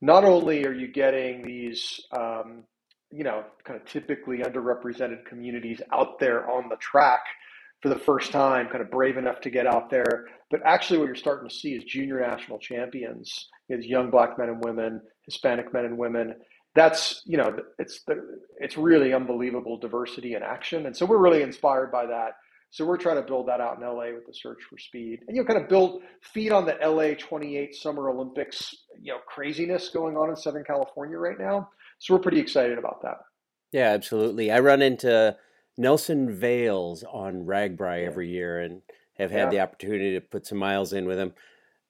not 0.00 0.24
only 0.24 0.64
are 0.66 0.72
you 0.72 0.88
getting 0.88 1.42
these, 1.42 2.00
um, 2.12 2.64
you 3.10 3.24
know, 3.24 3.44
kind 3.64 3.80
of 3.80 3.86
typically 3.86 4.38
underrepresented 4.38 5.24
communities 5.24 5.80
out 5.92 6.18
there 6.18 6.48
on 6.50 6.68
the 6.68 6.76
track 6.76 7.20
for 7.82 7.88
the 7.88 7.98
first 7.98 8.30
time, 8.30 8.68
kind 8.68 8.82
of 8.82 8.90
brave 8.90 9.16
enough 9.16 9.40
to 9.40 9.50
get 9.50 9.66
out 9.66 9.90
there, 9.90 10.26
but 10.50 10.60
actually 10.66 10.98
what 10.98 11.06
you're 11.06 11.14
starting 11.14 11.48
to 11.48 11.54
see 11.54 11.72
is 11.72 11.82
junior 11.84 12.20
national 12.20 12.58
champions, 12.58 13.48
is 13.70 13.86
young 13.86 14.10
black 14.10 14.38
men 14.38 14.50
and 14.50 14.62
women, 14.62 15.00
Hispanic 15.24 15.72
men 15.72 15.86
and 15.86 15.96
women 15.96 16.34
that's 16.74 17.22
you 17.26 17.36
know 17.36 17.56
it's 17.78 18.04
it's 18.58 18.76
really 18.76 19.12
unbelievable 19.12 19.78
diversity 19.78 20.34
in 20.34 20.42
action. 20.42 20.86
And 20.86 20.96
so 20.96 21.06
we're 21.06 21.18
really 21.18 21.42
inspired 21.42 21.90
by 21.90 22.06
that. 22.06 22.32
So 22.72 22.86
we're 22.86 22.98
trying 22.98 23.16
to 23.16 23.22
build 23.22 23.48
that 23.48 23.60
out 23.60 23.78
in 23.78 23.84
la 23.84 24.04
with 24.14 24.26
the 24.26 24.32
search 24.32 24.58
for 24.68 24.78
speed 24.78 25.20
and 25.26 25.36
you 25.36 25.42
know 25.42 25.46
kind 25.46 25.60
of 25.60 25.68
build 25.68 26.02
feed 26.22 26.52
on 26.52 26.66
the 26.66 26.76
la 26.86 27.14
28 27.18 27.74
summer 27.74 28.08
olympics 28.08 28.72
you 29.02 29.12
know 29.12 29.18
craziness 29.26 29.88
going 29.88 30.16
on 30.16 30.30
in 30.30 30.36
southern 30.36 30.64
california 30.64 31.18
right 31.18 31.38
now. 31.38 31.68
So 31.98 32.14
we're 32.14 32.20
pretty 32.20 32.40
excited 32.40 32.78
about 32.78 33.02
that. 33.02 33.18
Yeah 33.72 33.88
absolutely. 33.88 34.52
I 34.52 34.60
run 34.60 34.82
into 34.82 35.36
Nelson 35.76 36.32
Vails 36.32 37.02
on 37.04 37.46
RAGBRAI 37.46 38.06
every 38.06 38.28
year 38.28 38.60
and 38.60 38.82
have 39.14 39.30
had 39.30 39.44
yeah. 39.44 39.50
the 39.50 39.60
opportunity 39.60 40.14
to 40.14 40.20
put 40.20 40.46
some 40.46 40.58
miles 40.58 40.92
in 40.92 41.06
with 41.06 41.18
him 41.18 41.32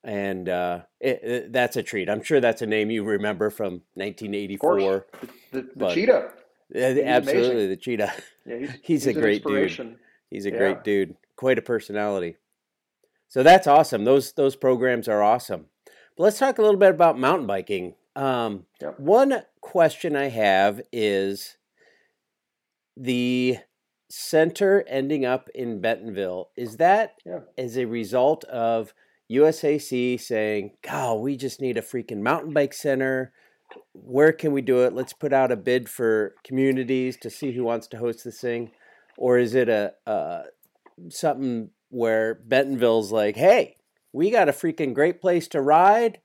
and 0.02 0.48
uh, 0.48 0.80
it, 1.00 1.20
it, 1.22 1.52
that's 1.52 1.76
a 1.76 1.82
treat. 1.82 2.08
I'm 2.08 2.22
sure 2.22 2.40
that's 2.40 2.62
a 2.62 2.66
name 2.66 2.90
you 2.90 3.04
remember 3.04 3.50
from 3.50 3.82
1984. 3.94 5.06
The, 5.52 5.62
the, 5.62 5.68
the 5.76 5.94
cheetah. 5.94 6.30
absolutely, 6.74 7.50
amazing. 7.50 7.68
the 7.68 7.76
cheetah. 7.76 8.12
Yeah, 8.46 8.56
he's, 8.58 8.70
he's, 8.70 8.80
he's 8.82 9.06
a 9.06 9.12
great 9.12 9.44
dude. 9.44 9.98
He's 10.30 10.46
a 10.46 10.50
yeah. 10.50 10.58
great 10.58 10.84
dude. 10.84 11.16
Quite 11.36 11.58
a 11.58 11.62
personality. 11.62 12.36
So 13.28 13.42
that's 13.42 13.66
awesome. 13.66 14.04
Those 14.04 14.32
those 14.32 14.56
programs 14.56 15.08
are 15.08 15.22
awesome. 15.22 15.66
But 16.16 16.24
let's 16.24 16.38
talk 16.38 16.58
a 16.58 16.62
little 16.62 16.78
bit 16.78 16.90
about 16.90 17.18
mountain 17.18 17.46
biking. 17.46 17.94
Um, 18.16 18.66
yep. 18.80 18.98
One 18.98 19.42
question 19.60 20.16
I 20.16 20.28
have 20.28 20.82
is 20.92 21.56
the 22.96 23.58
center 24.08 24.84
ending 24.88 25.24
up 25.24 25.48
in 25.54 25.80
Bentonville. 25.80 26.50
Is 26.56 26.78
that 26.78 27.14
yeah. 27.24 27.40
as 27.56 27.78
a 27.78 27.84
result 27.84 28.44
of 28.44 28.92
USAC 29.30 30.20
saying, 30.20 30.72
God, 30.82 31.20
we 31.20 31.36
just 31.36 31.60
need 31.60 31.76
a 31.76 31.82
freaking 31.82 32.20
mountain 32.20 32.52
bike 32.52 32.74
center. 32.74 33.32
Where 33.92 34.32
can 34.32 34.52
we 34.52 34.62
do 34.62 34.84
it? 34.84 34.92
Let's 34.92 35.12
put 35.12 35.32
out 35.32 35.52
a 35.52 35.56
bid 35.56 35.88
for 35.88 36.34
communities 36.42 37.16
to 37.18 37.30
see 37.30 37.52
who 37.52 37.62
wants 37.62 37.86
to 37.88 37.98
host 37.98 38.24
this 38.24 38.40
thing. 38.40 38.72
Or 39.16 39.38
is 39.38 39.54
it 39.54 39.68
a, 39.68 39.92
a 40.06 40.42
something 41.08 41.70
where 41.90 42.34
Bentonville's 42.34 43.12
like, 43.12 43.36
hey, 43.36 43.76
we 44.12 44.30
got 44.30 44.48
a 44.48 44.52
freaking 44.52 44.94
great 44.94 45.20
place 45.20 45.48
to 45.48 45.60
ride. 45.60 46.18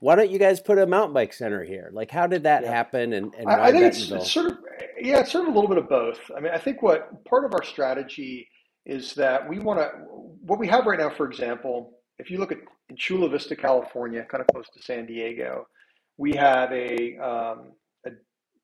Why 0.00 0.14
don't 0.14 0.30
you 0.30 0.38
guys 0.38 0.60
put 0.60 0.78
a 0.78 0.86
mountain 0.86 1.12
bike 1.12 1.32
center 1.32 1.64
here? 1.64 1.90
Like, 1.92 2.10
how 2.10 2.26
did 2.26 2.44
that 2.44 2.62
yeah. 2.62 2.70
happen? 2.70 3.12
And, 3.12 3.34
and 3.34 3.48
I, 3.48 3.66
I 3.66 3.72
think 3.72 3.84
it's, 3.84 4.10
it's, 4.10 4.30
sort 4.30 4.46
of, 4.46 4.58
yeah, 5.00 5.20
it's 5.20 5.32
sort 5.32 5.48
of 5.48 5.54
a 5.54 5.58
little 5.58 5.68
bit 5.68 5.78
of 5.78 5.88
both. 5.88 6.20
I 6.36 6.40
mean, 6.40 6.52
I 6.52 6.58
think 6.58 6.82
what 6.82 7.24
part 7.24 7.44
of 7.44 7.52
our 7.52 7.64
strategy 7.64 8.48
is 8.86 9.14
that 9.14 9.48
we 9.48 9.58
want 9.58 9.80
to, 9.80 9.88
what 10.40 10.58
we 10.58 10.68
have 10.68 10.86
right 10.86 10.98
now, 10.98 11.10
for 11.10 11.28
example, 11.28 11.97
if 12.18 12.30
you 12.30 12.38
look 12.38 12.52
at 12.52 12.58
in 12.88 12.96
Chula 12.96 13.28
Vista, 13.28 13.54
California, 13.54 14.24
kind 14.24 14.40
of 14.40 14.46
close 14.48 14.68
to 14.70 14.82
San 14.82 15.06
Diego, 15.06 15.66
we 16.16 16.32
have 16.32 16.72
a, 16.72 17.16
um, 17.18 17.72
a 18.06 18.10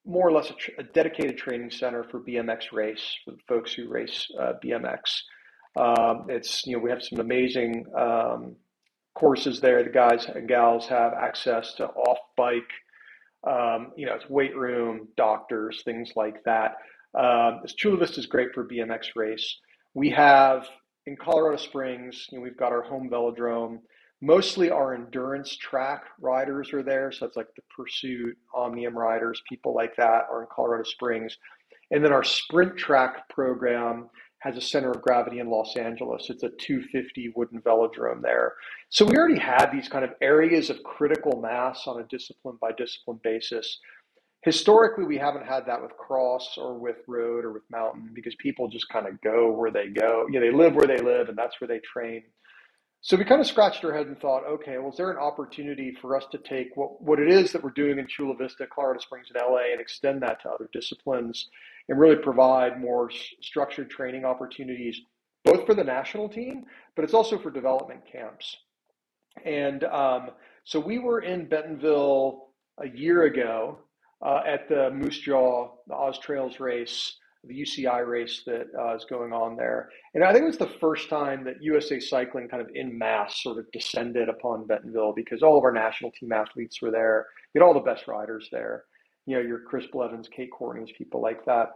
more 0.06 0.26
or 0.26 0.32
less 0.32 0.50
a, 0.50 0.54
tr- 0.54 0.70
a, 0.78 0.82
dedicated 0.82 1.36
training 1.36 1.70
center 1.70 2.04
for 2.04 2.20
BMX 2.20 2.72
race 2.72 3.16
for 3.24 3.34
folks 3.46 3.72
who 3.72 3.88
race 3.88 4.26
uh, 4.40 4.54
BMX. 4.64 4.98
Um, 5.76 6.26
it's 6.28 6.66
you 6.66 6.74
know 6.76 6.82
we 6.82 6.90
have 6.90 7.02
some 7.02 7.20
amazing 7.20 7.84
um, 7.96 8.56
courses 9.14 9.60
there. 9.60 9.82
The 9.82 9.90
guys 9.90 10.26
and 10.26 10.48
gals 10.48 10.86
have 10.86 11.12
access 11.12 11.74
to 11.74 11.86
off 11.86 12.18
bike, 12.36 12.70
um, 13.46 13.92
you 13.96 14.06
know, 14.06 14.14
it's 14.14 14.28
weight 14.28 14.56
room, 14.56 15.08
doctors, 15.16 15.82
things 15.84 16.12
like 16.16 16.42
that. 16.44 16.76
Um, 17.14 17.62
Chula 17.76 17.98
Vista 17.98 18.20
is 18.20 18.26
great 18.26 18.52
for 18.54 18.66
BMX 18.66 19.08
race. 19.14 19.58
We 19.92 20.10
have 20.10 20.66
in 21.06 21.16
Colorado 21.16 21.56
Springs, 21.56 22.28
you 22.30 22.38
know, 22.38 22.42
we've 22.42 22.56
got 22.56 22.72
our 22.72 22.82
home 22.82 23.08
velodrome. 23.10 23.78
Mostly 24.22 24.70
our 24.70 24.94
endurance 24.94 25.54
track 25.56 26.04
riders 26.20 26.72
are 26.72 26.82
there. 26.82 27.12
So 27.12 27.26
it's 27.26 27.36
like 27.36 27.54
the 27.56 27.62
Pursuit, 27.76 28.36
Omnium 28.54 28.96
riders, 28.96 29.42
people 29.48 29.74
like 29.74 29.94
that 29.96 30.26
are 30.30 30.42
in 30.42 30.48
Colorado 30.54 30.84
Springs. 30.84 31.36
And 31.90 32.02
then 32.02 32.12
our 32.12 32.24
sprint 32.24 32.76
track 32.78 33.28
program 33.28 34.08
has 34.38 34.56
a 34.56 34.60
center 34.60 34.90
of 34.90 35.02
gravity 35.02 35.40
in 35.40 35.50
Los 35.50 35.76
Angeles. 35.76 36.28
It's 36.30 36.42
a 36.42 36.50
250 36.50 37.32
wooden 37.34 37.60
velodrome 37.62 38.22
there. 38.22 38.54
So 38.90 39.04
we 39.04 39.16
already 39.16 39.38
had 39.38 39.70
these 39.72 39.88
kind 39.88 40.04
of 40.04 40.12
areas 40.20 40.70
of 40.70 40.82
critical 40.82 41.40
mass 41.40 41.86
on 41.86 42.00
a 42.00 42.04
discipline 42.04 42.58
by 42.60 42.72
discipline 42.76 43.20
basis 43.22 43.78
historically 44.44 45.04
we 45.04 45.18
haven't 45.18 45.46
had 45.46 45.66
that 45.66 45.80
with 45.82 45.96
cross 45.96 46.56
or 46.58 46.78
with 46.78 46.96
road 47.06 47.44
or 47.44 47.52
with 47.52 47.62
mountain 47.70 48.10
because 48.14 48.34
people 48.36 48.68
just 48.68 48.88
kind 48.90 49.06
of 49.06 49.20
go 49.22 49.50
where 49.50 49.70
they 49.70 49.88
go 49.88 50.26
you 50.28 50.38
know 50.38 50.46
they 50.46 50.56
live 50.56 50.74
where 50.74 50.86
they 50.86 51.00
live 51.00 51.28
and 51.28 51.36
that's 51.38 51.60
where 51.60 51.68
they 51.68 51.80
train 51.80 52.22
so 53.04 53.18
we 53.18 53.24
kind 53.26 53.42
of 53.42 53.46
scratched 53.46 53.84
our 53.84 53.92
head 53.92 54.06
and 54.06 54.18
thought, 54.18 54.46
okay, 54.46 54.78
well, 54.78 54.88
is 54.88 54.96
there 54.96 55.10
an 55.10 55.18
opportunity 55.18 55.94
for 56.00 56.16
us 56.16 56.24
to 56.32 56.38
take 56.38 56.74
what, 56.74 57.02
what 57.02 57.18
it 57.18 57.28
is 57.30 57.52
that 57.52 57.62
we're 57.62 57.68
doing 57.68 57.98
in 57.98 58.06
Chula 58.06 58.34
Vista, 58.34 58.66
Colorado 58.66 58.98
Springs, 59.00 59.26
and 59.28 59.42
LA 59.46 59.72
and 59.72 59.78
extend 59.78 60.22
that 60.22 60.40
to 60.40 60.48
other 60.48 60.70
disciplines 60.72 61.50
and 61.90 62.00
really 62.00 62.16
provide 62.16 62.80
more 62.80 63.10
structured 63.42 63.90
training 63.90 64.24
opportunities, 64.24 65.02
both 65.44 65.66
for 65.66 65.74
the 65.74 65.84
national 65.84 66.30
team, 66.30 66.64
but 66.96 67.04
it's 67.04 67.12
also 67.12 67.38
for 67.38 67.50
development 67.50 68.00
camps. 68.10 68.56
And 69.44 69.84
um, 69.84 70.30
so 70.64 70.80
we 70.80 70.98
were 70.98 71.20
in 71.20 71.46
Bentonville 71.46 72.48
a 72.78 72.88
year 72.88 73.24
ago 73.24 73.80
uh, 74.22 74.42
at 74.46 74.68
the 74.68 74.90
Moose 74.90 75.18
Jaw, 75.18 75.70
the 75.86 75.94
Oz 75.94 76.18
Trails 76.18 76.60
race 76.60 77.16
the 77.46 77.62
UCI 77.62 78.06
race 78.06 78.42
that 78.46 78.66
uh, 78.78 78.94
is 78.94 79.04
going 79.04 79.32
on 79.32 79.56
there. 79.56 79.90
And 80.14 80.24
I 80.24 80.32
think 80.32 80.44
it 80.44 80.46
was 80.46 80.58
the 80.58 80.78
first 80.80 81.08
time 81.08 81.44
that 81.44 81.62
USA 81.62 82.00
Cycling 82.00 82.48
kind 82.48 82.62
of 82.62 82.70
in 82.74 82.96
mass 82.96 83.42
sort 83.42 83.58
of 83.58 83.70
descended 83.72 84.28
upon 84.28 84.66
Bentonville 84.66 85.12
because 85.14 85.42
all 85.42 85.58
of 85.58 85.64
our 85.64 85.72
national 85.72 86.12
team 86.12 86.32
athletes 86.32 86.80
were 86.80 86.90
there. 86.90 87.26
You 87.52 87.60
had 87.60 87.66
all 87.66 87.74
the 87.74 87.80
best 87.80 88.06
riders 88.06 88.48
there. 88.50 88.84
You 89.26 89.36
know, 89.36 89.42
your 89.42 89.60
Chris 89.60 89.86
Blevins, 89.92 90.28
Kate 90.28 90.50
Courtney's, 90.50 90.94
people 90.96 91.20
like 91.20 91.44
that. 91.46 91.70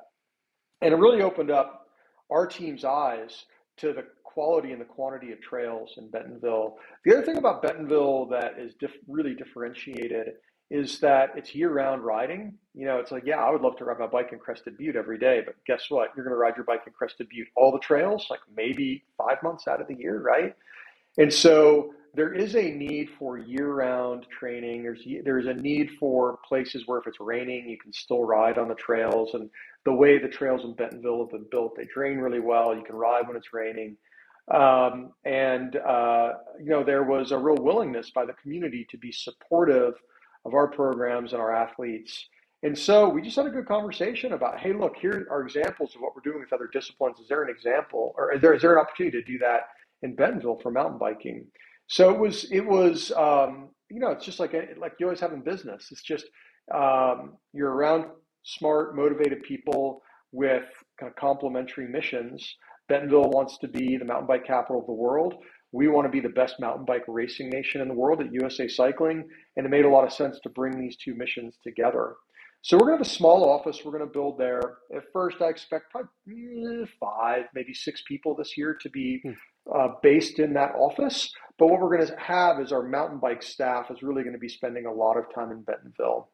And 0.83 0.93
it 0.93 0.97
really 0.97 1.23
opened 1.23 1.51
up 1.51 1.87
our 2.31 2.47
team's 2.47 2.85
eyes 2.85 3.45
to 3.79 3.93
the 3.93 4.05
quality 4.25 4.73
and 4.73 4.81
the 4.81 4.85
quantity 4.85 5.33
of 5.33 5.41
trails 5.41 5.95
in 5.97 6.11
Bentonville. 6.11 6.77
The 7.05 7.17
other 7.17 7.25
thing 7.25 7.39
about 7.39 7.63
Bentonville 7.63 8.27
that 8.27 8.59
is 8.59 8.75
diff- 8.79 8.91
really 9.09 9.35
differentiated 9.35 10.35
is 10.71 11.01
that 11.01 11.31
it's 11.35 11.55
year-round 11.55 12.05
riding. 12.05 12.53
You 12.75 12.87
know, 12.87 12.99
it's 12.99 13.11
like, 13.11 13.25
yeah, 13.25 13.39
I 13.39 13.51
would 13.51 13.63
love 13.63 13.77
to 13.79 13.85
ride 13.85 13.99
my 13.99 14.07
bike 14.07 14.31
in 14.33 14.39
Crested 14.39 14.77
Butte 14.77 14.97
every 14.97 15.19
day, 15.19 15.43
but 15.45 15.57
guess 15.67 15.85
what? 15.89 16.11
You're 16.15 16.25
going 16.25 16.35
to 16.35 16.39
ride 16.39 16.57
your 16.57 16.65
bike 16.65 16.83
in 16.87 16.93
Crested 16.93 17.29
Butte 17.29 17.49
all 17.57 17.73
the 17.73 17.79
trails, 17.79 18.27
like 18.29 18.41
maybe 18.55 19.03
five 19.17 19.43
months 19.43 19.67
out 19.67 19.81
of 19.81 19.89
the 19.89 19.95
year, 19.95 20.21
right? 20.21 20.55
And 21.17 21.33
so 21.33 21.95
there 22.15 22.35
is 22.35 22.55
a 22.55 22.71
need 22.71 23.09
for 23.19 23.39
year-round 23.39 24.27
training. 24.31 24.83
There's 24.83 25.07
there's 25.25 25.47
a 25.47 25.55
need 25.55 25.91
for 25.99 26.39
places 26.47 26.85
where 26.87 26.99
if 26.99 27.07
it's 27.07 27.21
raining, 27.21 27.69
you 27.69 27.79
can 27.79 27.93
still 27.93 28.25
ride 28.25 28.59
on 28.59 28.69
the 28.69 28.75
trails. 28.75 29.35
And 29.35 29.51
the 29.85 29.93
way 29.93 30.19
the 30.19 30.29
trails 30.29 30.65
in 30.65 30.75
Bentonville 30.75 31.21
have 31.21 31.31
been 31.31 31.47
built, 31.51 31.77
they 31.77 31.87
drain 31.93 32.19
really 32.19 32.41
well. 32.41 32.77
You 32.77 32.85
can 32.85 32.97
ride 32.97 33.27
when 33.27 33.37
it's 33.37 33.53
raining. 33.53 33.97
Um, 34.53 35.13
and 35.25 35.77
uh, 35.77 36.33
you 36.59 36.71
know, 36.71 36.83
there 36.85 37.03
was 37.03 37.33
a 37.33 37.39
real 37.39 37.57
willingness 37.57 38.11
by 38.11 38.25
the 38.25 38.33
community 38.35 38.87
to 38.91 38.99
be 38.99 39.13
supportive 39.13 39.95
of 40.49 40.55
our 40.55 40.69
programs 40.69 41.33
and 41.33 41.41
our 41.41 41.55
athletes. 41.55 42.27
And 42.65 42.77
so 42.77 43.09
we 43.09 43.23
just 43.23 43.37
had 43.37 43.47
a 43.47 43.51
good 43.51 43.69
conversation 43.69 44.33
about, 44.33 44.59
hey, 44.59 44.73
look, 44.73 44.97
here 44.97 45.29
are 45.31 45.43
examples 45.43 45.95
of 45.95 46.01
what 46.01 46.13
we're 46.15 46.29
doing 46.29 46.41
with 46.41 46.53
other 46.53 46.69
disciplines. 46.73 47.21
Is 47.21 47.29
there 47.29 47.45
an 47.45 47.51
example, 47.51 48.15
or 48.17 48.33
is 48.35 48.41
there, 48.43 48.55
is 48.55 48.63
there 48.63 48.77
an 48.77 48.81
opportunity 48.85 49.17
to 49.21 49.25
do 49.33 49.39
that 49.39 49.61
in 50.03 50.17
Bentonville 50.17 50.59
for 50.61 50.73
mountain 50.73 50.99
biking? 50.99 51.47
So 51.87 52.11
it 52.11 52.19
was, 52.19 52.51
it 52.51 52.67
was, 52.67 53.13
um, 53.13 53.69
you 53.91 54.01
know, 54.01 54.11
it's 54.11 54.25
just 54.25 54.41
like 54.41 54.53
like 54.77 54.93
you 54.99 55.07
always 55.07 55.21
have 55.21 55.33
in 55.33 55.41
business. 55.41 55.89
It's 55.91 56.03
just 56.03 56.27
um, 56.75 57.39
you're 57.53 57.73
around 57.73 58.07
smart, 58.43 58.97
motivated 58.97 59.43
people 59.43 60.03
with 60.33 60.65
kind 60.99 61.11
of 61.11 61.17
complementary 61.17 61.89
missions. 61.89 62.57
Bentonville 62.89 63.31
wants 63.31 63.59
to 63.59 63.69
be 63.69 63.97
the 63.97 64.05
mountain 64.05 64.27
bike 64.27 64.47
capital 64.47 64.81
of 64.81 64.87
the 64.87 64.93
world 64.93 65.37
we 65.73 65.89
want 65.89 66.07
to 66.07 66.11
be 66.11 66.21
the 66.21 66.29
best 66.29 66.61
mountain 66.61 66.85
bike 66.85 67.05
racing 67.07 67.51
nation 67.51 67.81
in 67.81 67.89
the 67.89 67.95
world 67.95 68.21
at 68.21 68.33
USA 68.33 68.69
Cycling, 68.69 69.29
and 69.57 69.67
it 69.67 69.69
made 69.69 69.85
a 69.85 69.89
lot 69.89 70.05
of 70.05 70.13
sense 70.13 70.39
to 70.43 70.49
bring 70.49 70.81
these 70.81 70.97
two 70.97 71.15
missions 71.15 71.59
together. 71.63 72.15
So 72.63 72.77
we're 72.77 72.87
going 72.87 72.99
to 72.99 73.05
have 73.05 73.07
a 73.07 73.17
small 73.17 73.49
office 73.49 73.83
we're 73.85 73.93
going 73.93 74.07
to 74.07 74.13
build 74.13 74.39
there. 74.39 74.79
At 74.95 75.05
first, 75.13 75.41
I 75.41 75.47
expect 75.47 75.91
probably 75.91 76.83
eh, 76.83 76.87
five, 76.99 77.45
maybe 77.55 77.73
six 77.73 78.03
people 78.07 78.35
this 78.35 78.57
year 78.57 78.77
to 78.81 78.91
be 78.91 79.21
hmm. 79.23 79.33
uh, 79.73 79.89
based 80.03 80.39
in 80.39 80.55
that 80.55 80.75
office. 80.75 81.33
But 81.59 81.69
what 81.69 81.81
we're 81.81 81.97
going 81.97 82.09
to 82.09 82.17
have 82.19 82.61
is 82.61 82.73
our 82.73 82.83
mountain 82.83 83.19
bike 83.19 83.43
staff 83.43 83.91
is 83.91 84.03
really 84.03 84.23
going 84.23 84.35
to 84.35 84.41
be 84.41 84.49
spending 84.49 84.87
a 84.87 84.93
lot 84.93 85.17
of 85.17 85.33
time 85.35 85.51
in 85.53 85.63
Bentonville. 85.63 86.31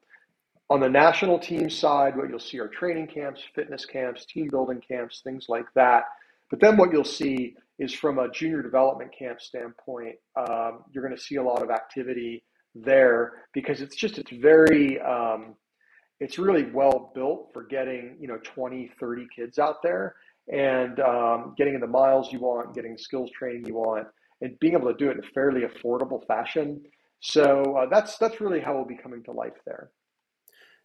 On 0.70 0.80
the 0.80 0.88
national 0.88 1.38
team 1.38 1.68
side, 1.68 2.16
what 2.16 2.30
you'll 2.30 2.38
see 2.38 2.58
are 2.58 2.68
training 2.68 3.08
camps, 3.08 3.42
fitness 3.54 3.84
camps, 3.84 4.24
team 4.24 4.48
building 4.50 4.80
camps, 4.86 5.20
things 5.22 5.46
like 5.48 5.66
that. 5.74 6.04
But 6.50 6.60
then 6.60 6.76
what 6.78 6.90
you'll 6.90 7.04
see 7.04 7.54
is 7.78 7.92
from 7.92 8.18
a 8.18 8.30
junior 8.30 8.62
development 8.62 9.10
camp 9.16 9.40
standpoint, 9.40 10.14
um, 10.36 10.84
you're 10.92 11.04
going 11.04 11.16
to 11.16 11.22
see 11.22 11.36
a 11.36 11.42
lot 11.42 11.62
of 11.62 11.70
activity 11.70 12.44
there 12.74 13.44
because 13.52 13.80
it's 13.80 13.96
just 13.96 14.18
it's 14.18 14.32
very 14.32 15.00
um, 15.00 15.54
it's 16.20 16.38
really 16.38 16.64
well 16.72 17.12
built 17.14 17.50
for 17.52 17.64
getting 17.64 18.16
you 18.20 18.26
know 18.26 18.38
20 18.42 18.90
30 18.98 19.26
kids 19.34 19.58
out 19.58 19.76
there 19.82 20.16
and 20.52 20.98
um, 21.00 21.54
getting 21.56 21.74
in 21.74 21.80
the 21.80 21.86
miles 21.86 22.32
you 22.32 22.40
want 22.40 22.74
getting 22.74 22.98
skills 22.98 23.30
training 23.30 23.64
you 23.66 23.74
want 23.74 24.06
and 24.40 24.58
being 24.60 24.74
able 24.74 24.92
to 24.92 24.96
do 24.96 25.10
it 25.10 25.18
in 25.18 25.24
a 25.24 25.28
fairly 25.28 25.62
affordable 25.62 26.24
fashion. 26.26 26.82
So 27.20 27.76
uh, 27.76 27.86
that's 27.90 28.18
that's 28.18 28.40
really 28.40 28.60
how 28.60 28.74
we'll 28.74 28.84
be 28.84 28.96
coming 28.96 29.22
to 29.24 29.32
life 29.32 29.54
there. 29.64 29.90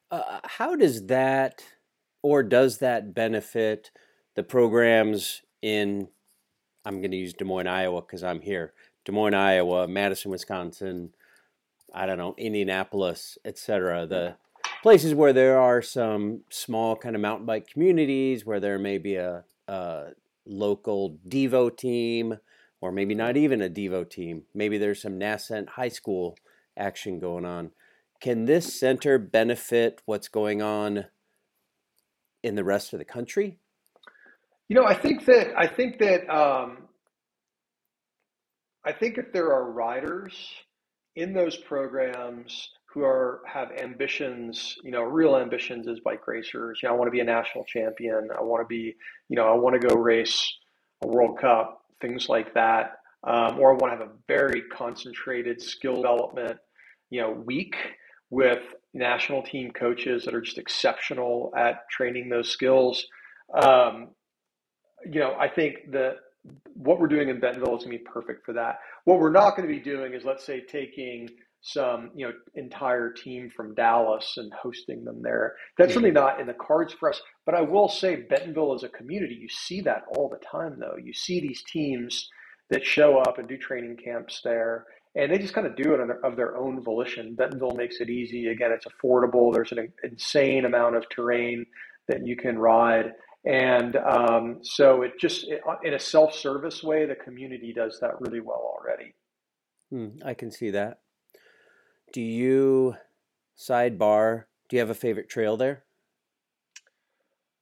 Uh, 0.10 0.40
how 0.44 0.76
does 0.76 1.06
that 1.08 1.64
or 2.24 2.44
does 2.44 2.78
that 2.80 3.14
benefit 3.14 3.92
the 4.36 4.44
programs 4.44 5.42
in 5.62 6.08
I'm 6.86 7.02
going 7.02 7.12
to 7.12 7.18
use 7.18 7.34
Des 7.34 7.46
Moines, 7.46 7.68
Iowa 7.68 8.02
because 8.02 8.24
I'm 8.24 8.42
here. 8.42 8.74
Des 9.06 9.12
Moines, 9.12 9.34
Iowa, 9.34 9.88
Madison, 9.88 10.32
Wisconsin, 10.32 11.14
I 11.94 12.06
don't 12.06 12.18
know, 12.18 12.36
Indianapolis, 12.38 13.38
etc. 13.46 14.06
The 14.06 14.36
places 14.82 15.14
where 15.14 15.34
there 15.34 15.60
are 15.60 15.82
some 15.82 16.42
small 16.50 16.96
kind 16.96 17.16
of 17.16 17.22
mountain 17.22 17.46
bike 17.46 17.68
communities 17.68 18.46
where 18.46 18.60
there 18.60 18.80
may 18.80 18.98
be 18.98 19.16
a, 19.16 19.44
a 19.68 20.10
local 20.46 21.18
Devo 21.28 21.76
team 21.76 22.38
or 22.82 22.92
maybe 22.92 23.16
not 23.16 23.36
mm-hmm. 23.36 23.44
even 23.44 23.62
a 23.62 23.70
Devo 23.70 24.10
team. 24.10 24.44
Maybe 24.54 24.78
there's 24.78 25.02
some 25.02 25.18
Nascent 25.18 25.70
high 25.70 25.90
school 25.90 26.38
action 26.78 27.20
going 27.20 27.46
on. 27.46 27.72
Can 28.22 28.46
this 28.46 28.78
center 28.78 29.18
benefit 29.18 30.02
what's 30.06 30.28
going 30.28 30.62
on 30.62 31.06
in 32.44 32.56
the 32.56 32.64
rest 32.64 32.94
of 32.94 33.00
the 33.00 33.06
country? 33.06 33.60
You 34.70 34.76
know, 34.76 34.86
I 34.86 34.94
think 34.94 35.26
that 35.26 35.52
I 35.58 35.68
think 35.68 35.98
that 36.00 36.30
um, 36.30 36.78
I 38.86 38.94
think 38.94 39.18
if 39.18 39.34
there 39.34 39.52
are 39.52 39.72
riders 39.72 40.34
in 41.16 41.34
those 41.34 41.58
programs 41.58 42.70
who 42.94 43.04
are 43.04 43.42
have 43.46 43.72
ambitions, 43.72 44.76
you 44.84 44.92
know, 44.92 45.02
real 45.02 45.36
ambitions 45.36 45.88
as 45.88 46.00
bike 46.00 46.28
racers. 46.28 46.80
You 46.82 46.90
know, 46.90 46.96
I 46.96 46.98
want 46.98 47.08
to 47.08 47.12
be 47.12 47.20
a 47.20 47.26
national 47.26 47.66
champion. 47.66 48.30
I 48.38 48.42
want 48.42 48.64
to 48.64 48.68
be, 48.68 48.96
you 49.28 49.36
know, 49.36 49.48
I 49.48 49.58
want 49.58 49.80
to 49.80 49.88
go 49.88 49.96
race 49.96 50.58
a 51.04 51.08
World 51.08 51.40
Cup, 51.40 51.84
things 52.02 52.30
like 52.30 52.54
that. 52.54 52.98
Um, 53.24 53.60
or 53.60 53.72
I 53.72 53.76
want 53.76 53.94
to 53.94 53.98
have 53.98 54.02
a 54.02 54.12
very 54.28 54.62
concentrated 54.72 55.62
skill 55.62 55.98
development, 55.98 56.58
you 57.10 57.22
know, 57.22 57.32
week 57.32 57.76
with 58.30 58.62
national 58.94 59.44
team 59.44 59.72
coaches 59.72 60.26
that 60.26 60.34
are 60.34 60.42
just 60.42 60.58
exceptional 60.58 61.52
at 61.58 61.90
training 61.90 62.30
those 62.30 62.50
skills. 62.50 63.06
Um, 63.54 64.10
you 65.06 65.20
know, 65.20 65.36
I 65.40 65.48
think 65.50 65.92
that 65.92 66.16
what 66.74 67.00
we're 67.00 67.08
doing 67.08 67.30
in 67.30 67.40
Bentonville 67.40 67.78
is 67.78 67.84
going 67.84 67.98
to 67.98 68.04
be 68.04 68.10
perfect 68.12 68.46
for 68.46 68.54
that. 68.54 68.80
What 69.06 69.20
we're 69.20 69.32
not 69.32 69.56
going 69.56 69.68
to 69.68 69.74
be 69.74 69.82
doing 69.82 70.14
is, 70.14 70.24
let's 70.24 70.46
say, 70.46 70.62
taking 70.62 71.30
some, 71.62 72.12
you 72.16 72.26
know, 72.26 72.34
entire 72.56 73.12
team 73.12 73.52
from 73.56 73.76
Dallas 73.76 74.36
and 74.38 74.52
hosting 74.54 75.04
them 75.04 75.22
there. 75.22 75.56
That's 75.78 75.96
really 75.96 76.10
mm-hmm. 76.10 76.16
not 76.16 76.40
in 76.40 76.48
the 76.48 76.54
cards 76.54 76.94
for 76.94 77.10
us. 77.10 77.22
But 77.46 77.56
I 77.56 77.62
will 77.62 77.90
say, 77.90 78.16
Bentonville 78.30 78.76
is 78.76 78.84
a 78.84 78.90
community, 78.90 79.36
you 79.36 79.50
see 79.50 79.82
that 79.82 80.04
all 80.16 80.30
the 80.30 80.46
time, 80.46 80.78
though. 80.80 80.96
You 81.04 81.14
see 81.14 81.42
these 81.42 81.64
teams 81.64 82.30
that 82.70 82.86
show 82.86 83.18
up 83.18 83.40
and 83.40 83.48
do 83.48 83.58
training 83.58 83.98
camps 83.98 84.40
there. 84.44 84.86
And 85.16 85.32
they 85.32 85.40
just 85.40 85.54
kind 85.54 85.68
of 85.68 85.76
do 85.76 85.96
it 85.96 86.00
of 86.24 86.36
their 86.38 86.56
own 86.56 86.82
volition. 86.84 87.36
Bentonville 87.36 87.76
makes 87.76 88.00
it 88.00 88.10
easy. 88.10 88.48
Again, 88.48 88.72
it's 88.72 88.86
affordable. 88.86 89.52
There's 89.54 89.72
an 89.72 89.92
insane 90.04 90.66
amount 90.66 90.96
of 90.96 91.10
terrain 91.10 91.66
that 92.08 92.26
you 92.26 92.38
can 92.38 92.58
ride. 92.58 93.14
And 93.46 93.96
um, 93.96 94.60
so 94.62 95.02
it 95.02 95.14
just, 95.20 95.48
it, 95.48 95.62
in 95.84 95.94
a 95.94 96.00
self 96.00 96.34
service 96.34 96.84
way, 96.84 97.06
the 97.06 97.16
community 97.16 97.74
does 97.74 98.00
that 98.02 98.20
really 98.20 98.42
well 98.42 98.62
already. 98.78 99.14
Hmm, 99.92 100.22
I 100.24 100.34
can 100.34 100.52
see 100.52 100.72
that. 100.72 101.00
Do 102.12 102.22
you, 102.22 102.96
sidebar, 103.58 104.44
do 104.68 104.76
you 104.76 104.80
have 104.82 104.90
a 104.90 104.96
favorite 104.96 105.30
trail 105.30 105.58
there? 105.58 105.84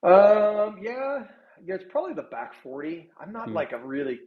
Um, 0.04 0.78
yeah, 0.82 1.24
yeah, 1.66 1.76
it's 1.76 1.86
probably 1.90 2.14
the 2.14 2.24
back 2.24 2.54
40. 2.64 3.10
I'm 3.20 3.32
not 3.32 3.50
hmm. 3.50 3.54
like 3.54 3.72
a 3.72 3.78
really 3.78 4.20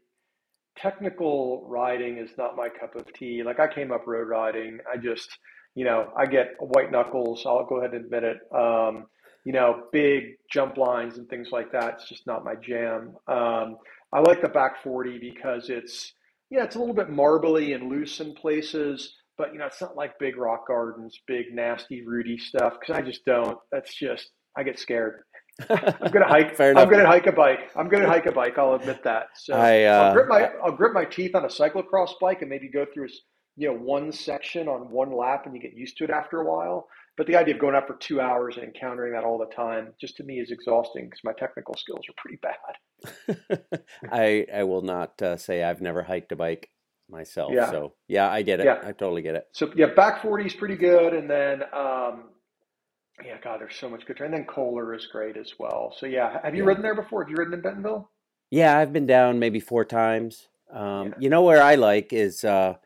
technical 0.76 1.66
riding 1.68 2.18
is 2.18 2.30
not 2.38 2.56
my 2.56 2.68
cup 2.68 2.94
of 2.96 3.12
tea. 3.12 3.42
Like 3.44 3.60
I 3.60 3.72
came 3.72 3.92
up 3.92 4.06
road 4.06 4.28
riding. 4.28 4.78
I 4.92 4.96
just, 4.96 5.28
you 5.74 5.84
know, 5.84 6.12
I 6.16 6.26
get 6.26 6.54
white 6.58 6.90
knuckles. 6.90 7.44
I'll 7.46 7.66
go 7.66 7.78
ahead 7.78 7.92
and 7.92 8.04
admit 8.04 8.24
it. 8.24 8.38
Um, 8.54 9.06
you 9.44 9.53
know, 9.53 9.85
big 9.92 10.37
jump 10.50 10.76
lines 10.76 11.18
and 11.18 11.29
things 11.29 11.48
like 11.53 11.72
that. 11.72 11.94
It's 11.94 12.09
just 12.09 12.26
not 12.26 12.44
my 12.44 12.55
jam. 12.55 13.14
Um, 13.29 13.76
I 14.12 14.20
like 14.20 14.42
the 14.42 14.48
back 14.48 14.83
40 14.83 15.18
because 15.18 15.70
it's, 15.70 16.12
yeah, 16.50 16.64
it's 16.64 16.76
a 16.76 16.79
little 16.79 16.94
bit 16.94 17.11
marbly 17.11 17.74
and 17.74 17.88
loose 17.88 18.20
in 18.20 18.35
places, 18.35 19.14
but 19.38 19.53
you 19.53 19.59
know, 19.59 19.66
it's 19.66 19.81
not 19.81 19.96
like 19.96 20.18
big 20.18 20.37
rock 20.37 20.66
gardens, 20.66 21.18
big 21.26 21.46
nasty 21.53 22.05
rooty 22.05 22.37
stuff. 22.37 22.74
Cause 22.85 22.96
I 22.96 23.03
just 23.03 23.24
don't, 23.24 23.57
that's 23.72 23.94
just, 23.94 24.31
I 24.57 24.62
get 24.62 24.79
scared. 24.79 25.22
I'm 25.70 26.11
gonna 26.11 26.26
hike. 26.29 26.57
Fair 26.57 26.70
enough. 26.70 26.85
I'm 26.85 26.90
gonna 26.90 27.07
hike 27.07 27.26
a 27.26 27.33
bike. 27.33 27.70
I'm 27.76 27.88
gonna 27.88 28.07
hike 28.07 28.26
a 28.26 28.33
bike. 28.33 28.57
I'll 28.59 28.74
admit 28.74 29.03
that. 29.05 29.29
So 29.35 29.55
I, 29.55 29.85
uh, 29.85 30.05
I'll 30.05 30.12
grip 30.14 30.29
my 30.29 30.50
I'll 30.64 30.72
grip 30.72 30.92
my 30.94 31.05
teeth 31.05 31.35
on 31.35 31.44
a 31.44 31.48
cyclocross 31.48 32.12
bike 32.20 32.40
and 32.40 32.48
maybe 32.48 32.68
go 32.68 32.87
through 32.92 33.09
you 33.57 33.68
know 33.68 33.74
one 33.74 34.12
section 34.12 34.68
on 34.68 34.90
one 34.90 35.14
lap, 35.14 35.42
and 35.44 35.55
you 35.55 35.61
get 35.61 35.74
used 35.74 35.98
to 35.98 36.05
it 36.05 36.11
after 36.11 36.40
a 36.40 36.44
while. 36.44 36.88
But 37.20 37.26
the 37.26 37.37
idea 37.37 37.52
of 37.52 37.61
going 37.61 37.74
out 37.74 37.87
for 37.87 37.96
two 37.96 38.18
hours 38.18 38.56
and 38.56 38.64
encountering 38.64 39.12
that 39.12 39.24
all 39.24 39.37
the 39.37 39.54
time, 39.54 39.92
just 40.00 40.16
to 40.16 40.24
me, 40.24 40.40
is 40.40 40.50
exhausting 40.50 41.04
because 41.04 41.20
my 41.22 41.35
technical 41.38 41.74
skills 41.76 42.00
are 42.09 42.14
pretty 42.16 42.38
bad. 42.40 43.61
I 44.11 44.46
I 44.50 44.64
will 44.64 44.80
not 44.80 45.20
uh, 45.20 45.37
say 45.37 45.62
I've 45.62 45.83
never 45.83 46.02
hiked 46.02 46.33
a 46.33 46.37
bike 46.37 46.70
myself. 47.11 47.52
Yeah. 47.54 47.70
So 47.70 47.92
yeah, 48.09 48.30
I 48.30 48.40
get 48.40 48.61
it. 48.61 48.64
Yeah. 48.64 48.78
I 48.83 48.92
totally 48.92 49.20
get 49.20 49.35
it. 49.35 49.44
So 49.52 49.70
yeah, 49.76 49.88
back 49.94 50.22
forty 50.22 50.46
is 50.46 50.54
pretty 50.54 50.76
good, 50.76 51.12
and 51.12 51.28
then 51.28 51.62
um, 51.74 52.30
yeah, 53.22 53.37
God, 53.44 53.61
there's 53.61 53.76
so 53.76 53.90
much 53.90 54.06
good. 54.06 54.18
And 54.22 54.33
then 54.33 54.46
Coler 54.46 54.94
is 54.94 55.06
great 55.12 55.37
as 55.37 55.52
well. 55.59 55.94
So 55.98 56.06
yeah, 56.06 56.40
have 56.42 56.54
you 56.54 56.62
Yeah. 56.62 56.68
ridden 56.68 56.83
there 56.83 56.94
before? 56.94 57.22
Have 57.22 57.28
you 57.28 57.37
ridden 57.37 57.52
in 57.52 57.61
Bentonville? 57.61 58.11
Yeah, 58.50 58.78
I've 58.78 58.94
been 58.94 59.06
down 59.06 59.38
maybe 59.38 59.61
four 59.61 59.85
times. 59.85 60.48
Um, 60.72 61.09
Yeah. 61.09 61.14
You 61.18 61.28
know 61.28 61.42
where 61.42 61.62
I 61.62 61.74
like 61.74 62.14
is 62.14 62.44
uh, 62.44 62.76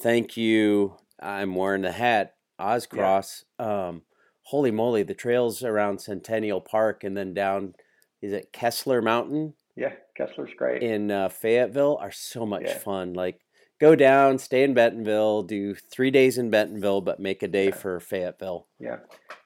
thank 0.00 0.36
you. 0.36 0.96
I'm 1.20 1.54
wearing 1.54 1.82
the 1.82 1.92
hat, 1.92 2.33
Ozcross. 2.58 3.44
Um, 3.58 4.02
holy 4.42 4.70
moly, 4.70 5.02
the 5.02 5.14
trails 5.14 5.62
around 5.62 6.00
Centennial 6.00 6.60
Park 6.60 7.04
and 7.04 7.16
then 7.16 7.34
down, 7.34 7.74
is 8.22 8.32
it 8.32 8.52
Kessler 8.52 9.02
Mountain 9.02 9.54
Yeah, 9.76 9.94
Kessler's 10.16 10.52
great. 10.56 10.82
in 10.82 11.10
uh, 11.10 11.28
Fayetteville 11.28 11.98
are 12.00 12.12
so 12.12 12.46
much 12.46 12.64
Yeah. 12.64 12.78
fun. 12.78 13.14
Like 13.14 13.40
go 13.84 13.94
down, 13.94 14.38
stay 14.38 14.62
in 14.62 14.72
Bentonville, 14.72 15.42
do 15.42 15.74
three 15.74 16.10
days 16.10 16.38
in 16.38 16.48
Bentonville, 16.48 17.02
but 17.02 17.20
make 17.20 17.42
a 17.42 17.48
day 17.48 17.70
for 17.70 18.00
Fayetteville. 18.00 18.66
Yeah, 18.80 18.96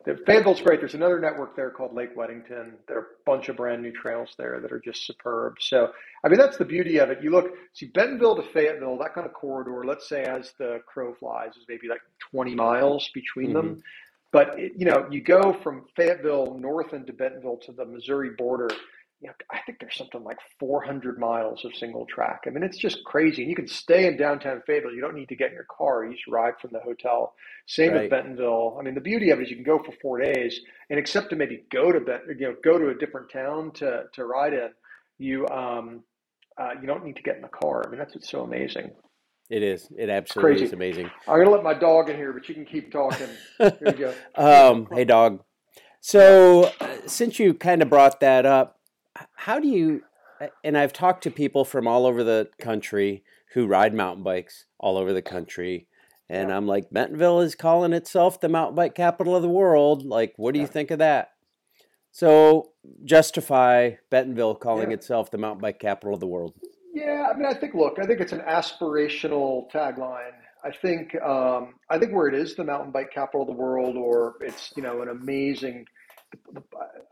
the 0.05 0.16
Fayetteville's 0.27 0.61
great. 0.61 0.79
There's 0.79 0.94
another 0.94 1.18
network 1.18 1.57
there 1.57 1.70
called 1.70 1.92
Lake 1.92 2.16
Wedington. 2.16 2.74
There 2.87 2.98
are 2.98 3.01
a 3.01 3.24
bunch 3.27 3.48
of 3.48 3.57
brand 3.57 3.83
new 3.83 3.90
trails 3.90 4.35
there 4.38 4.61
that 4.61 4.70
are 4.70 4.79
just 4.79 5.05
superb. 5.05 5.55
So, 5.59 5.90
I 6.24 6.29
mean, 6.29 6.38
that's 6.38 6.57
the 6.57 6.64
beauty 6.64 6.98
of 6.98 7.11
it. 7.11 7.18
You 7.20 7.31
look, 7.31 7.51
see, 7.72 7.87
Bentonville 7.87 8.37
to 8.37 8.42
Fayetteville, 8.53 8.96
that 8.98 9.12
kind 9.12 9.27
of 9.27 9.33
corridor, 9.33 9.83
let's 9.85 10.09
say 10.09 10.22
as 10.22 10.53
the 10.57 10.83
crow 10.87 11.14
flies, 11.18 11.57
is 11.57 11.64
maybe 11.68 11.88
like 11.88 12.03
20 12.31 12.55
miles 12.55 13.11
between 13.12 13.53
them. 13.53 13.68
Mm-hmm. 13.70 13.81
But, 14.31 14.57
it, 14.57 14.72
you 14.77 14.87
know, 14.87 15.09
you 15.11 15.20
go 15.20 15.53
from 15.64 15.87
Fayetteville 15.96 16.59
north 16.61 16.92
into 16.94 17.12
Bentonville 17.12 17.59
to 17.64 17.72
the 17.72 17.85
Missouri 17.85 18.31
border. 18.38 18.68
You 19.21 19.29
know, 19.29 19.35
I 19.51 19.59
think 19.67 19.81
there's 19.81 19.97
something 19.97 20.23
like 20.23 20.39
400 20.61 21.19
miles 21.19 21.65
of 21.65 21.75
single 21.75 22.07
track. 22.07 22.43
I 22.47 22.51
mean, 22.51 22.63
it's 22.63 22.79
just 22.79 23.03
crazy. 23.05 23.43
And 23.43 23.51
you 23.51 23.57
can 23.57 23.67
stay 23.67 24.07
in 24.07 24.17
downtown 24.17 24.63
Fayetteville. 24.65 24.95
You 24.95 25.01
don't 25.01 25.17
need 25.17 25.29
to 25.31 25.35
get 25.37 25.49
in 25.49 25.55
your 25.55 25.67
car. 25.77 26.05
You 26.05 26.13
just 26.13 26.29
ride 26.29 26.55
from 26.61 26.71
the 26.73 26.79
hotel. 26.79 27.35
Same 27.67 27.93
Right. 27.93 28.03
with 28.03 28.11
Bentonville. 28.11 28.77
I 28.79 28.83
mean, 28.85 28.95
the 28.95 29.01
beauty 29.01 29.31
of 29.31 29.41
it 29.41 29.45
is 29.45 29.51
you 29.51 29.57
can 29.57 29.65
go 29.65 29.83
for 29.83 29.91
four 30.01 30.21
days, 30.21 30.61
and 30.89 30.99
except 31.01 31.31
to 31.31 31.37
maybe 31.37 31.65
go 31.73 31.91
to 31.91 31.99
Bet, 31.99 32.23
you 32.29 32.49
know, 32.49 32.55
go 32.63 32.79
to 32.79 32.91
a 32.91 32.95
different 32.95 33.29
town 33.31 33.73
to 33.73 34.05
to 34.13 34.25
ride 34.25 34.53
in, 34.55 34.71
you 35.19 35.49
um, 35.49 36.05
uh, 36.57 36.71
you 36.81 36.87
don't 36.87 37.05
need 37.05 37.17
to 37.17 37.23
get 37.23 37.37
in 37.37 37.43
the 37.43 37.49
car. 37.49 37.83
I 37.85 37.91
mean, 37.91 37.99
that's 37.99 38.15
what's 38.15 38.31
so 38.31 38.43
amazing. 38.43 38.93
It 39.51 39.63
is. 39.63 39.89
It 39.97 40.11
absolutely 40.11 40.53
crazy. 40.53 40.65
is 40.67 40.73
amazing. 40.75 41.11
I'm 41.27 41.39
gonna 41.39 41.51
let 41.51 41.65
my 41.65 41.75
dog 41.75 42.09
in 42.09 42.17
here, 42.17 42.33
but 42.33 42.49
you 42.49 42.55
can 42.55 42.67
keep 42.67 42.93
talking. 42.93 43.27
Here 43.59 43.79
you 43.83 43.93
go. 43.93 44.15
Um, 44.37 44.87
hey, 44.93 45.05
dog. 45.05 45.43
So, 46.01 46.71
uh, 46.81 46.97
since 47.07 47.39
you 47.41 47.55
kind 47.55 47.83
of 47.83 47.91
brought 47.91 48.21
that 48.21 48.47
up, 48.47 48.78
how 49.35 49.59
do 49.61 49.69
you? 49.69 50.03
And 50.63 50.79
I've 50.79 50.93
talked 50.93 51.25
to 51.25 51.31
people 51.31 51.65
from 51.65 51.89
all 51.89 52.07
over 52.07 52.23
the 52.23 52.49
country 52.61 53.25
who 53.55 53.67
ride 53.67 53.95
mountain 53.95 54.23
bikes 54.23 54.67
all 54.79 54.97
over 54.97 55.13
the 55.13 55.23
country, 55.23 55.89
and 56.29 56.49
Yeah. 56.51 56.57
I'm 56.57 56.67
like, 56.67 56.91
Bentonville 56.91 57.41
is 57.41 57.55
calling 57.55 57.93
itself 57.93 58.41
the 58.41 58.49
mountain 58.49 58.77
bike 58.77 58.95
capital 58.95 59.35
of 59.35 59.43
the 59.43 59.49
world. 59.49 60.05
Like, 60.05 60.35
what 60.37 60.55
do 60.55 60.61
you 60.61 60.67
think 60.67 60.91
of 60.91 60.99
that? 61.01 61.31
So, 62.11 62.73
justify 63.05 63.93
Bentonville 64.11 64.55
calling 64.55 64.91
Yeah. 64.91 64.95
itself 64.97 65.31
the 65.31 65.39
mountain 65.39 65.61
bike 65.61 65.79
capital 65.79 66.15
of 66.15 66.21
the 66.21 66.27
world. 66.27 66.55
Yeah, 66.95 67.29
I 67.33 67.37
mean, 67.37 67.47
I 67.47 67.55
think 67.55 67.75
look, 67.75 67.99
I 67.99 68.07
think 68.07 68.21
it's 68.21 68.33
an 68.33 68.41
aspirational 68.41 69.71
tagline. 69.71 70.33
I 70.65 70.71
think 70.73 71.15
um, 71.23 71.75
I 71.89 71.99
think 71.99 72.13
where 72.13 72.27
it 72.27 72.35
is 72.35 72.57
the 72.57 72.65
mountain 72.65 72.91
bike 72.91 73.13
capital 73.13 73.43
of 73.43 73.49
the 73.49 73.55
world, 73.55 73.97
or 73.97 74.35
it's 74.41 74.73
you 74.77 74.83
know 74.83 75.03
an 75.03 75.09
amazing. 75.09 75.85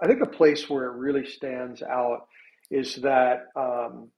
I 0.01 0.07
think 0.07 0.21
the 0.21 0.27
place 0.27 0.69
where 0.69 0.85
it 0.85 0.97
really 0.97 1.27
stands 1.27 1.83
out 1.83 2.27
is 2.71 2.97
that 2.97 3.47
um, 3.57 4.09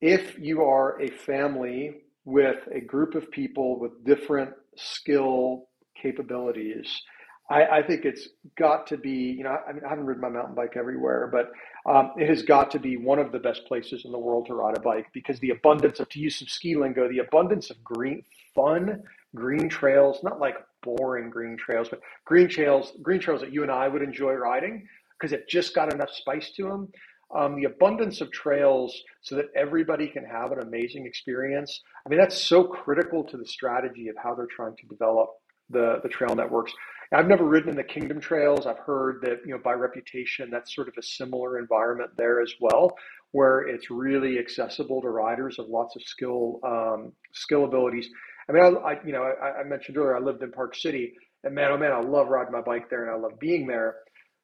if 0.00 0.38
you 0.38 0.62
are 0.62 1.00
a 1.00 1.08
family 1.08 2.02
with 2.24 2.56
a 2.74 2.80
group 2.80 3.14
of 3.14 3.30
people 3.30 3.78
with 3.78 4.04
different 4.04 4.52
skill 4.76 5.68
capabilities, 6.00 7.02
I, 7.50 7.64
I 7.64 7.82
think 7.82 8.04
it's 8.04 8.28
got 8.58 8.86
to 8.88 8.96
be. 8.96 9.10
You 9.10 9.44
know, 9.44 9.56
I 9.68 9.72
mean, 9.72 9.82
I 9.84 9.88
haven't 9.88 10.06
ridden 10.06 10.22
my 10.22 10.30
mountain 10.30 10.54
bike 10.54 10.74
everywhere, 10.76 11.30
but 11.30 11.52
um, 11.90 12.12
it 12.16 12.28
has 12.28 12.42
got 12.42 12.70
to 12.72 12.78
be 12.78 12.96
one 12.96 13.18
of 13.18 13.32
the 13.32 13.38
best 13.38 13.66
places 13.66 14.04
in 14.04 14.12
the 14.12 14.18
world 14.18 14.46
to 14.46 14.54
ride 14.54 14.76
a 14.76 14.80
bike 14.80 15.06
because 15.12 15.38
the 15.40 15.50
abundance 15.50 16.00
of, 16.00 16.08
to 16.10 16.20
use 16.20 16.38
some 16.38 16.48
ski 16.48 16.76
lingo, 16.76 17.08
the 17.08 17.18
abundance 17.18 17.70
of 17.70 17.82
green, 17.84 18.22
fun 18.54 19.02
green 19.34 19.68
trails, 19.68 20.20
not 20.22 20.40
like 20.40 20.54
boring 20.84 21.30
green 21.30 21.56
trails, 21.56 21.88
but 21.88 22.00
green 22.24 22.48
trails, 22.48 22.92
green 23.02 23.20
trails 23.20 23.40
that 23.40 23.52
you 23.52 23.62
and 23.62 23.72
I 23.72 23.88
would 23.88 24.02
enjoy 24.02 24.32
riding 24.34 24.86
because 25.18 25.32
it 25.32 25.48
just 25.48 25.74
got 25.74 25.92
enough 25.92 26.10
spice 26.12 26.50
to 26.56 26.64
them. 26.64 26.88
Um, 27.34 27.56
the 27.56 27.64
abundance 27.64 28.20
of 28.20 28.30
trails 28.30 28.94
so 29.22 29.34
that 29.36 29.46
everybody 29.56 30.06
can 30.06 30.24
have 30.24 30.52
an 30.52 30.60
amazing 30.60 31.06
experience. 31.06 31.80
I 32.06 32.08
mean, 32.08 32.18
that's 32.18 32.40
so 32.40 32.62
critical 32.62 33.24
to 33.24 33.36
the 33.36 33.46
strategy 33.46 34.08
of 34.08 34.16
how 34.22 34.34
they're 34.34 34.46
trying 34.46 34.76
to 34.76 34.86
develop 34.86 35.30
the, 35.70 36.00
the 36.02 36.08
trail 36.08 36.34
networks. 36.34 36.72
I've 37.12 37.28
never 37.28 37.44
ridden 37.44 37.70
in 37.70 37.76
the 37.76 37.84
Kingdom 37.84 38.20
Trails. 38.20 38.66
I've 38.66 38.78
heard 38.78 39.20
that, 39.22 39.38
you 39.44 39.52
know, 39.52 39.60
by 39.62 39.72
reputation, 39.72 40.50
that's 40.50 40.74
sort 40.74 40.88
of 40.88 40.94
a 40.98 41.02
similar 41.02 41.58
environment 41.58 42.10
there 42.16 42.40
as 42.40 42.52
well, 42.60 42.96
where 43.32 43.60
it's 43.68 43.90
really 43.90 44.38
accessible 44.38 45.00
to 45.02 45.08
riders 45.08 45.58
of 45.58 45.68
lots 45.68 45.96
of 45.96 46.02
skill 46.02 46.60
um, 46.64 47.12
skill 47.32 47.64
abilities. 47.64 48.08
I 48.48 48.52
mean, 48.52 48.62
I, 48.62 48.68
I 48.68 49.04
you 49.04 49.12
know, 49.12 49.22
I, 49.22 49.60
I 49.60 49.64
mentioned 49.64 49.96
earlier 49.96 50.16
I 50.16 50.20
lived 50.20 50.42
in 50.42 50.52
Park 50.52 50.74
City, 50.74 51.14
and 51.42 51.54
man, 51.54 51.70
oh 51.72 51.78
man, 51.78 51.92
I 51.92 52.00
love 52.00 52.28
riding 52.28 52.52
my 52.52 52.60
bike 52.60 52.90
there, 52.90 53.02
and 53.04 53.10
I 53.10 53.18
love 53.18 53.38
being 53.38 53.66
there. 53.66 53.96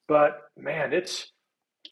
But 0.07 0.41
man, 0.57 0.93
it's 0.93 1.31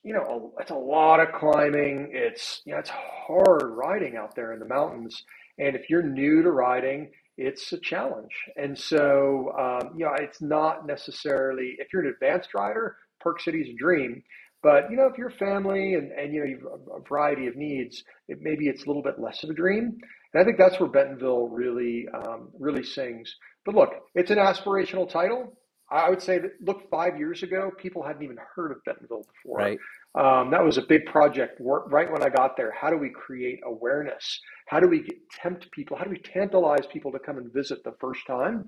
you 0.04 0.14
know, 0.14 0.54
it's 0.60 0.72
a 0.72 0.76
lot 0.76 1.20
of 1.20 1.34
climbing. 1.34 2.10
It's 2.14 2.62
you 2.66 2.74
know, 2.74 2.80
it's 2.80 2.92
hard 2.92 3.64
riding 3.64 4.18
out 4.18 4.36
there 4.36 4.54
in 4.54 4.60
the 4.60 4.66
mountains, 4.68 5.24
and 5.58 5.76
if 5.76 5.90
you're 5.90 6.04
new 6.04 6.42
to 6.44 6.52
riding, 6.52 7.12
it's 7.38 7.72
a 7.72 7.80
challenge. 7.80 8.34
And 8.58 8.78
so, 8.78 9.54
um, 9.58 9.94
you 9.98 10.06
know, 10.06 10.14
it's 10.20 10.42
not 10.42 10.86
necessarily, 10.86 11.76
if 11.80 11.88
you're 11.94 12.02
an 12.02 12.14
advanced 12.14 12.54
rider, 12.54 12.98
Park 13.24 13.42
City's 13.42 13.70
a 13.74 13.78
dream. 13.78 14.22
But, 14.62 14.92
you 14.92 14.98
know, 14.98 15.06
if 15.08 15.18
you're 15.18 15.30
family 15.30 15.94
and, 15.94 16.12
and 16.12 16.34
you 16.34 16.42
know, 16.42 16.46
you've 16.46 16.66
a 16.94 17.00
variety 17.08 17.48
of 17.48 17.56
needs, 17.56 18.04
it, 18.28 18.40
maybe 18.42 18.68
it's 18.68 18.84
a 18.84 18.88
little 18.88 19.02
bit 19.02 19.20
less 19.20 19.42
of 19.46 19.50
a 19.50 19.54
dream. 19.54 19.98
And 20.34 20.42
I 20.42 20.46
think 20.46 20.58
that's 20.58 20.80
where 20.80 20.90
Bentonville 20.90 21.48
really, 21.48 22.08
um, 22.14 22.50
really 22.60 22.84
sings. 22.84 23.36
But 23.66 23.76
look, 23.76 23.90
it's 24.16 24.32
an 24.32 24.38
aspirational 24.38 25.10
title. 25.10 25.54
I 25.92 26.10
would 26.10 26.22
say 26.22 26.38
that, 26.38 26.52
look, 26.62 26.88
five 26.92 27.18
years 27.18 27.42
ago, 27.42 27.72
people 27.76 28.04
hadn't 28.04 28.22
even 28.22 28.38
heard 28.56 28.72
of 28.72 28.84
Bentonville 28.86 29.26
before. 29.34 29.58
Right. 29.58 29.80
Um, 30.16 30.52
that 30.52 30.64
was 30.64 30.78
a 30.78 30.84
big 30.84 31.06
project 31.06 31.60
right 31.60 32.12
when 32.12 32.24
I 32.24 32.30
got 32.30 32.58
there. 32.58 32.72
How 32.72 32.90
do 32.90 32.98
we 32.98 33.10
create 33.10 33.60
awareness? 33.66 34.40
How 34.68 34.80
do 34.80 34.88
we 34.88 35.02
get, 35.02 35.18
tempt 35.32 35.72
people? 35.72 35.98
How 35.98 36.04
do 36.04 36.12
we 36.12 36.20
tantalize 36.20 36.86
people 36.92 37.12
to 37.12 37.20
come 37.20 37.38
and 37.38 37.52
visit 37.52 37.84
the 37.84 37.94
first 38.00 38.22
time? 38.28 38.66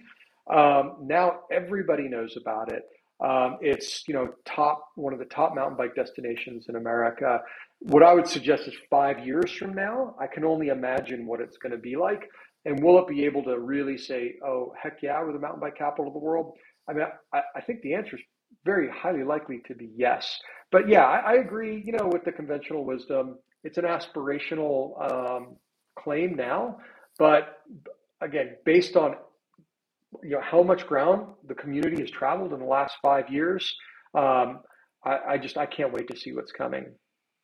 Um, 0.51 0.97
now 1.01 1.41
everybody 1.51 2.07
knows 2.07 2.37
about 2.37 2.71
it. 2.71 2.83
Um, 3.23 3.57
it's 3.61 4.03
you 4.07 4.15
know 4.15 4.29
top 4.45 4.83
one 4.95 5.13
of 5.13 5.19
the 5.19 5.25
top 5.25 5.53
mountain 5.53 5.77
bike 5.77 5.95
destinations 5.95 6.65
in 6.69 6.75
America. 6.75 7.39
What 7.81 8.03
I 8.03 8.13
would 8.13 8.27
suggest 8.27 8.67
is 8.67 8.75
five 8.89 9.25
years 9.25 9.51
from 9.51 9.73
now, 9.73 10.15
I 10.19 10.27
can 10.27 10.45
only 10.45 10.67
imagine 10.67 11.25
what 11.25 11.41
it's 11.41 11.57
going 11.57 11.71
to 11.71 11.79
be 11.79 11.95
like. 11.95 12.29
And 12.65 12.83
will 12.83 12.99
it 12.99 13.07
be 13.07 13.25
able 13.25 13.43
to 13.45 13.59
really 13.59 13.97
say, 13.97 14.35
"Oh 14.45 14.71
heck 14.81 14.99
yeah, 15.01 15.19
we're 15.23 15.33
the 15.33 15.39
mountain 15.39 15.61
bike 15.61 15.77
capital 15.77 16.07
of 16.07 16.13
the 16.13 16.19
world"? 16.19 16.53
I 16.87 16.93
mean, 16.93 17.05
I, 17.33 17.41
I 17.55 17.61
think 17.61 17.81
the 17.81 17.95
answer 17.95 18.17
is 18.17 18.21
very 18.65 18.87
highly 18.89 19.23
likely 19.23 19.61
to 19.67 19.73
be 19.73 19.89
yes. 19.95 20.39
But 20.71 20.87
yeah, 20.87 21.05
I, 21.05 21.17
I 21.17 21.33
agree. 21.37 21.81
You 21.83 21.93
know, 21.93 22.07
with 22.07 22.23
the 22.23 22.31
conventional 22.31 22.85
wisdom, 22.85 23.39
it's 23.63 23.79
an 23.79 23.85
aspirational 23.85 25.01
um, 25.11 25.55
claim 25.97 26.35
now. 26.35 26.77
But 27.17 27.61
again, 28.21 28.57
based 28.63 28.95
on 28.95 29.15
you 30.23 30.31
know 30.31 30.41
how 30.41 30.61
much 30.61 30.85
ground 30.85 31.27
the 31.47 31.55
community 31.55 31.99
has 32.01 32.11
traveled 32.11 32.53
in 32.53 32.59
the 32.59 32.65
last 32.65 32.95
five 33.01 33.29
years, 33.29 33.75
um, 34.13 34.59
I, 35.03 35.19
I, 35.29 35.37
just 35.37 35.57
I 35.57 35.65
can't 35.65 35.93
wait 35.93 36.07
to 36.09 36.17
see 36.17 36.33
what's 36.33 36.51
coming. 36.51 36.85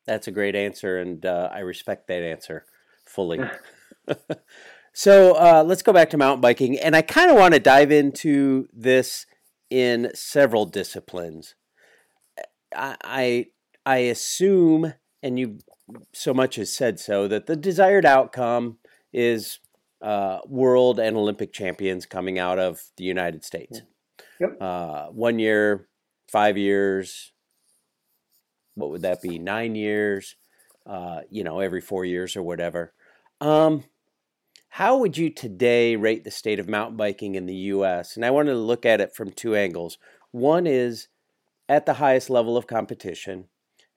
That's 0.08 0.26
a 0.26 0.30
great 0.30 0.56
answer, 0.56 0.98
and 0.98 1.24
uh, 1.26 1.50
I 1.52 1.58
respect 1.58 2.08
that 2.08 2.22
answer 2.22 2.64
fully. 3.04 3.40
so 4.94 5.34
uh, 5.34 5.62
let's 5.66 5.82
go 5.82 5.92
back 5.92 6.08
to 6.10 6.16
mountain 6.16 6.40
biking, 6.40 6.78
and 6.78 6.96
I 6.96 7.02
kind 7.02 7.30
of 7.30 7.36
want 7.36 7.52
to 7.52 7.60
dive 7.60 7.92
into 7.92 8.68
this 8.72 9.26
in 9.68 10.10
several 10.14 10.64
disciplines. 10.64 11.56
I, 12.74 12.96
I 13.04 13.46
I 13.84 13.96
assume, 13.98 14.94
and 15.22 15.38
you 15.38 15.58
so 16.14 16.32
much 16.32 16.56
has 16.56 16.72
said 16.72 16.98
so, 16.98 17.28
that 17.28 17.44
the 17.44 17.54
desired 17.54 18.06
outcome 18.06 18.78
is 19.12 19.58
uh, 20.00 20.38
world 20.46 20.98
and 20.98 21.18
Olympic 21.18 21.52
champions 21.52 22.06
coming 22.06 22.38
out 22.38 22.58
of 22.58 22.80
the 22.96 23.04
United 23.04 23.44
States. 23.44 23.82
Yep. 24.40 24.56
Uh, 24.58 25.06
one 25.08 25.38
year, 25.38 25.86
five 26.32 26.56
years, 26.56 27.32
what 28.78 28.90
would 28.90 29.02
that 29.02 29.20
be? 29.20 29.38
Nine 29.38 29.74
years, 29.74 30.36
uh, 30.86 31.20
you 31.30 31.44
know, 31.44 31.60
every 31.60 31.80
four 31.80 32.04
years 32.04 32.36
or 32.36 32.42
whatever. 32.42 32.92
Um, 33.40 33.84
how 34.70 34.98
would 34.98 35.16
you 35.16 35.30
today 35.30 35.96
rate 35.96 36.24
the 36.24 36.30
state 36.30 36.60
of 36.60 36.68
mountain 36.68 36.96
biking 36.96 37.34
in 37.34 37.46
the 37.46 37.54
U.S.? 37.54 38.16
And 38.16 38.24
I 38.24 38.30
wanted 38.30 38.52
to 38.52 38.58
look 38.58 38.86
at 38.86 39.00
it 39.00 39.14
from 39.14 39.30
two 39.30 39.56
angles. 39.56 39.98
One 40.30 40.66
is 40.66 41.08
at 41.68 41.86
the 41.86 41.94
highest 41.94 42.30
level 42.30 42.56
of 42.56 42.66
competition, 42.66 43.46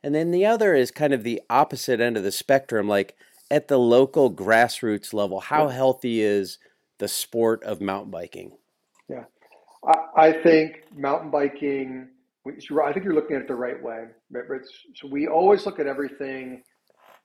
and 0.04 0.16
then 0.16 0.32
the 0.32 0.46
other 0.46 0.74
is 0.74 0.92
kind 0.92 1.14
of 1.14 1.24
the 1.24 1.42
opposite 1.50 2.00
end 2.00 2.18
of 2.18 2.24
the 2.24 2.32
spectrum, 2.32 2.88
like 2.88 3.16
at 3.50 3.68
the 3.68 3.78
local 3.78 4.34
grassroots 4.34 5.14
level. 5.14 5.40
How 5.40 5.68
healthy 5.68 6.22
is 6.22 6.58
the 6.98 7.08
sport 7.08 7.64
of 7.64 7.82
mountain 7.82 8.12
biking? 8.12 8.58
Yeah, 9.10 9.26
I, 9.86 10.28
I 10.28 10.32
think 10.42 10.84
mountain 10.96 11.30
biking. 11.30 12.08
I 12.48 12.94
think 12.94 13.06
you're 13.06 13.14
looking 13.14 13.36
at 13.36 13.44
it 13.44 13.48
the 13.48 13.56
right 13.56 13.82
way. 13.82 14.06
So 14.96 15.08
we 15.10 15.28
always 15.28 15.66
look 15.66 15.80
at 15.80 15.88
everything 15.88 16.64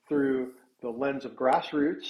through 0.09 0.53
the 0.83 0.91
lens 0.91 1.25
of 1.25 1.33
grassroots 1.33 2.07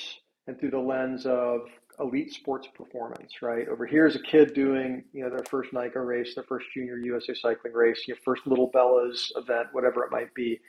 and 0.47 0.59
through 0.59 0.71
the 0.71 0.79
lens 0.79 1.27
of 1.27 1.61
elite 1.99 2.33
sports 2.33 2.69
performance, 2.75 3.33
right? 3.42 3.69
Over 3.69 3.87
here 3.87 4.07
is 4.07 4.16
a 4.16 4.23
kid 4.23 4.55
doing, 4.55 5.05
you 5.12 5.23
know, 5.23 5.31
their 5.31 5.45
first 5.49 5.73
NICA 5.73 6.01
race, 6.01 6.35
their 6.35 6.45
first 6.45 6.66
junior 6.75 6.99
USA 6.99 7.35
cycling 7.35 7.73
race, 7.73 8.05
your 8.07 8.19
first 8.25 8.47
Little 8.47 8.71
Bellas 8.71 9.31
event, 9.37 9.69
whatever 9.73 10.05
it 10.05 10.11
might 10.11 10.33
be. 10.35 10.61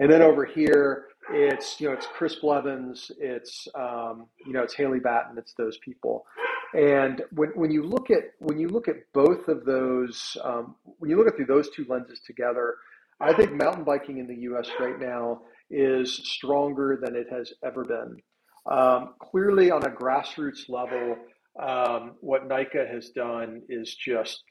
And 0.00 0.10
then 0.10 0.22
over 0.22 0.44
here, 0.44 1.06
it's, 1.30 1.80
you 1.80 1.88
know, 1.88 1.94
it's 1.94 2.06
Chris 2.06 2.34
Blevins, 2.36 3.10
it's, 3.18 3.68
um, 3.74 4.26
you 4.44 4.52
know, 4.52 4.62
it's 4.62 4.74
Haley 4.74 4.98
Batten, 4.98 5.38
it's 5.38 5.54
those 5.54 5.78
people. 5.78 6.26
And 6.74 7.22
when, 7.30 7.50
when 7.50 7.70
you 7.70 7.84
look 7.84 8.10
at 8.10 8.32
when 8.40 8.58
you 8.58 8.68
look 8.68 8.88
at 8.88 8.96
both 9.12 9.46
of 9.46 9.64
those, 9.64 10.36
um, 10.42 10.74
when 10.98 11.08
you 11.08 11.16
look 11.16 11.28
at 11.28 11.36
through 11.36 11.46
those 11.46 11.70
two 11.70 11.86
lenses 11.88 12.20
together, 12.26 12.74
I 13.20 13.32
think 13.32 13.52
mountain 13.52 13.84
biking 13.84 14.18
in 14.18 14.26
the 14.26 14.42
U.S. 14.42 14.68
right 14.80 14.98
now 14.98 15.42
is 15.70 16.12
stronger 16.12 16.98
than 17.00 17.14
it 17.14 17.28
has 17.30 17.52
ever 17.64 17.84
been. 17.84 18.16
Um, 18.70 19.14
clearly, 19.20 19.70
on 19.70 19.84
a 19.84 19.90
grassroots 19.90 20.68
level, 20.68 21.16
um, 21.62 22.16
what 22.20 22.48
NICA 22.48 22.86
has 22.90 23.10
done 23.10 23.62
is 23.68 23.94
just 23.94 24.42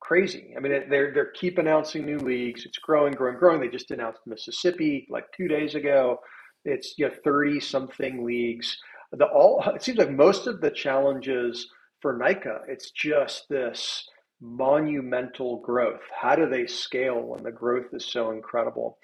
crazy. 0.00 0.54
I 0.56 0.60
mean, 0.60 0.72
they're 0.90 1.12
they're 1.14 1.32
keep 1.32 1.58
announcing 1.58 2.04
new 2.04 2.18
leagues. 2.18 2.66
It's 2.66 2.78
growing, 2.78 3.12
growing, 3.12 3.38
growing. 3.38 3.60
They 3.60 3.68
just 3.68 3.92
announced 3.92 4.20
Mississippi 4.26 5.06
like 5.08 5.26
two 5.36 5.46
days 5.46 5.76
ago. 5.76 6.18
It's 6.64 6.94
you 6.98 7.08
know 7.08 7.14
thirty 7.22 7.60
something 7.60 8.24
leagues. 8.26 8.76
The 9.12 9.26
all 9.26 9.62
it 9.74 9.82
seems 9.82 9.98
like 9.98 10.10
most 10.10 10.46
of 10.46 10.60
the 10.60 10.70
challenges 10.70 11.68
for 12.00 12.16
NICA, 12.16 12.62
it's 12.68 12.90
just 12.90 13.48
this 13.48 14.08
monumental 14.40 15.58
growth. 15.60 16.00
How 16.18 16.34
do 16.34 16.48
they 16.48 16.66
scale 16.66 17.20
when 17.20 17.42
the 17.42 17.52
growth 17.52 17.92
is 17.92 18.06
so 18.06 18.30
incredible? 18.30 18.98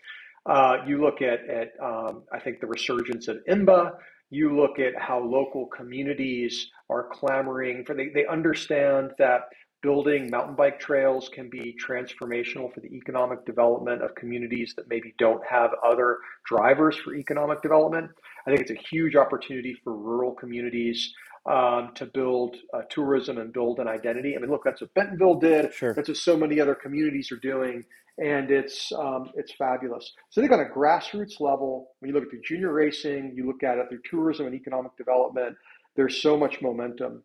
Uh, 0.47 0.79
you 0.87 1.01
look 1.01 1.21
at 1.23 1.41
at 1.49 1.73
um, 1.83 2.23
I 2.33 2.41
think 2.41 2.61
the 2.61 2.67
resurgence 2.67 3.29
of 3.29 3.39
IMBA. 3.49 3.93
You 4.31 4.57
look 4.57 4.81
at 4.81 5.01
how 5.01 5.21
local 5.21 5.67
communities 5.67 6.69
are 6.91 7.09
clamoring 7.13 7.85
for, 7.85 7.95
they, 7.95 8.09
they 8.09 8.27
understand 8.27 9.13
that 9.19 9.43
building 9.83 10.31
mountain 10.31 10.55
bike 10.55 10.81
trails 10.81 11.29
can 11.29 11.49
be 11.49 11.77
transformational 11.85 12.73
for 12.73 12.81
the 12.81 12.89
economic 12.95 13.45
development 13.45 14.03
of 14.03 14.15
communities 14.15 14.75
that 14.77 14.89
maybe 14.89 15.15
don't 15.19 15.45
have 15.47 15.71
other 15.85 16.19
drivers 16.47 16.97
for 16.97 17.15
economic 17.15 17.63
development. 17.63 18.11
I 18.47 18.51
think 18.51 18.63
it's 18.63 18.71
a 18.71 18.89
huge 18.91 19.17
opportunity 19.17 19.77
for 19.85 19.97
rural 19.97 20.33
communities 20.33 21.13
um, 21.49 21.93
to 21.95 22.07
build 22.07 22.57
uh, 22.75 22.83
tourism 22.91 23.39
and 23.39 23.53
build 23.53 23.79
an 23.79 23.87
identity. 23.87 24.35
I 24.37 24.41
mean, 24.41 24.51
look, 24.51 24.65
that's 24.65 24.81
what 24.81 24.93
Bentonville 24.95 25.39
did. 25.39 25.73
Sure. 25.73 25.95
That's 25.95 26.09
what 26.09 26.17
so 26.17 26.37
many 26.37 26.61
other 26.61 26.75
communities 26.75 27.31
are 27.31 27.37
doing 27.37 27.85
and 28.19 28.51
it's 28.51 28.93
um, 28.93 29.31
it's 29.35 29.53
fabulous. 29.53 30.13
So 30.31 30.41
I 30.41 30.45
think 30.45 30.53
on 30.53 30.65
a 30.65 30.71
grassroots 30.71 31.41
level, 31.41 31.91
when 31.99 32.09
you 32.09 32.15
look 32.15 32.25
at 32.25 32.31
the 32.31 32.41
junior 32.43 32.73
racing, 32.73 33.33
you 33.35 33.47
look 33.47 33.63
at 33.63 33.79
it 33.79 33.87
through 33.89 34.01
tourism 34.09 34.47
and 34.47 34.55
economic 34.55 34.97
development. 34.97 35.57
There's 35.97 36.23
so 36.23 36.37
much 36.37 36.63
momentum. 36.63 37.23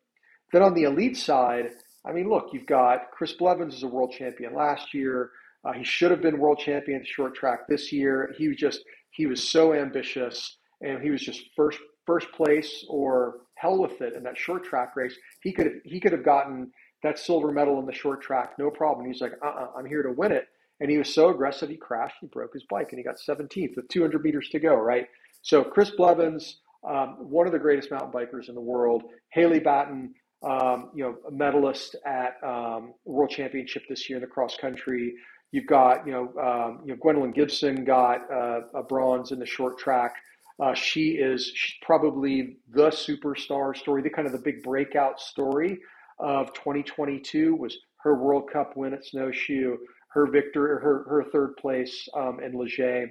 Then 0.51 0.63
on 0.63 0.73
the 0.73 0.83
elite 0.83 1.17
side, 1.17 1.71
I 2.05 2.11
mean, 2.11 2.29
look, 2.29 2.49
you've 2.51 2.65
got 2.65 3.11
Chris 3.11 3.33
Blevins 3.33 3.75
is 3.75 3.83
a 3.83 3.87
world 3.87 4.13
champion 4.17 4.55
last 4.55 4.93
year. 4.93 5.31
Uh, 5.63 5.73
he 5.73 5.83
should 5.83 6.11
have 6.11 6.21
been 6.21 6.39
world 6.39 6.59
champion 6.59 7.03
short 7.05 7.35
track 7.35 7.67
this 7.67 7.91
year. 7.91 8.33
He 8.37 8.47
was 8.47 8.57
just 8.57 8.81
he 9.11 9.25
was 9.25 9.49
so 9.49 9.73
ambitious, 9.73 10.57
and 10.81 11.01
he 11.01 11.11
was 11.11 11.21
just 11.21 11.43
first 11.55 11.79
first 12.05 12.31
place 12.31 12.85
or 12.89 13.41
hell 13.55 13.77
with 13.77 14.01
it 14.01 14.15
in 14.15 14.23
that 14.23 14.37
short 14.37 14.63
track 14.63 14.95
race. 14.95 15.15
He 15.43 15.53
could 15.53 15.67
have, 15.67 15.75
he 15.85 15.99
could 15.99 16.11
have 16.11 16.25
gotten 16.25 16.71
that 17.03 17.19
silver 17.19 17.51
medal 17.51 17.79
in 17.79 17.85
the 17.85 17.93
short 17.93 18.21
track, 18.21 18.53
no 18.57 18.69
problem. 18.69 19.07
He's 19.07 19.21
like, 19.21 19.33
uh, 19.43 19.47
uh-uh, 19.47 19.67
I'm 19.77 19.85
here 19.85 20.03
to 20.03 20.11
win 20.11 20.31
it. 20.31 20.47
And 20.79 20.89
he 20.89 20.97
was 20.97 21.13
so 21.13 21.29
aggressive, 21.29 21.69
he 21.69 21.77
crashed, 21.77 22.15
he 22.21 22.27
broke 22.27 22.53
his 22.53 22.63
bike, 22.69 22.87
and 22.91 22.97
he 22.97 23.03
got 23.03 23.17
17th 23.17 23.75
with 23.75 23.87
200 23.89 24.23
meters 24.23 24.49
to 24.49 24.59
go, 24.59 24.75
right? 24.75 25.07
So 25.43 25.63
Chris 25.63 25.91
Blevins, 25.91 26.59
um, 26.87 27.17
one 27.19 27.45
of 27.45 27.53
the 27.53 27.59
greatest 27.59 27.91
mountain 27.91 28.11
bikers 28.11 28.49
in 28.49 28.55
the 28.55 28.61
world. 28.61 29.03
Haley 29.29 29.59
Batten, 29.59 30.13
um, 30.43 30.89
you 30.93 31.03
know, 31.03 31.15
a 31.27 31.31
medalist 31.31 31.95
at 32.05 32.35
um, 32.43 32.93
World 33.05 33.29
Championship 33.29 33.83
this 33.89 34.09
year 34.09 34.17
in 34.17 34.21
the 34.21 34.27
cross 34.27 34.57
country. 34.57 35.13
You've 35.51 35.67
got, 35.67 36.05
you 36.05 36.13
know, 36.13 36.33
um, 36.41 36.81
you 36.85 36.93
know, 36.93 36.99
Gwendalyn 37.03 37.33
Gibson 37.33 37.83
got 37.83 38.21
uh, 38.31 38.61
a 38.73 38.83
bronze 38.83 39.31
in 39.31 39.39
the 39.39 39.45
short 39.45 39.77
track. 39.77 40.15
Uh, 40.61 40.73
she 40.73 41.11
is 41.11 41.51
probably 41.81 42.57
the 42.71 42.89
superstar 42.89 43.75
story, 43.75 44.01
the 44.01 44.09
kind 44.09 44.27
of 44.27 44.31
the 44.31 44.39
big 44.39 44.63
breakout 44.63 45.19
story 45.19 45.79
of 46.19 46.53
2022 46.53 47.55
was 47.55 47.77
her 48.03 48.15
World 48.15 48.49
Cup 48.51 48.77
win 48.77 48.93
at 48.93 49.05
Snowshoe 49.05 49.77
her 50.13 50.27
victory, 50.27 50.69
her 50.81 51.05
her 51.07 51.23
third 51.31 51.55
place 51.57 52.07
um, 52.15 52.39
in 52.43 52.53
Leger. 52.53 53.09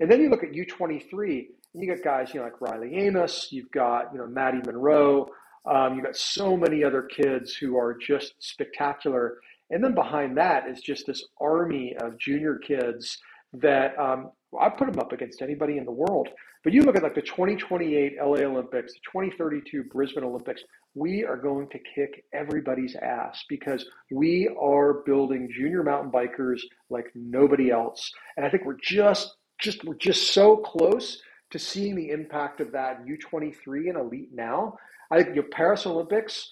And 0.00 0.10
then 0.10 0.20
you 0.20 0.30
look 0.30 0.44
at 0.44 0.52
U23, 0.52 1.46
and 1.74 1.82
you 1.82 1.94
got 1.94 2.04
guys, 2.04 2.32
you 2.32 2.40
know, 2.40 2.46
like 2.46 2.60
Riley 2.60 2.94
Amos, 2.94 3.48
you've 3.50 3.70
got, 3.70 4.12
you 4.12 4.18
know, 4.18 4.26
Maddie 4.26 4.60
Munro, 4.64 5.26
um, 5.66 5.94
you've 5.94 6.04
got 6.04 6.16
so 6.16 6.56
many 6.56 6.84
other 6.84 7.02
kids 7.02 7.54
who 7.54 7.76
are 7.76 7.94
just 7.94 8.34
spectacular. 8.38 9.38
And 9.70 9.82
then 9.82 9.94
behind 9.94 10.36
that 10.38 10.68
is 10.68 10.80
just 10.80 11.06
this 11.06 11.24
army 11.40 11.94
of 12.00 12.18
junior 12.18 12.56
kids 12.56 13.18
that 13.54 13.98
um, 13.98 14.30
I 14.58 14.68
put 14.70 14.90
them 14.90 15.00
up 15.00 15.12
against 15.12 15.42
anybody 15.42 15.78
in 15.78 15.84
the 15.84 15.92
world. 15.92 16.28
But 16.64 16.72
you 16.72 16.82
look 16.82 16.96
at 16.96 17.02
like 17.02 17.14
the 17.14 17.22
2028 17.22 18.16
LA 18.20 18.38
Olympics, 18.38 18.92
the 18.92 19.00
2032 19.12 19.84
Brisbane 19.84 20.24
Olympics, 20.24 20.62
we 20.94 21.24
are 21.24 21.36
going 21.36 21.68
to 21.68 21.78
kick 21.94 22.24
everybody's 22.32 22.96
ass 22.96 23.44
because 23.48 23.86
we 24.10 24.48
are 24.60 25.02
building 25.06 25.48
junior 25.54 25.82
mountain 25.82 26.10
bikers 26.10 26.60
like 26.90 27.06
nobody 27.14 27.70
else. 27.70 28.12
And 28.36 28.44
I 28.44 28.50
think 28.50 28.64
we're 28.64 28.78
just 28.82 29.36
just 29.60 29.84
we're 29.84 29.94
just 29.94 30.32
so 30.32 30.56
close 30.56 31.20
to 31.50 31.58
seeing 31.58 31.94
the 31.94 32.10
impact 32.10 32.60
of 32.60 32.72
that 32.72 33.04
U23 33.06 33.88
and 33.88 33.96
elite 33.96 34.30
now. 34.32 34.76
I 35.10 35.22
think 35.22 35.34
your 35.34 35.44
Paris 35.44 35.86
Olympics 35.86 36.50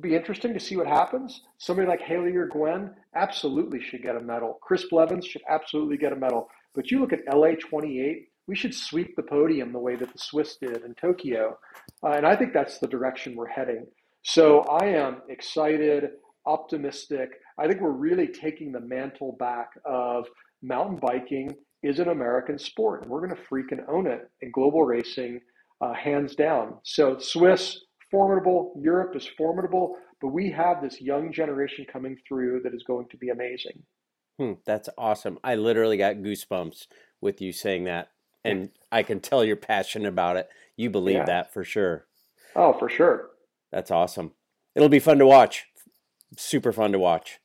be 0.00 0.14
interesting 0.14 0.54
to 0.54 0.60
see 0.60 0.76
what 0.76 0.86
happens. 0.86 1.42
Somebody 1.58 1.88
like 1.88 2.00
Haley 2.00 2.34
or 2.34 2.46
Gwen 2.46 2.94
absolutely 3.14 3.80
should 3.82 4.02
get 4.02 4.16
a 4.16 4.20
medal. 4.20 4.58
Chris 4.62 4.86
Blevins 4.90 5.26
should 5.26 5.42
absolutely 5.48 5.96
get 5.96 6.12
a 6.12 6.16
medal. 6.16 6.48
But 6.74 6.90
you 6.90 7.00
look 7.00 7.12
at 7.12 7.20
LA 7.32 7.52
28, 7.68 8.28
we 8.46 8.56
should 8.56 8.74
sweep 8.74 9.14
the 9.16 9.22
podium 9.22 9.72
the 9.72 9.78
way 9.78 9.96
that 9.96 10.12
the 10.12 10.18
Swiss 10.18 10.56
did 10.56 10.82
in 10.84 10.94
Tokyo. 10.94 11.58
Uh, 12.02 12.12
and 12.12 12.26
I 12.26 12.36
think 12.36 12.52
that's 12.52 12.78
the 12.78 12.86
direction 12.86 13.36
we're 13.36 13.48
heading. 13.48 13.86
So 14.22 14.60
I 14.60 14.86
am 14.86 15.22
excited, 15.28 16.10
optimistic. 16.46 17.30
I 17.58 17.66
think 17.66 17.80
we're 17.80 17.90
really 17.90 18.28
taking 18.28 18.72
the 18.72 18.80
mantle 18.80 19.36
back 19.38 19.70
of 19.84 20.26
mountain 20.62 20.98
biking 21.00 21.54
is 21.82 21.98
an 21.98 22.08
American 22.08 22.58
sport, 22.58 23.02
and 23.02 23.10
we're 23.10 23.26
going 23.26 23.34
to 23.34 23.42
freaking 23.50 23.88
own 23.88 24.06
it 24.06 24.30
in 24.42 24.50
global 24.50 24.84
racing, 24.84 25.40
uh, 25.80 25.94
hands 25.94 26.34
down. 26.34 26.74
So 26.82 27.18
Swiss, 27.18 27.80
formidable. 28.10 28.78
Europe 28.80 29.14
is 29.16 29.26
formidable, 29.38 29.96
but 30.20 30.28
we 30.28 30.50
have 30.50 30.82
this 30.82 31.00
young 31.00 31.32
generation 31.32 31.86
coming 31.90 32.16
through 32.26 32.60
that 32.64 32.74
is 32.74 32.82
going 32.82 33.06
to 33.08 33.16
be 33.16 33.30
amazing. 33.30 33.82
Hmm, 34.38 34.52
that's 34.64 34.88
awesome. 34.96 35.38
I 35.44 35.54
literally 35.54 35.96
got 35.96 36.16
goosebumps 36.16 36.86
with 37.20 37.40
you 37.40 37.52
saying 37.52 37.84
that 37.84 38.10
and 38.44 38.70
I 38.90 39.02
can 39.02 39.20
tell 39.20 39.44
you're 39.44 39.56
passionate 39.56 40.08
about 40.08 40.36
it. 40.36 40.48
You 40.76 40.90
believe 40.90 41.16
yeah. 41.16 41.24
that 41.26 41.52
for 41.52 41.64
sure. 41.64 42.06
Oh, 42.56 42.72
for 42.78 42.88
sure. 42.88 43.30
That's 43.70 43.90
awesome. 43.90 44.32
It'll 44.74 44.88
be 44.88 44.98
fun 44.98 45.18
to 45.18 45.26
watch. 45.26 45.66
Super 46.36 46.72
fun 46.72 46.92
to 46.92 46.98
watch. 46.98 47.38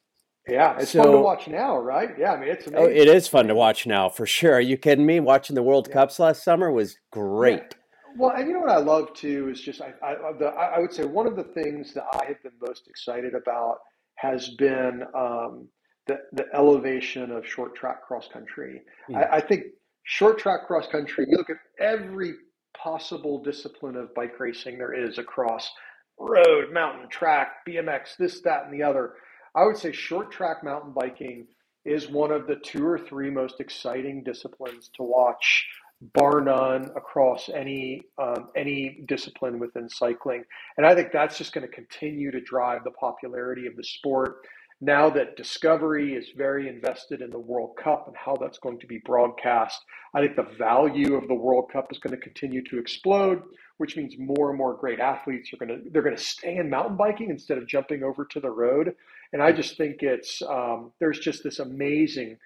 Yeah, 0.47 0.77
it's 0.79 0.91
so, 0.91 1.03
fun 1.03 1.11
to 1.11 1.17
watch 1.19 1.47
now, 1.47 1.77
right? 1.77 2.09
Yeah, 2.19 2.33
I 2.33 2.39
mean 2.39 2.49
it's 2.49 2.67
amazing. 2.67 2.85
Oh, 2.85 2.89
it 2.89 3.07
is 3.07 3.27
fun 3.27 3.47
to 3.47 3.55
watch 3.55 3.87
now 3.87 4.09
for 4.09 4.27
sure. 4.27 4.53
Are 4.53 4.61
you 4.61 4.77
kidding 4.77 5.05
me? 5.05 5.19
Watching 5.19 5.55
the 5.55 5.63
World 5.63 5.87
yeah. 5.89 5.93
Cups 5.93 6.19
last 6.19 6.43
summer 6.43 6.71
was 6.71 6.97
great. 7.11 7.59
Yeah. 7.59 7.77
Well, 8.15 8.31
and 8.31 8.47
you 8.47 8.53
know 8.53 8.61
what 8.61 8.69
I 8.69 8.77
love 8.77 9.13
too 9.13 9.49
is 9.49 9.59
just 9.61 9.81
I 9.81 9.93
I, 10.01 10.31
the, 10.39 10.47
I 10.47 10.79
would 10.79 10.93
say 10.93 11.05
one 11.05 11.27
of 11.27 11.35
the 11.35 11.43
things 11.43 11.93
that 11.93 12.05
I 12.13 12.25
have 12.25 12.41
been 12.43 12.53
most 12.61 12.87
excited 12.87 13.33
about 13.33 13.77
has 14.15 14.49
been 14.57 15.03
um, 15.13 15.67
the 16.07 16.19
the 16.33 16.45
elevation 16.53 17.31
of 17.31 17.45
short 17.45 17.75
track 17.75 18.03
cross 18.03 18.27
country. 18.31 18.81
Mm. 19.09 19.17
I, 19.17 19.37
I 19.37 19.41
think 19.41 19.63
short 20.03 20.37
track 20.39 20.67
cross 20.67 20.87
country, 20.87 21.25
you 21.27 21.37
look 21.37 21.49
at 21.49 21.57
every 21.79 22.35
possible 22.77 23.41
discipline 23.43 23.95
of 23.95 24.13
bike 24.13 24.39
racing 24.39 24.77
there 24.77 24.93
is 24.93 25.17
across 25.17 25.69
road, 26.17 26.71
mountain, 26.71 27.09
track, 27.09 27.65
BMX, 27.67 28.17
this, 28.17 28.41
that, 28.41 28.65
and 28.65 28.73
the 28.73 28.83
other. 28.83 29.13
I 29.55 29.65
would 29.65 29.77
say 29.77 29.91
short 29.91 30.31
track 30.31 30.63
mountain 30.63 30.93
biking 30.93 31.47
is 31.85 32.09
one 32.09 32.31
of 32.31 32.47
the 32.47 32.55
two 32.57 32.85
or 32.85 32.97
three 32.97 33.29
most 33.29 33.59
exciting 33.59 34.23
disciplines 34.23 34.89
to 34.95 35.03
watch, 35.03 35.67
bar 36.01 36.41
none, 36.41 36.91
across 36.95 37.49
any 37.49 38.01
um, 38.21 38.49
any 38.55 39.03
discipline 39.07 39.59
within 39.59 39.89
cycling. 39.89 40.43
And 40.77 40.85
I 40.85 40.93
think 40.93 41.11
that's 41.11 41.37
just 41.37 41.53
going 41.53 41.67
to 41.67 41.73
continue 41.73 42.31
to 42.31 42.41
drive 42.41 42.83
the 42.83 42.91
popularity 42.91 43.65
of 43.65 43.75
the 43.75 43.83
sport. 43.83 44.45
Now 44.81 45.09
that 45.11 45.37
Discovery 45.37 46.15
is 46.15 46.31
very 46.35 46.67
invested 46.67 47.21
in 47.21 47.29
the 47.29 47.39
World 47.39 47.77
Cup 47.81 48.07
and 48.07 48.15
how 48.17 48.35
that's 48.35 48.59
going 48.59 48.77
to 48.79 48.87
be 48.87 49.01
broadcast, 49.05 49.81
I 50.13 50.19
think 50.19 50.35
the 50.35 50.53
value 50.57 51.15
of 51.15 51.29
the 51.29 51.33
World 51.33 51.71
Cup 51.71 51.91
is 51.91 51.97
going 51.97 52.13
to 52.13 52.21
continue 52.21 52.61
to 52.65 52.77
explode, 52.77 53.41
which 53.77 53.95
means 53.95 54.15
more 54.17 54.49
and 54.49 54.57
more 54.57 54.75
great 54.75 54.99
athletes 54.99 55.51
are 55.53 55.65
going 55.65 55.69
to 55.69 55.89
they're 55.89 56.01
going 56.01 56.15
to 56.15 56.21
stay 56.21 56.57
in 56.57 56.69
mountain 56.69 56.97
biking 56.97 57.29
instead 57.29 57.57
of 57.57 57.67
jumping 57.67 58.03
over 58.03 58.25
to 58.25 58.41
the 58.41 58.49
road. 58.49 58.93
And 59.31 59.41
I 59.41 59.53
just 59.53 59.77
think 59.77 60.03
it's 60.03 60.41
um, 60.41 60.91
there's 60.99 61.19
just 61.19 61.43
this 61.43 61.59
amazing 61.59 62.37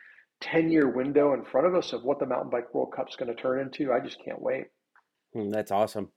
10 0.41 0.71
year 0.71 0.87
window 0.87 1.33
in 1.33 1.43
front 1.43 1.67
of 1.67 1.75
us 1.75 1.93
of 1.93 2.03
what 2.03 2.19
the 2.19 2.25
mountain 2.25 2.49
bike 2.49 2.73
World 2.73 2.93
Cup's 2.95 3.15
going 3.15 3.33
to 3.33 3.41
turn 3.41 3.59
into. 3.59 3.91
I 3.91 3.99
just 3.99 4.23
can't 4.23 4.41
wait. 4.41 4.67
Mm, 5.35 5.51
that's 5.51 5.71
awesome. 5.71 6.09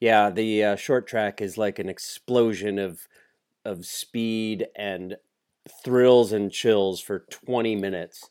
Yeah, 0.00 0.30
the 0.30 0.64
uh, 0.64 0.76
short 0.76 1.06
track 1.06 1.40
is 1.40 1.56
like 1.56 1.78
an 1.78 1.88
explosion 1.88 2.78
of 2.78 3.08
of 3.64 3.86
speed 3.86 4.66
and 4.76 5.16
thrills 5.82 6.32
and 6.32 6.52
chills 6.52 7.00
for 7.00 7.20
20 7.20 7.76
minutes. 7.76 8.28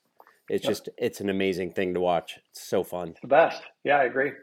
It's 0.50 0.66
just 0.66 0.90
it's 0.98 1.22
an 1.22 1.30
amazing 1.30 1.72
thing 1.72 1.94
to 1.94 2.00
watch. 2.00 2.40
It's 2.52 2.62
so 2.62 2.84
fun. 2.84 3.10
It's 3.10 3.22
the 3.22 3.28
best. 3.28 3.64
Yeah, 3.84 3.98
I 3.98 4.04
agree. 4.04 4.34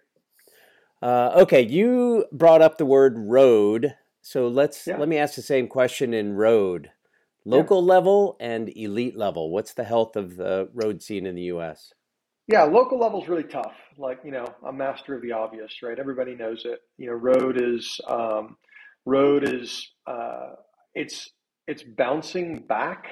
Uh, 1.03 1.33
okay, 1.37 1.63
you 1.63 2.25
brought 2.33 2.63
up 2.63 2.79
the 2.79 2.87
word 2.87 3.17
road, 3.17 3.95
so 4.23 4.49
let's 4.49 4.87
yeah. 4.87 4.99
let 4.99 5.09
me 5.09 5.19
ask 5.19 5.35
the 5.35 5.43
same 5.43 5.69
question 5.69 6.13
in 6.13 6.35
road, 6.35 6.91
local 7.45 7.83
yeah. 7.83 7.95
level 7.95 8.37
and 8.41 8.71
elite 8.77 9.17
level. 9.17 9.51
What's 9.51 9.75
the 9.75 9.85
health 9.85 10.17
of 10.17 10.37
the 10.37 10.69
road 10.73 11.03
scene 11.03 11.27
in 11.27 11.35
the 11.35 11.43
U.S.? 11.43 11.93
Yeah, 12.47 12.65
local 12.65 12.99
level 12.99 13.23
is 13.23 13.29
really 13.29 13.45
tough. 13.45 13.75
Like 13.97 14.21
you 14.25 14.33
know, 14.33 14.47
a 14.67 14.73
master 14.73 15.15
of 15.15 15.23
the 15.23 15.33
obvious, 15.33 15.83
right? 15.83 15.99
Everybody 15.99 16.35
knows 16.35 16.65
it. 16.65 16.81
You 16.99 17.07
know, 17.07 17.13
road 17.13 17.61
is 17.63 18.01
um, 18.09 18.57
road 19.07 19.49
is 19.49 19.89
uh, 20.07 20.55
it's 20.95 21.31
it's 21.67 21.83
bouncing 21.83 22.65
back. 22.67 23.07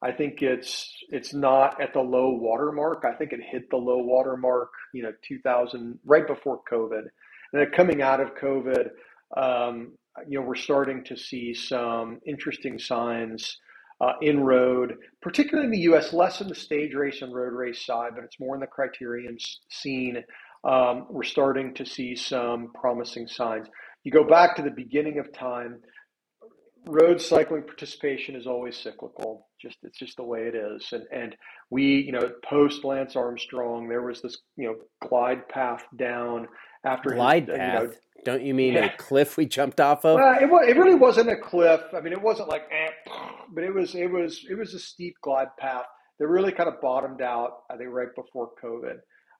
I 0.00 0.12
think 0.12 0.42
it's 0.42 0.90
it's 1.10 1.34
not 1.34 1.80
at 1.82 1.92
the 1.92 2.00
low 2.00 2.30
water 2.30 2.72
mark. 2.72 3.04
I 3.04 3.14
think 3.16 3.32
it 3.32 3.40
hit 3.42 3.68
the 3.70 3.76
low 3.76 3.98
water 3.98 4.36
mark, 4.36 4.70
you 4.94 5.02
know, 5.02 5.12
2000 5.26 5.98
right 6.06 6.26
before 6.26 6.60
COVID, 6.70 7.00
and 7.00 7.10
then 7.52 7.66
coming 7.74 8.00
out 8.00 8.20
of 8.20 8.34
COVID, 8.36 8.88
um, 9.36 9.92
you 10.26 10.38
know, 10.38 10.46
we're 10.46 10.54
starting 10.54 11.04
to 11.04 11.16
see 11.16 11.52
some 11.52 12.20
interesting 12.26 12.78
signs 12.78 13.58
uh, 14.00 14.12
in 14.22 14.40
road, 14.40 14.96
particularly 15.22 15.66
in 15.66 15.72
the 15.72 15.84
U.S. 15.90 16.12
Less 16.12 16.40
in 16.40 16.48
the 16.48 16.54
stage 16.54 16.94
race 16.94 17.22
and 17.22 17.34
road 17.34 17.52
race 17.52 17.84
side, 17.84 18.12
but 18.14 18.24
it's 18.24 18.38
more 18.40 18.54
in 18.54 18.60
the 18.60 18.66
criterium 18.66 19.36
scene. 19.70 20.22
Um, 20.64 21.06
we're 21.10 21.22
starting 21.22 21.74
to 21.74 21.86
see 21.86 22.16
some 22.16 22.72
promising 22.74 23.26
signs. 23.28 23.68
You 24.04 24.12
go 24.12 24.24
back 24.24 24.56
to 24.56 24.62
the 24.62 24.70
beginning 24.70 25.18
of 25.18 25.32
time 25.32 25.80
road 26.88 27.20
cycling 27.20 27.62
participation 27.62 28.34
is 28.34 28.46
always 28.46 28.76
cyclical. 28.76 29.46
Just 29.60 29.78
it's 29.82 29.98
just 29.98 30.16
the 30.16 30.24
way 30.24 30.42
it 30.42 30.54
is. 30.54 30.88
And 30.92 31.04
and 31.12 31.36
we, 31.70 32.00
you 32.00 32.12
know, 32.12 32.30
post 32.44 32.84
Lance 32.84 33.16
Armstrong, 33.16 33.88
there 33.88 34.02
was 34.02 34.22
this, 34.22 34.38
you 34.56 34.66
know, 34.66 34.76
glide 35.08 35.48
path 35.48 35.84
down 35.96 36.48
after 36.84 37.10
glide 37.10 37.48
his, 37.48 37.56
path. 37.56 37.82
You 37.82 37.88
know, 37.88 37.94
Don't 38.24 38.42
you 38.42 38.54
mean 38.54 38.74
yeah. 38.74 38.86
a 38.86 38.96
cliff 38.96 39.36
we 39.36 39.46
jumped 39.46 39.80
off 39.80 40.04
of? 40.04 40.16
Well, 40.16 40.62
it, 40.62 40.70
it 40.70 40.76
really 40.76 40.94
wasn't 40.94 41.30
a 41.30 41.36
cliff. 41.36 41.80
I 41.96 42.00
mean, 42.00 42.12
it 42.12 42.20
wasn't 42.20 42.48
like, 42.48 42.62
eh, 42.70 43.10
but 43.54 43.64
it 43.64 43.74
was 43.74 43.94
it 43.94 44.10
was 44.10 44.44
it 44.48 44.54
was 44.54 44.74
a 44.74 44.78
steep 44.78 45.14
glide 45.22 45.48
path 45.58 45.86
that 46.18 46.26
really 46.26 46.52
kind 46.52 46.68
of 46.68 46.80
bottomed 46.80 47.22
out. 47.22 47.62
I 47.70 47.76
think 47.76 47.90
right 47.90 48.08
before 48.14 48.50
COVID. 48.62 48.98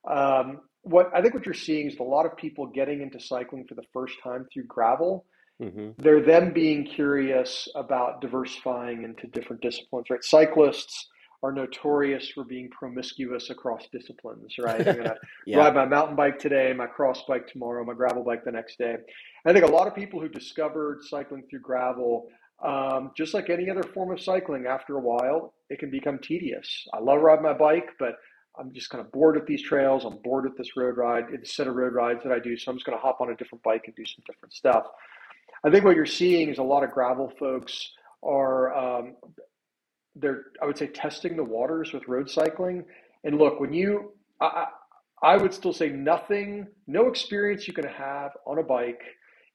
Um, 0.09 0.61
what 0.83 1.11
I 1.15 1.21
think 1.21 1.35
what 1.35 1.45
you're 1.45 1.55
seeing 1.55 1.89
is 1.89 1.99
a 1.99 2.03
lot 2.03 2.25
of 2.25 2.37
people 2.37 2.67
getting 2.67 3.03
into 3.03 3.21
cycling 3.21 3.67
for 3.69 3.75
the 3.75 3.83
first 3.93 4.15
time 4.23 4.47
through 4.53 4.65
gravel 4.65 5.27
Mm-hmm. 5.63 6.01
They're 6.01 6.25
them 6.25 6.53
being 6.53 6.85
curious 6.85 7.69
about 7.75 8.21
diversifying 8.21 9.03
into 9.03 9.27
different 9.27 9.61
disciplines, 9.61 10.07
right? 10.09 10.23
Cyclists 10.23 11.09
are 11.43 11.53
notorious 11.53 12.31
for 12.31 12.45
being 12.45 12.69
promiscuous 12.71 13.51
across 13.51 13.87
disciplines, 13.93 14.55
right? 14.59 14.87
I'm 14.87 14.97
gonna 14.97 15.17
yeah. 15.47 15.59
ride 15.59 15.75
my 15.75 15.85
mountain 15.85 16.17
bike 16.17 16.39
today, 16.39 16.73
my 16.73 16.87
cross 16.87 17.23
bike 17.29 17.47
tomorrow, 17.47 17.85
my 17.85 17.95
gravel 17.95 18.25
bike 18.25 18.45
the 18.45 18.53
next 18.53 18.79
day. 18.79 18.97
I 19.47 19.53
think 19.53 19.65
a 19.65 19.71
lot 19.71 19.87
of 19.87 19.95
people 19.95 20.21
who 20.21 20.29
discovered 20.29 21.05
cycling 21.05 21.45
through 21.49 21.61
gravel, 21.61 22.29
um, 22.65 23.13
just 23.17 23.35
like 23.35 23.51
any 23.51 23.71
other 23.71 23.85
form 23.85 24.11
of 24.11 24.21
cycling, 24.21 24.67
after 24.67 24.97
a 24.97 25.01
while, 25.01 25.55
it 25.71 25.79
can 25.79 25.91
become 25.91 26.19
tedious. 26.19 26.87
I 26.93 26.99
love 26.99 27.21
riding 27.21 27.45
my 27.45 27.53
bike, 27.53 27.91
but 28.01 28.17
I'm 28.59 28.73
just 28.73 28.91
kind 28.91 29.05
of 29.05 29.13
bored 29.13 29.37
with 29.37 29.47
these 29.47 29.63
trails. 29.63 30.05
I'm 30.05 30.19
bored 30.25 30.45
with 30.45 30.57
this 30.57 30.77
road 30.77 30.97
ride, 30.97 31.27
it's 31.33 31.51
a 31.51 31.55
set 31.55 31.69
of 31.69 31.77
road 31.77 31.95
rides 31.95 32.25
that 32.25 32.33
I 32.33 32.41
do. 32.41 32.57
So 32.57 32.73
I'm 32.73 32.77
just 32.77 32.87
going 32.87 32.99
to 32.99 33.03
hop 33.03 33.21
on 33.21 33.31
a 33.31 33.37
different 33.37 33.63
bike 33.63 33.83
and 33.87 33.95
do 33.95 34.05
some 34.05 34.25
different 34.27 34.53
stuff. 34.53 34.87
I 35.65 35.71
think 35.71 35.85
what 35.85 35.95
you're 35.95 36.07
seeing 36.07 36.49
is 36.49 36.59
a 36.59 36.63
lot 36.63 36.83
of 36.83 36.91
gravel 36.91 37.33
folks 37.39 37.93
are 38.25 38.75
um, 38.75 39.15
they're 40.21 40.45
I 40.63 40.67
would 40.67 40.79
say 40.79 40.89
testing 40.89 41.37
the 41.37 41.45
waters 41.45 41.93
with 41.93 42.09
road 42.09 42.31
cycling. 42.31 42.85
And 43.25 43.39
look, 43.39 43.61
when 43.61 43.73
you 43.73 44.13
I, 44.41 44.67
I 45.23 45.37
would 45.37 45.53
still 45.53 45.73
say 45.73 45.89
nothing, 45.89 46.67
no 46.87 47.09
experience 47.09 47.67
you 47.67 47.75
can 47.75 47.89
have 47.89 48.33
on 48.47 48.59
a 48.59 48.63
bike 48.63 49.03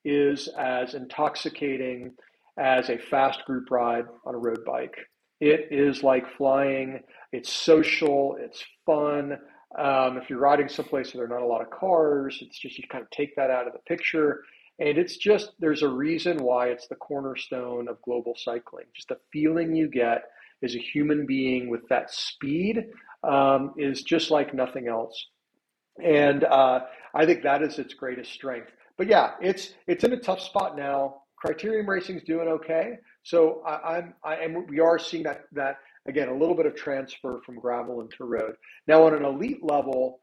is 0.04 0.50
as 0.58 0.94
intoxicating 0.94 2.14
as 2.60 2.90
a 2.90 2.98
fast 2.98 3.46
group 3.46 3.72
ride 3.72 4.06
on 4.26 4.36
a 4.36 4.38
road 4.38 4.66
bike. 4.66 4.96
It 5.40 5.68
is 5.72 6.04
like 6.04 6.26
flying. 6.38 7.00
It's 7.32 7.52
social. 7.52 8.38
It's 8.40 8.64
fun. 8.86 9.38
Um, 9.78 10.18
if 10.18 10.30
you're 10.30 10.40
riding 10.40 10.70
someplace 10.70 11.14
where 11.14 11.26
there 11.26 11.36
are 11.36 11.40
not 11.40 11.46
a 11.46 11.50
lot 11.50 11.62
of 11.62 11.72
cars, 11.72 12.38
it's 12.42 12.60
just 12.60 12.78
you 12.78 12.84
kind 12.92 13.04
of 13.04 13.10
take 13.10 13.36
that 13.36 13.50
out 13.50 13.66
of 13.66 13.74
the 13.74 13.80
picture. 13.80 14.44
And 14.80 14.98
it's 14.98 15.18
just, 15.18 15.52
there's 15.60 15.82
a 15.82 15.88
reason 15.88 16.38
why 16.38 16.68
it's 16.68 16.88
the 16.88 16.96
cornerstone 16.96 17.88
of 17.88 18.02
global 18.02 18.34
cycling. 18.38 18.86
Just 18.96 19.10
the 19.10 19.18
feeling 19.32 19.76
you 19.76 19.88
get 19.88 20.24
as 20.64 20.76
a 20.76 20.80
human 20.80 21.26
being 21.26 21.70
with 21.70 21.88
that 21.90 22.12
speed 22.12 22.86
um, 23.24 23.74
is 23.78 24.04
just 24.04 24.32
like 24.32 24.54
nothing 24.54 24.88
else. 24.88 25.28
And 26.04 26.44
uh, 26.44 26.82
I 27.14 27.26
think 27.26 27.44
that 27.44 27.62
is 27.62 27.80
its 27.80 27.94
greatest 27.94 28.32
strength. 28.32 28.72
But 28.98 29.08
yeah, 29.08 29.32
it's 29.42 29.74
it's 29.88 30.04
in 30.04 30.14
a 30.14 30.20
tough 30.20 30.42
spot 30.42 30.78
now. 30.78 31.22
Criterium 31.44 31.88
Racing's 31.88 32.24
doing 32.24 32.48
okay. 32.48 32.98
So 33.24 33.62
I, 33.66 33.98
I'm 33.98 34.14
I 34.24 34.36
am 34.38 34.68
we 34.68 34.80
are 34.80 34.98
seeing 34.98 35.24
that 35.24 35.44
that 35.54 35.78
again 36.08 36.30
a 36.30 36.34
little 36.34 36.56
bit 36.56 36.66
of 36.66 36.76
transfer 36.76 37.42
from 37.46 37.60
gravel 37.60 38.02
into 38.02 38.24
road. 38.24 38.56
Now 38.88 39.06
on 39.06 39.14
an 39.14 39.26
elite 39.26 39.64
level, 39.64 40.20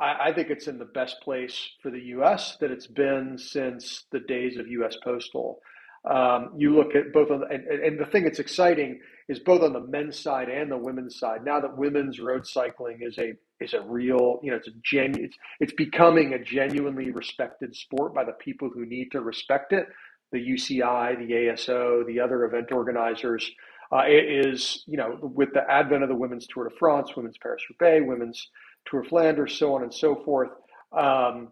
I, 0.00 0.28
I, 0.28 0.32
think 0.32 0.50
it's 0.50 0.68
in 0.68 0.78
the 0.78 0.84
best 0.84 1.20
place 1.22 1.70
for 1.82 1.90
the 1.90 2.00
U.S. 2.16 2.56
that 2.60 2.70
it's 2.70 2.86
been 2.86 3.36
since 3.38 4.04
the 4.12 4.20
days 4.20 4.56
of 4.56 4.68
U.S. 4.68 4.96
Postal. 5.02 5.60
Um, 6.08 6.52
you 6.56 6.74
look 6.74 6.94
at 6.94 7.12
both 7.12 7.30
on 7.30 7.40
the, 7.40 7.46
and, 7.46 7.66
and, 7.66 8.00
the 8.00 8.06
thing 8.06 8.24
that's 8.24 8.38
exciting 8.38 9.00
is 9.28 9.38
both 9.40 9.62
on 9.62 9.72
the 9.72 9.80
men's 9.80 10.18
side 10.18 10.48
and 10.48 10.70
the 10.70 10.76
women's 10.76 11.18
side. 11.18 11.44
Now 11.44 11.60
that 11.60 11.76
women's 11.76 12.18
road 12.18 12.46
cycling 12.46 13.00
is 13.02 13.18
a 13.18 13.34
is 13.60 13.74
a 13.74 13.80
real, 13.82 14.40
you 14.42 14.50
know, 14.50 14.56
it's 14.56 14.68
a 14.68 14.72
genu- 14.84 15.24
it's, 15.24 15.36
it's 15.60 15.72
becoming 15.72 16.34
a 16.34 16.42
genuinely 16.42 17.10
respected 17.10 17.74
sport 17.74 18.14
by 18.14 18.24
the 18.24 18.32
people 18.32 18.70
who 18.72 18.86
need 18.86 19.10
to 19.12 19.20
respect 19.20 19.72
it. 19.72 19.86
The 20.32 20.38
UCI, 20.38 21.18
the 21.18 21.32
ASO, 21.34 22.06
the 22.06 22.20
other 22.20 22.44
event 22.44 22.70
organizers. 22.72 23.50
Uh, 23.90 24.02
it 24.06 24.46
is, 24.46 24.84
you 24.86 24.96
know, 24.96 25.18
with 25.22 25.48
the 25.54 25.68
advent 25.70 26.02
of 26.02 26.08
the 26.08 26.14
women's 26.14 26.46
Tour 26.46 26.68
de 26.68 26.74
France, 26.78 27.16
women's 27.16 27.38
Paris 27.38 27.62
Roubaix, 27.70 28.04
women's 28.06 28.48
Tour 28.86 29.00
of 29.00 29.06
Flanders, 29.08 29.58
so 29.58 29.74
on 29.74 29.82
and 29.82 29.92
so 29.92 30.22
forth. 30.24 30.50
Um, 30.96 31.48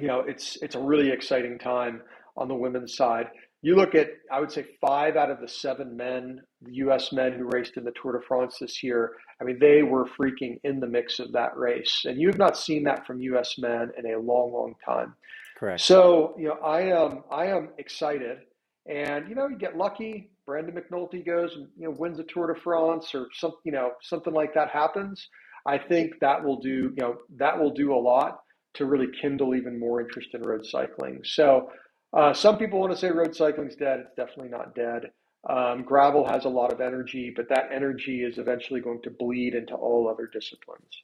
you 0.00 0.06
know, 0.06 0.20
it's 0.20 0.56
it's 0.62 0.74
a 0.74 0.80
really 0.80 1.10
exciting 1.10 1.58
time 1.58 2.02
on 2.36 2.48
the 2.48 2.54
women's 2.54 2.96
side. 2.96 3.26
You 3.62 3.76
look 3.76 3.94
at, 3.94 4.08
I 4.32 4.40
would 4.40 4.50
say, 4.50 4.64
five 4.80 5.16
out 5.16 5.30
of 5.30 5.40
the 5.40 5.48
seven 5.48 5.96
men, 5.96 6.40
the 6.62 6.74
U.S. 6.76 7.12
men 7.12 7.32
who 7.32 7.44
raced 7.52 7.76
in 7.76 7.84
the 7.84 7.92
Tour 7.92 8.12
de 8.12 8.20
France 8.26 8.56
this 8.58 8.82
year. 8.82 9.12
I 9.40 9.44
mean, 9.44 9.58
they 9.58 9.82
were 9.82 10.06
freaking 10.06 10.58
in 10.64 10.80
the 10.80 10.86
mix 10.86 11.18
of 11.18 11.32
that 11.32 11.56
race, 11.56 12.04
and 12.06 12.18
you 12.18 12.28
have 12.28 12.38
not 12.38 12.56
seen 12.56 12.84
that 12.84 13.06
from 13.06 13.20
U.S. 13.20 13.58
men 13.58 13.90
in 13.98 14.06
a 14.12 14.18
long, 14.18 14.52
long 14.52 14.74
time. 14.84 15.14
Correct. 15.58 15.82
So, 15.82 16.34
you 16.38 16.48
know, 16.48 16.58
I 16.64 16.80
am 16.82 17.22
I 17.30 17.46
am 17.46 17.68
excited, 17.76 18.38
and 18.86 19.28
you 19.28 19.34
know, 19.34 19.46
you 19.46 19.58
get 19.58 19.76
lucky. 19.76 20.30
Brandon 20.46 20.74
McNulty 20.74 21.24
goes 21.24 21.54
and 21.54 21.68
you 21.76 21.84
know 21.84 21.90
wins 21.90 22.18
a 22.18 22.24
Tour 22.24 22.52
de 22.52 22.58
France, 22.58 23.14
or 23.14 23.26
some 23.34 23.52
you 23.64 23.72
know 23.72 23.92
something 24.00 24.32
like 24.32 24.54
that 24.54 24.70
happens. 24.70 25.28
I 25.66 25.76
think 25.76 26.18
that 26.20 26.42
will 26.42 26.58
do, 26.60 26.94
you 26.96 27.02
know, 27.02 27.18
that 27.36 27.58
will 27.58 27.72
do 27.72 27.92
a 27.92 28.00
lot 28.00 28.40
to 28.74 28.86
really 28.86 29.08
kindle 29.20 29.54
even 29.54 29.78
more 29.78 30.00
interest 30.00 30.30
in 30.32 30.42
road 30.42 30.64
cycling. 30.64 31.20
So 31.24 31.70
uh, 32.12 32.32
some 32.32 32.58
people 32.58 32.80
want 32.80 32.92
to 32.92 32.98
say 32.98 33.10
road 33.10 33.34
cycling's 33.34 33.76
dead. 33.76 34.00
It's 34.00 34.14
definitely 34.16 34.50
not 34.50 34.74
dead. 34.74 35.12
Um, 35.48 35.84
gravel 35.84 36.26
has 36.26 36.44
a 36.44 36.48
lot 36.48 36.72
of 36.72 36.80
energy, 36.80 37.32
but 37.34 37.48
that 37.48 37.70
energy 37.72 38.22
is 38.22 38.38
eventually 38.38 38.80
going 38.80 39.00
to 39.02 39.10
bleed 39.10 39.54
into 39.54 39.74
all 39.74 40.08
other 40.08 40.28
disciplines. 40.30 41.02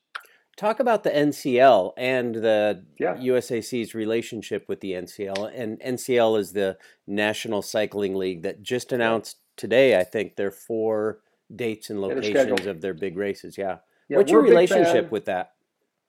Talk 0.56 0.80
about 0.80 1.04
the 1.04 1.10
NCL 1.10 1.92
and 1.96 2.34
the 2.34 2.84
yeah. 2.98 3.14
USAC's 3.16 3.94
relationship 3.94 4.66
with 4.68 4.80
the 4.80 4.92
NCL. 4.92 5.52
And 5.54 5.78
NCL 5.80 6.38
is 6.38 6.52
the 6.52 6.78
National 7.06 7.62
Cycling 7.62 8.14
League 8.14 8.42
that 8.42 8.62
just 8.62 8.90
announced 8.90 9.36
today, 9.56 9.98
I 9.98 10.04
think, 10.04 10.36
their 10.36 10.50
four 10.50 11.20
dates 11.54 11.90
and 11.90 12.00
locations 12.00 12.66
of 12.66 12.80
their 12.80 12.94
big 12.94 13.16
races. 13.16 13.58
Yeah. 13.58 13.78
yeah 14.08 14.16
What's 14.16 14.32
your 14.32 14.42
relationship 14.42 15.10
with 15.10 15.26
that? 15.26 15.52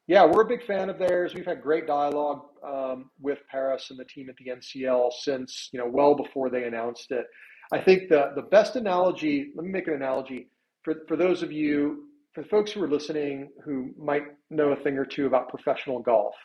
Yeah, 0.07 0.25
we're 0.25 0.43
a 0.43 0.47
big 0.47 0.65
fan 0.65 0.89
of 0.89 0.97
theirs. 0.97 1.33
We've 1.33 1.45
had 1.45 1.61
great 1.61 1.85
dialogue 1.85 2.43
um, 2.65 3.11
with 3.19 3.39
Paris 3.51 3.87
and 3.89 3.99
the 3.99 4.05
team 4.05 4.29
at 4.29 4.37
the 4.37 4.51
NCL 4.51 5.11
since 5.19 5.69
you 5.73 5.79
know 5.79 5.87
well 5.87 6.15
before 6.15 6.49
they 6.49 6.63
announced 6.63 7.11
it. 7.11 7.25
I 7.73 7.79
think 7.79 8.07
the 8.07 8.31
the 8.33 8.43
best 8.43 8.77
analogy. 8.77 9.51
Let 9.53 9.65
me 9.65 9.71
make 9.71 9.87
an 9.87 9.95
analogy 9.95 10.49
for 10.83 10.95
for 11.09 11.17
those 11.17 11.43
of 11.43 11.51
you, 11.51 12.05
for 12.33 12.45
folks 12.45 12.71
who 12.71 12.81
are 12.83 12.87
listening 12.89 13.49
who 13.65 13.91
might 13.97 14.23
know 14.49 14.69
a 14.69 14.77
thing 14.77 14.97
or 14.97 15.05
two 15.05 15.25
about 15.25 15.49
professional 15.49 15.99
golf, 15.99 16.35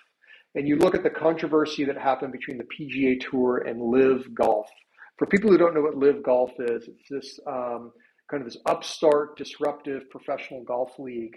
and 0.57 0.67
you 0.67 0.75
look 0.77 0.97
at 0.97 1.05
the 1.05 1.11
controversy 1.11 1.85
that 1.85 1.97
happened 1.97 2.33
between 2.33 2.59
the 2.59 2.65
PGA 2.65 3.21
Tour 3.31 3.59
and 3.59 3.81
LIV 3.81 4.35
Golf. 4.35 4.67
For 5.19 5.27
people 5.27 5.51
who 5.51 5.59
don't 5.59 5.73
know 5.73 5.83
what 5.83 5.97
LIV 5.97 6.25
Golf 6.25 6.51
is, 6.59 6.89
it's 6.89 7.09
this 7.09 7.39
um, 7.47 7.93
kind 8.29 8.43
of 8.43 8.45
this 8.45 8.61
upstart, 8.67 9.37
disruptive 9.37 10.11
professional 10.11 10.65
golf 10.65 10.99
league, 10.99 11.37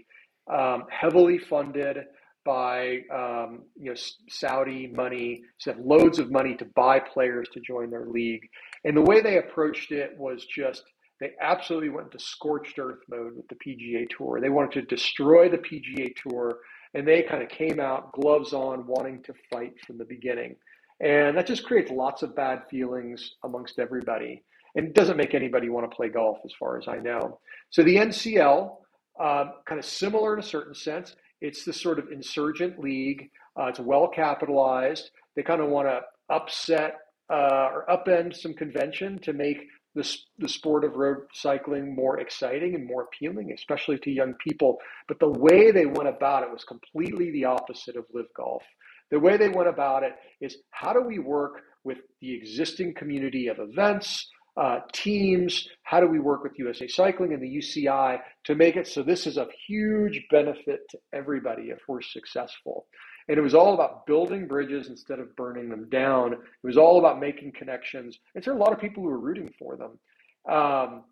um, 0.51 0.83
heavily 0.89 1.37
funded 1.37 1.97
by 2.45 2.99
um, 3.13 3.63
you 3.75 3.91
know 3.91 3.95
Saudi 4.29 4.87
money, 4.87 5.41
so 5.57 5.73
have 5.73 5.81
loads 5.83 6.19
of 6.19 6.31
money 6.31 6.55
to 6.55 6.65
buy 6.75 6.99
players 6.99 7.47
to 7.53 7.59
join 7.59 7.89
their 7.89 8.05
league. 8.05 8.47
And 8.83 8.95
the 8.95 9.01
way 9.01 9.21
they 9.21 9.37
approached 9.37 9.91
it 9.91 10.15
was 10.17 10.45
just 10.45 10.83
they 11.19 11.31
absolutely 11.41 11.89
went 11.89 12.07
into 12.11 12.23
scorched 12.23 12.77
earth 12.77 12.99
mode 13.09 13.35
with 13.35 13.47
the 13.47 13.55
PGA 13.55 14.07
Tour. 14.09 14.39
They 14.41 14.49
wanted 14.49 14.73
to 14.73 14.95
destroy 14.95 15.49
the 15.49 15.57
PGA 15.57 16.13
Tour, 16.15 16.57
and 16.93 17.07
they 17.07 17.23
kind 17.23 17.41
of 17.41 17.49
came 17.49 17.79
out 17.79 18.11
gloves 18.13 18.53
on, 18.53 18.85
wanting 18.85 19.23
to 19.23 19.33
fight 19.51 19.73
from 19.85 19.97
the 19.97 20.05
beginning. 20.05 20.55
And 20.99 21.37
that 21.37 21.47
just 21.47 21.65
creates 21.65 21.91
lots 21.91 22.21
of 22.21 22.35
bad 22.35 22.63
feelings 22.69 23.31
amongst 23.43 23.79
everybody. 23.79 24.43
And 24.75 24.87
it 24.87 24.93
doesn't 24.93 25.17
make 25.17 25.33
anybody 25.33 25.69
want 25.69 25.89
to 25.89 25.95
play 25.95 26.09
golf, 26.09 26.37
as 26.43 26.51
far 26.59 26.77
as 26.77 26.87
I 26.87 26.97
know. 26.97 27.39
So 27.69 27.81
the 27.81 27.95
NCL, 27.95 28.75
um, 29.19 29.53
kind 29.65 29.79
of 29.79 29.85
similar 29.85 30.33
in 30.33 30.39
a 30.39 30.43
certain 30.43 30.75
sense, 30.75 31.15
it's 31.41 31.63
this 31.65 31.79
sort 31.79 31.99
of 31.99 32.11
insurgent 32.11 32.79
league. 32.79 33.29
Uh, 33.59 33.65
it's 33.65 33.79
well 33.79 34.07
capitalized. 34.07 35.11
They 35.35 35.43
kind 35.43 35.61
of 35.61 35.69
want 35.69 35.87
to 35.87 36.01
upset 36.29 36.95
uh, 37.31 37.69
or 37.71 37.85
upend 37.89 38.35
some 38.35 38.53
convention 38.53 39.19
to 39.19 39.33
make 39.33 39.67
the, 39.95 40.17
the 40.39 40.49
sport 40.49 40.83
of 40.83 40.95
road 40.95 41.17
cycling 41.33 41.95
more 41.95 42.19
exciting 42.19 42.75
and 42.75 42.85
more 42.85 43.03
appealing, 43.03 43.51
especially 43.53 43.97
to 43.99 44.11
young 44.11 44.33
people. 44.45 44.77
But 45.07 45.19
the 45.19 45.29
way 45.29 45.71
they 45.71 45.85
went 45.85 46.09
about 46.09 46.43
it 46.43 46.51
was 46.51 46.63
completely 46.63 47.31
the 47.31 47.45
opposite 47.45 47.95
of 47.95 48.05
LIV 48.13 48.25
Golf. 48.35 48.63
The 49.11 49.19
way 49.19 49.37
they 49.37 49.49
went 49.49 49.69
about 49.69 50.03
it 50.03 50.13
is 50.41 50.57
how 50.71 50.91
do 50.91 51.01
we 51.01 51.19
work 51.19 51.61
with 51.83 51.99
the 52.19 52.33
existing 52.33 52.93
community 52.95 53.47
of 53.47 53.59
events, 53.59 54.27
uh, 54.57 54.79
teams? 54.93 55.67
How 55.83 55.99
do 55.99 56.07
we 56.07 56.19
work 56.19 56.43
with 56.43 56.57
USA 56.59 56.87
Cycling 56.87 57.33
and 57.33 57.41
the 57.41 57.57
UCI 57.57 58.19
to 58.45 58.55
make 58.55 58.75
it 58.75 58.87
so 58.87 59.03
this 59.03 59.27
is 59.27 59.37
of 59.37 59.49
huge 59.67 60.25
benefit 60.31 60.81
to 60.89 60.99
everybody 61.13 61.63
if 61.69 61.79
we're 61.87 62.01
successful? 62.01 62.87
And 63.27 63.37
it 63.37 63.41
was 63.41 63.55
all 63.55 63.73
about 63.73 64.05
building 64.05 64.47
bridges 64.47 64.87
instead 64.87 65.19
of 65.19 65.35
burning 65.35 65.69
them 65.69 65.89
down. 65.89 66.33
It 66.33 66.39
was 66.63 66.77
all 66.77 66.99
about 66.99 67.19
making 67.19 67.53
connections. 67.53 68.19
And 68.35 68.43
there 68.43 68.53
are 68.53 68.57
a 68.57 68.59
lot 68.59 68.71
of 68.71 68.79
people 68.79 69.03
who 69.03 69.09
are 69.09 69.19
rooting 69.19 69.51
for 69.57 69.77
them. 69.77 69.99
Um, 70.47 71.03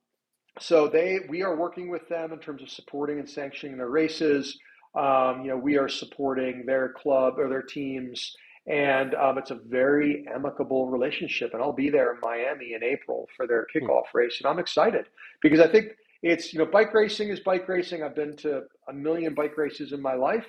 so 0.60 0.88
they, 0.88 1.22
we 1.28 1.42
are 1.42 1.56
working 1.56 1.90
with 1.90 2.08
them 2.10 2.32
in 2.32 2.40
terms 2.40 2.62
of 2.62 2.70
supporting 2.70 3.20
and 3.20 3.28
sanctioning 3.28 3.78
their 3.78 3.90
races. 3.90 4.58
Um, 4.96 5.42
you 5.42 5.48
know, 5.48 5.58
we 5.58 5.78
are 5.78 5.90
supporting 5.90 6.66
their 6.68 6.90
club 6.90 7.40
or 7.40 7.50
their 7.50 7.64
teams, 7.64 8.36
and 8.68 9.14
um, 9.16 9.38
it's 9.38 9.52
a 9.52 9.60
very 9.68 10.26
amicable 10.34 10.88
relationship. 10.88 11.54
And 11.54 11.62
I'll 11.62 11.74
be 11.74 11.90
there 11.90 12.14
in 12.14 12.20
Miami 12.22 12.74
in 12.74 12.84
April 12.84 13.28
for 13.36 13.48
their 13.48 13.68
hmm. 13.74 13.86
kickoff 13.86 14.14
race, 14.14 14.40
and 14.42 14.50
I'm 14.50 14.60
excited 14.60 15.06
because 15.42 15.60
I 15.60 15.68
think 15.68 15.96
it's 16.22 16.54
you 16.54 16.60
know, 16.60 16.66
bike 16.66 16.94
racing 16.94 17.30
is 17.30 17.40
bike 17.40 17.68
racing. 17.68 18.04
I've 18.04 18.16
been 18.16 18.36
to 18.38 18.62
a 18.88 18.94
million 18.94 19.34
bike 19.34 19.58
races 19.58 19.92
in 19.92 20.02
my 20.02 20.14
life, 20.14 20.46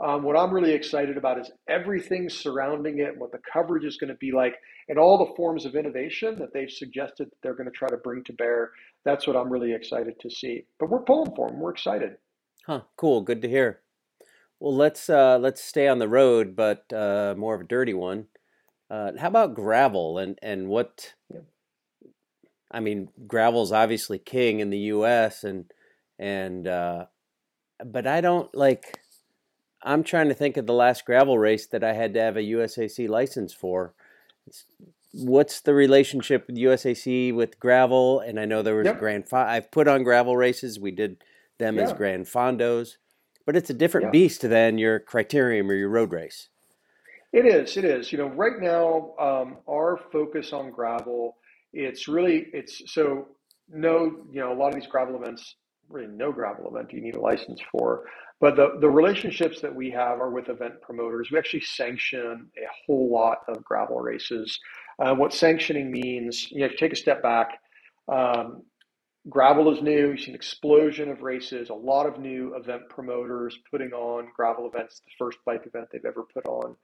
um, 0.00 0.22
what 0.22 0.36
I'm 0.36 0.52
really 0.52 0.72
excited 0.72 1.16
about 1.16 1.40
is 1.40 1.50
everything 1.68 2.28
surrounding 2.28 3.00
it, 3.00 3.16
what 3.18 3.32
the 3.32 3.40
coverage 3.52 3.84
is 3.84 3.96
going 3.96 4.12
to 4.12 4.18
be 4.18 4.30
like, 4.30 4.54
and 4.88 4.96
all 4.96 5.18
the 5.18 5.34
forms 5.34 5.64
of 5.64 5.74
innovation 5.74 6.36
that 6.38 6.52
they've 6.54 6.70
suggested 6.70 7.30
they're 7.42 7.54
going 7.54 7.68
to 7.68 7.76
try 7.76 7.88
to 7.88 7.96
bring 7.96 8.22
to 8.24 8.32
bear. 8.32 8.70
That's 9.04 9.26
what 9.26 9.36
I'm 9.36 9.50
really 9.50 9.72
excited 9.72 10.20
to 10.20 10.30
see. 10.30 10.64
But 10.78 10.90
we're 10.90 11.02
pulling 11.02 11.34
for 11.34 11.50
them. 11.50 11.58
We're 11.58 11.72
excited. 11.72 12.16
Huh. 12.64 12.82
Cool. 12.96 13.22
Good 13.22 13.42
to 13.42 13.48
hear. 13.48 13.80
Well, 14.60 14.74
let's 14.74 15.08
uh, 15.08 15.38
let's 15.38 15.62
stay 15.62 15.88
on 15.88 15.98
the 15.98 16.08
road, 16.08 16.56
but 16.56 16.92
uh, 16.92 17.34
more 17.36 17.54
of 17.54 17.60
a 17.60 17.64
dirty 17.64 17.94
one. 17.94 18.26
Uh, 18.90 19.12
how 19.18 19.28
about 19.28 19.54
gravel 19.54 20.18
and 20.18 20.38
and 20.42 20.68
what? 20.68 21.14
Yeah. 21.32 21.40
I 22.70 22.80
mean, 22.80 23.08
gravel's 23.26 23.72
obviously 23.72 24.18
king 24.18 24.60
in 24.60 24.70
the 24.70 24.78
U.S. 24.78 25.44
and 25.44 25.72
and 26.18 26.66
uh, 26.66 27.06
but 27.84 28.06
I 28.06 28.20
don't 28.20 28.52
like 28.54 29.00
I'm 29.82 30.02
trying 30.02 30.28
to 30.28 30.34
think 30.34 30.56
of 30.56 30.66
the 30.66 30.74
last 30.74 31.04
gravel 31.04 31.38
race 31.38 31.66
that 31.68 31.84
I 31.84 31.92
had 31.92 32.14
to 32.14 32.20
have 32.20 32.36
a 32.36 32.42
USAC 32.42 33.08
license 33.08 33.52
for. 33.52 33.94
What's 35.12 35.60
the 35.60 35.74
relationship 35.74 36.46
with 36.46 36.56
USAC 36.56 37.34
with 37.34 37.60
gravel? 37.60 38.20
And 38.20 38.38
I 38.40 38.44
know 38.44 38.62
there 38.62 38.74
was 38.74 38.86
yep. 38.86 38.98
Grand. 38.98 39.24
I've 39.32 39.70
put 39.70 39.88
on 39.88 40.02
gravel 40.02 40.36
races. 40.36 40.78
We 40.78 40.90
did 40.90 41.22
them 41.58 41.76
yeah. 41.76 41.84
as 41.84 41.92
Grand 41.92 42.26
Fondos, 42.26 42.96
but 43.48 43.56
it's 43.56 43.70
a 43.70 43.74
different 43.74 44.08
yeah. 44.08 44.10
beast 44.10 44.42
than 44.42 44.76
your 44.76 45.00
criterium 45.00 45.70
or 45.70 45.72
your 45.72 45.88
road 45.88 46.12
race. 46.12 46.50
It 47.32 47.46
is. 47.46 47.78
It 47.78 47.84
is. 47.86 48.12
You 48.12 48.18
know, 48.18 48.26
right 48.26 48.60
now 48.60 49.14
um, 49.18 49.56
our 49.66 49.98
focus 50.12 50.52
on 50.52 50.70
gravel. 50.70 51.38
It's 51.72 52.08
really 52.08 52.48
it's 52.52 52.82
so 52.92 53.28
no. 53.66 54.26
You 54.30 54.40
know, 54.40 54.52
a 54.52 54.54
lot 54.54 54.68
of 54.68 54.74
these 54.74 54.86
gravel 54.86 55.16
events 55.16 55.54
really 55.88 56.08
no 56.08 56.30
gravel 56.30 56.68
event 56.68 56.92
you 56.92 57.00
need 57.00 57.14
a 57.14 57.20
license 57.20 57.58
for. 57.72 58.04
But 58.38 58.56
the, 58.56 58.76
the 58.82 58.90
relationships 58.90 59.62
that 59.62 59.74
we 59.74 59.90
have 59.92 60.20
are 60.20 60.28
with 60.28 60.50
event 60.50 60.82
promoters. 60.82 61.30
We 61.32 61.38
actually 61.38 61.62
sanction 61.62 62.50
a 62.54 62.68
whole 62.84 63.10
lot 63.10 63.38
of 63.48 63.64
gravel 63.64 63.98
races. 63.98 64.60
Uh, 64.98 65.14
what 65.14 65.32
sanctioning 65.32 65.90
means, 65.90 66.50
you 66.50 66.60
know, 66.60 66.68
take 66.78 66.92
a 66.92 66.96
step 66.96 67.22
back. 67.22 67.60
Um, 68.12 68.64
gravel 69.28 69.72
is 69.72 69.82
new. 69.82 70.10
You've 70.10 70.20
seen 70.20 70.30
an 70.30 70.34
explosion 70.34 71.10
of 71.10 71.22
races, 71.22 71.70
a 71.70 71.74
lot 71.74 72.06
of 72.06 72.18
new 72.18 72.54
event 72.56 72.82
promoters 72.88 73.58
putting 73.70 73.92
on 73.92 74.28
gravel 74.36 74.66
events, 74.72 75.00
the 75.04 75.12
first 75.18 75.38
bike 75.44 75.66
event 75.66 75.88
they've 75.92 76.04
ever 76.04 76.24
put 76.32 76.46
on. 76.46 76.76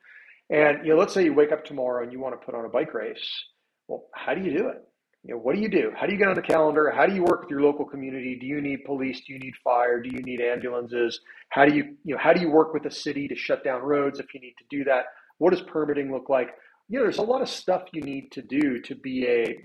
And 0.51 0.85
you 0.85 0.93
know, 0.93 0.99
let's 0.99 1.15
say 1.15 1.25
you 1.25 1.35
wake 1.35 1.53
up 1.53 1.65
tomorrow 1.65 2.03
and 2.03 2.13
you 2.13 2.21
want 2.21 2.39
to 2.39 2.45
put 2.45 2.55
on 2.55 2.65
a 2.65 2.69
bike 2.69 2.95
race. 2.95 3.45
Well, 3.89 4.05
how 4.15 4.35
do 4.35 4.43
you 4.43 4.57
do 4.57 4.69
it? 4.69 4.83
you 5.25 5.33
know, 5.33 5.41
what 5.41 5.55
do 5.55 5.63
you 5.63 5.71
do? 5.71 5.91
How 5.97 6.07
do 6.07 6.13
you 6.13 6.19
get 6.19 6.29
on 6.29 6.35
the 6.35 6.43
calendar? 6.43 6.93
How 6.95 7.07
do 7.07 7.15
you 7.15 7.23
work 7.23 7.43
with 7.43 7.51
your 7.51 7.63
local 7.63 7.87
community? 7.87 8.37
Do 8.39 8.45
you 8.47 8.61
need 8.61 8.85
police? 8.85 9.23
Do 9.27 9.33
you 9.33 9.39
need 9.39 9.55
fire? 9.65 10.03
Do 10.03 10.11
you 10.11 10.21
need 10.21 10.43
ambulances? 10.43 11.19
How 11.49 11.65
do 11.65 11.75
you, 11.75 11.97
you 12.05 12.15
know, 12.15 12.21
how 12.21 12.35
do 12.35 12.43
you 12.43 12.51
work 12.51 12.75
with 12.75 12.83
the 12.83 12.91
city 12.91 13.27
to 13.29 13.35
shut 13.35 13.65
down 13.65 13.81
roads 13.81 14.21
if 14.21 14.35
you 14.35 14.41
need 14.41 14.55
to 14.59 14.65
do 14.69 14.85
that? 14.85 15.07
What 15.39 15.51
does 15.51 15.63
permitting 15.63 16.13
look 16.13 16.29
like? 16.29 16.51
You 16.91 16.99
know, 16.99 17.05
there's 17.05 17.17
a 17.17 17.23
lot 17.23 17.41
of 17.41 17.49
stuff 17.49 17.85
you 17.95 18.03
need 18.03 18.33
to 18.33 18.43
do 18.43 18.83
to 18.83 18.95
be 18.95 19.27
a, 19.27 19.57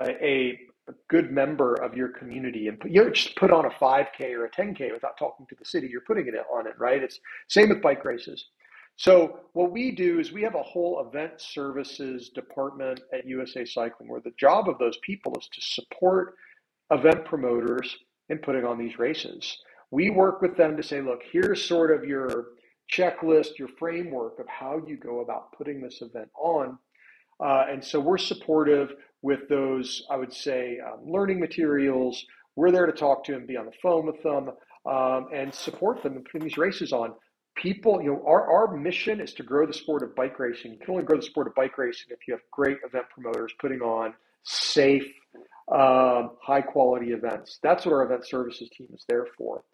a, 0.00 0.58
a 0.88 0.92
good 1.08 1.30
member 1.30 1.74
of 1.74 1.96
your 1.96 2.08
community 2.08 2.68
and 2.68 2.80
put, 2.80 2.90
you 2.90 3.02
don't 3.02 3.14
just 3.14 3.36
put 3.36 3.52
on 3.52 3.66
a 3.66 3.70
5K 3.70 4.32
or 4.32 4.46
a 4.46 4.50
10K 4.50 4.92
without 4.92 5.16
talking 5.18 5.46
to 5.48 5.54
the 5.58 5.64
city. 5.64 5.88
You're 5.88 6.00
putting 6.02 6.26
it 6.26 6.34
on 6.52 6.66
it, 6.66 6.74
right? 6.78 7.02
It's 7.02 7.20
same 7.48 7.68
with 7.68 7.82
bike 7.82 8.04
races. 8.04 8.46
So 8.96 9.40
what 9.52 9.72
we 9.72 9.92
do 9.92 10.20
is 10.20 10.32
we 10.32 10.42
have 10.42 10.54
a 10.54 10.62
whole 10.62 11.04
event 11.06 11.40
services 11.40 12.30
department 12.30 13.00
at 13.12 13.26
USA 13.26 13.64
Cycling 13.64 14.08
where 14.08 14.20
the 14.20 14.32
job 14.38 14.68
of 14.68 14.78
those 14.78 14.98
people 14.98 15.34
is 15.38 15.48
to 15.52 15.60
support 15.60 16.34
event 16.90 17.24
promoters 17.24 17.96
in 18.28 18.38
putting 18.38 18.64
on 18.64 18.78
these 18.78 18.98
races. 18.98 19.58
We 19.90 20.10
work 20.10 20.42
with 20.42 20.56
them 20.56 20.76
to 20.76 20.82
say, 20.82 21.00
look, 21.00 21.20
here's 21.30 21.64
sort 21.64 21.90
of 21.90 22.04
your 22.04 22.46
checklist, 22.92 23.58
your 23.58 23.68
framework 23.78 24.38
of 24.38 24.46
how 24.48 24.80
you 24.86 24.96
go 24.96 25.20
about 25.20 25.52
putting 25.52 25.80
this 25.80 26.02
event 26.02 26.28
on. 26.36 26.78
Uh, 27.40 27.66
and 27.70 27.82
so 27.82 27.98
we're 27.98 28.18
supportive 28.18 28.92
with 29.22 29.48
those, 29.48 30.04
I 30.10 30.16
would 30.16 30.32
say, 30.32 30.78
um, 30.84 31.10
learning 31.10 31.40
materials. 31.40 32.24
We're 32.56 32.70
there 32.70 32.86
to 32.86 32.92
talk 32.92 33.24
to 33.24 33.32
them, 33.32 33.46
be 33.46 33.56
on 33.56 33.66
the 33.66 33.72
phone 33.82 34.06
with 34.06 34.22
them, 34.22 34.50
um, 34.84 35.28
and 35.32 35.54
support 35.54 36.02
them 36.02 36.16
in 36.16 36.24
putting 36.24 36.42
these 36.42 36.58
races 36.58 36.92
on 36.92 37.14
people, 37.54 38.02
you 38.02 38.12
know, 38.12 38.22
our, 38.26 38.50
our 38.50 38.76
mission 38.76 39.20
is 39.20 39.32
to 39.34 39.42
grow 39.42 39.66
the 39.66 39.72
sport 39.72 40.02
of 40.02 40.14
bike 40.14 40.38
racing. 40.38 40.72
You 40.72 40.78
can 40.78 40.90
only 40.90 41.04
grow 41.04 41.16
the 41.16 41.22
sport 41.22 41.46
of 41.46 41.54
bike 41.54 41.76
racing 41.78 42.06
if 42.10 42.26
you 42.26 42.34
have 42.34 42.40
great 42.50 42.78
event 42.84 43.06
promoters 43.12 43.52
putting 43.60 43.80
on 43.80 44.14
safe, 44.42 45.06
um, 45.70 46.32
high 46.40 46.62
quality 46.62 47.12
events. 47.12 47.58
That's 47.62 47.84
what 47.84 47.92
our 47.92 48.04
event 48.04 48.26
services 48.26 48.68
team 48.76 48.88
is 48.94 49.04
there 49.08 49.26
for. 49.36 49.64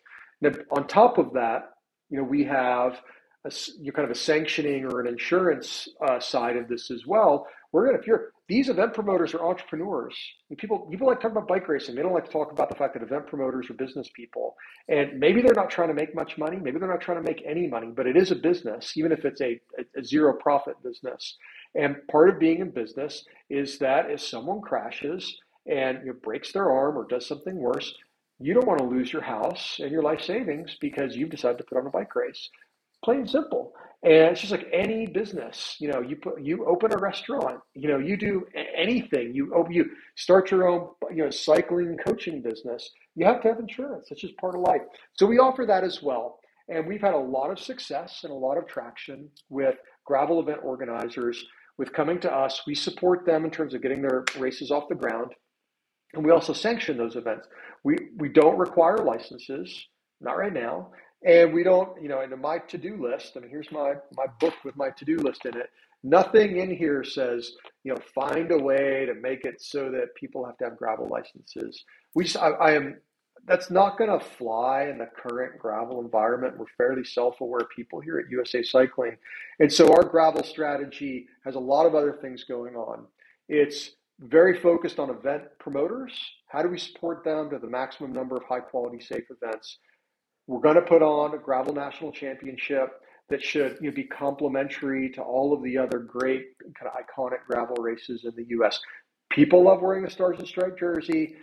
Now, 0.40 0.50
on 0.70 0.86
top 0.86 1.18
of 1.18 1.32
that, 1.34 1.70
you 2.10 2.18
know, 2.18 2.24
we 2.24 2.44
have 2.44 3.00
a, 3.44 3.52
you 3.80 3.92
kind 3.92 4.04
of 4.04 4.10
a 4.10 4.18
sanctioning 4.18 4.84
or 4.84 5.00
an 5.00 5.06
insurance 5.06 5.88
uh, 6.06 6.20
side 6.20 6.56
of 6.56 6.68
this 6.68 6.90
as 6.90 7.06
well. 7.06 7.46
We're 7.72 7.92
to, 7.92 7.98
if 7.98 8.06
you're, 8.06 8.32
these 8.48 8.70
event 8.70 8.94
promoters 8.94 9.34
are 9.34 9.44
entrepreneurs. 9.44 10.16
And 10.48 10.58
people, 10.58 10.80
people 10.90 11.06
like 11.06 11.20
talking 11.20 11.36
about 11.36 11.48
bike 11.48 11.68
racing. 11.68 11.94
They 11.94 12.02
don't 12.02 12.14
like 12.14 12.24
to 12.24 12.30
talk 12.30 12.50
about 12.50 12.70
the 12.70 12.74
fact 12.76 12.94
that 12.94 13.02
event 13.02 13.26
promoters 13.26 13.68
are 13.68 13.74
business 13.74 14.08
people. 14.14 14.56
And 14.88 15.18
maybe 15.20 15.42
they're 15.42 15.54
not 15.54 15.70
trying 15.70 15.88
to 15.88 15.94
make 15.94 16.14
much 16.14 16.38
money. 16.38 16.56
Maybe 16.56 16.78
they're 16.78 16.88
not 16.88 17.02
trying 17.02 17.22
to 17.22 17.28
make 17.28 17.42
any 17.46 17.66
money, 17.66 17.88
but 17.94 18.06
it 18.06 18.16
is 18.16 18.30
a 18.30 18.36
business, 18.36 18.96
even 18.96 19.12
if 19.12 19.24
it's 19.24 19.40
a, 19.42 19.60
a, 19.78 20.00
a 20.00 20.04
zero 20.04 20.32
profit 20.34 20.82
business. 20.82 21.36
And 21.74 21.96
part 22.10 22.30
of 22.30 22.38
being 22.38 22.60
in 22.60 22.70
business 22.70 23.24
is 23.50 23.78
that 23.80 24.10
if 24.10 24.20
someone 24.22 24.62
crashes 24.62 25.36
and 25.66 25.98
you 26.04 26.12
know, 26.12 26.18
breaks 26.22 26.52
their 26.52 26.70
arm 26.70 26.96
or 26.96 27.06
does 27.06 27.26
something 27.26 27.56
worse, 27.56 27.94
you 28.40 28.54
don't 28.54 28.66
want 28.66 28.78
to 28.78 28.86
lose 28.86 29.12
your 29.12 29.22
house 29.22 29.78
and 29.80 29.90
your 29.90 30.02
life 30.02 30.22
savings 30.22 30.76
because 30.80 31.16
you've 31.16 31.30
decided 31.30 31.58
to 31.58 31.64
put 31.64 31.78
on 31.78 31.86
a 31.86 31.90
bike 31.90 32.14
race. 32.14 32.48
Plain 33.04 33.20
and 33.20 33.30
simple. 33.30 33.74
And 34.04 34.12
it's 34.12 34.40
just 34.40 34.52
like 34.52 34.68
any 34.72 35.06
business, 35.06 35.74
you 35.80 35.90
know, 35.90 36.00
you 36.00 36.16
put 36.16 36.40
you 36.40 36.64
open 36.66 36.92
a 36.92 36.98
restaurant, 36.98 37.60
you 37.74 37.88
know, 37.88 37.98
you 37.98 38.16
do 38.16 38.46
anything, 38.76 39.34
you 39.34 39.52
open 39.52 39.72
you 39.72 39.86
start 40.16 40.52
your 40.52 40.68
own, 40.68 40.90
you 41.10 41.24
know, 41.24 41.30
cycling 41.30 41.96
coaching 42.06 42.40
business. 42.40 42.88
You 43.16 43.26
have 43.26 43.42
to 43.42 43.48
have 43.48 43.58
insurance. 43.58 44.08
It's 44.10 44.20
just 44.20 44.36
part 44.36 44.54
of 44.54 44.60
life. 44.60 44.82
So 45.14 45.26
we 45.26 45.38
offer 45.38 45.66
that 45.66 45.82
as 45.82 46.00
well. 46.00 46.38
And 46.68 46.86
we've 46.86 47.00
had 47.00 47.14
a 47.14 47.18
lot 47.18 47.50
of 47.50 47.58
success 47.58 48.20
and 48.22 48.32
a 48.32 48.36
lot 48.36 48.56
of 48.56 48.68
traction 48.68 49.30
with 49.48 49.74
gravel 50.04 50.38
event 50.40 50.60
organizers 50.62 51.44
with 51.76 51.92
coming 51.92 52.20
to 52.20 52.32
us. 52.32 52.62
We 52.68 52.76
support 52.76 53.26
them 53.26 53.44
in 53.44 53.50
terms 53.50 53.74
of 53.74 53.82
getting 53.82 54.02
their 54.02 54.24
races 54.38 54.70
off 54.70 54.88
the 54.88 54.94
ground. 54.94 55.32
And 56.14 56.24
we 56.24 56.30
also 56.30 56.52
sanction 56.52 56.96
those 56.96 57.16
events. 57.16 57.48
We 57.82 57.96
we 58.16 58.28
don't 58.28 58.58
require 58.58 58.98
licenses, 58.98 59.86
not 60.20 60.38
right 60.38 60.52
now. 60.52 60.92
And 61.24 61.52
we 61.52 61.64
don't, 61.64 62.00
you 62.00 62.08
know, 62.08 62.20
in 62.20 62.38
my 62.40 62.58
to-do 62.58 62.96
list, 62.96 63.32
I 63.36 63.40
mean, 63.40 63.50
here's 63.50 63.72
my 63.72 63.94
my 64.16 64.26
book 64.40 64.54
with 64.64 64.76
my 64.76 64.90
to-do 64.90 65.16
list 65.18 65.46
in 65.46 65.56
it. 65.56 65.70
Nothing 66.04 66.58
in 66.58 66.74
here 66.74 67.02
says, 67.02 67.52
you 67.82 67.92
know, 67.92 68.00
find 68.14 68.52
a 68.52 68.58
way 68.58 69.04
to 69.06 69.14
make 69.14 69.44
it 69.44 69.60
so 69.60 69.90
that 69.90 70.14
people 70.14 70.44
have 70.46 70.56
to 70.58 70.64
have 70.64 70.76
gravel 70.76 71.08
licenses. 71.08 71.84
We 72.14 72.22
just, 72.24 72.36
I, 72.36 72.50
I 72.50 72.72
am, 72.74 72.98
that's 73.46 73.68
not 73.68 73.98
going 73.98 74.16
to 74.16 74.24
fly 74.24 74.84
in 74.84 74.98
the 74.98 75.08
current 75.16 75.58
gravel 75.58 76.00
environment. 76.00 76.56
We're 76.56 76.66
fairly 76.76 77.02
self-aware 77.02 77.66
people 77.74 78.00
here 78.00 78.18
at 78.20 78.30
USA 78.30 78.62
Cycling, 78.62 79.16
and 79.58 79.72
so 79.72 79.92
our 79.92 80.04
gravel 80.04 80.44
strategy 80.44 81.26
has 81.44 81.56
a 81.56 81.60
lot 81.60 81.84
of 81.84 81.96
other 81.96 82.16
things 82.22 82.44
going 82.44 82.76
on. 82.76 83.04
It's 83.48 83.90
very 84.20 84.56
focused 84.60 85.00
on 85.00 85.10
event 85.10 85.44
promoters. 85.58 86.12
How 86.46 86.62
do 86.62 86.68
we 86.68 86.78
support 86.78 87.24
them 87.24 87.50
to 87.50 87.58
the 87.58 87.68
maximum 87.68 88.12
number 88.12 88.36
of 88.36 88.44
high-quality, 88.44 89.00
safe 89.00 89.24
events? 89.30 89.78
We're 90.48 90.60
going 90.60 90.76
to 90.76 90.82
put 90.82 91.02
on 91.02 91.34
a 91.34 91.38
gravel 91.38 91.74
national 91.74 92.10
championship 92.10 93.02
that 93.28 93.42
should 93.42 93.76
you 93.82 93.90
know, 93.90 93.94
be 93.94 94.04
complementary 94.04 95.10
to 95.10 95.22
all 95.22 95.52
of 95.52 95.62
the 95.62 95.76
other 95.76 95.98
great 95.98 96.46
kind 96.78 96.90
of 96.90 96.94
iconic 96.94 97.44
gravel 97.46 97.76
races 97.76 98.24
in 98.24 98.34
the 98.34 98.46
U.S. 98.56 98.80
People 99.30 99.64
love 99.64 99.82
wearing 99.82 100.02
the 100.02 100.10
Stars 100.10 100.38
and 100.38 100.48
Stripes 100.48 100.80
jersey. 100.80 101.36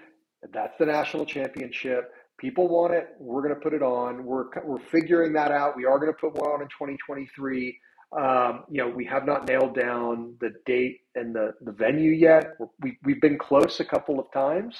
That's 0.52 0.74
the 0.80 0.88
national 0.88 1.28
championship. 1.28 2.12
People 2.40 2.68
want 2.68 2.96
it. 2.96 3.10
We're 3.20 3.44
going 3.44 3.54
to 3.54 3.60
put 3.60 3.74
it 3.74 3.84
on. 3.84 4.26
We're 4.26 4.46
we're 4.64 4.80
figuring 4.80 5.34
that 5.34 5.52
out. 5.52 5.78
We 5.78 5.86
are 5.86 6.00
going 6.00 6.12
to 6.12 6.18
put 6.18 6.34
one 6.34 6.50
on 6.50 6.62
in 6.64 6.68
2023. 6.68 7.80
Um, 8.18 8.64
you 8.72 8.82
know, 8.82 8.90
we 8.90 9.06
have 9.06 9.26
not 9.26 9.48
nailed 9.48 9.76
down 9.76 10.36
the 10.42 10.52
date 10.66 11.02
and 11.14 11.34
the 11.34 11.54
the 11.62 11.72
venue 11.72 12.12
yet. 12.12 12.56
We 12.82 12.98
we've 13.04 13.22
been 13.22 13.38
close 13.38 13.80
a 13.80 13.86
couple 13.86 14.20
of 14.20 14.32
times, 14.34 14.76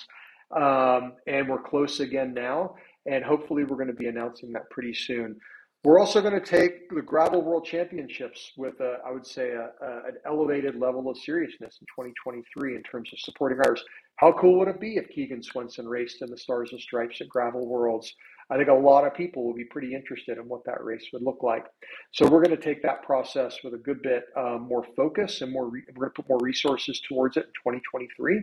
um, 0.56 1.14
and 1.28 1.48
we're 1.48 1.62
close 1.62 2.00
again 2.00 2.34
now 2.34 2.76
and 3.06 3.24
hopefully 3.24 3.64
we're 3.64 3.78
going 3.78 3.88
to 3.88 3.94
be 3.94 4.08
announcing 4.08 4.52
that 4.54 4.70
pretty 4.70 4.94
soon. 4.94 5.40
We're 5.84 6.00
also 6.00 6.20
going 6.20 6.34
to 6.34 6.44
take 6.44 6.90
the 6.90 7.02
Gravel 7.04 7.44
World 7.44 7.64
Championships 7.64 8.54
with, 8.58 8.80
a, 8.80 8.98
I 9.06 9.12
would 9.12 9.28
say, 9.28 9.52
a, 9.52 9.70
a, 9.86 10.08
an 10.08 10.16
elevated 10.26 10.76
level 10.76 11.08
of 11.12 11.18
seriousness 11.18 11.78
in 11.80 11.86
2023 11.86 12.76
in 12.76 12.82
terms 12.82 13.12
of 13.14 13.20
supporting 13.20 13.60
riders. 13.60 13.84
How 14.16 14.32
cool 14.32 14.58
would 14.58 14.68
it 14.68 14.80
be 14.80 14.98
if 14.98 15.08
Keegan 15.10 15.44
Swenson 15.44 15.88
raced 15.88 16.24
in 16.24 16.32
the 16.32 16.38
Stars 16.38 16.72
and 16.72 16.82
Stripes 16.82 17.22
at 17.22 17.30
Gravel 17.30 17.68
Worlds? 17.68 18.16
I 18.50 18.58
think 18.58 18.70
a 18.70 18.74
lot 18.74 19.06
of 19.06 19.14
people 19.14 19.46
will 19.46 19.54
be 19.54 19.66
pretty 19.66 19.94
interested 19.94 20.40
in 20.40 20.48
what 20.48 20.64
that 20.66 20.84
race 20.84 21.06
would 21.14 21.22
look 21.22 21.44
like. 21.44 21.66
So 22.14 22.28
we're 22.28 22.44
going 22.44 22.58
to 22.58 22.64
take 22.64 22.82
that 22.82 23.04
process 23.04 23.60
with 23.64 23.76
a 23.76 23.78
good 23.78 24.02
bit 24.02 24.26
um, 24.36 24.68
more 24.68 24.86
focus 24.96 25.42
and 25.42 25.52
more. 25.52 25.68
Re- 25.68 25.84
we're 25.96 26.06
going 26.06 26.14
to 26.16 26.22
put 26.22 26.30
more 26.30 26.40
resources 26.42 27.00
towards 27.08 27.38
it 27.38 27.46
in 27.46 27.74
2023 27.74 28.42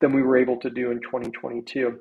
than 0.00 0.12
we 0.12 0.22
were 0.22 0.36
able 0.36 0.58
to 0.58 0.68
do 0.68 0.90
in 0.90 1.00
2022. 1.00 1.98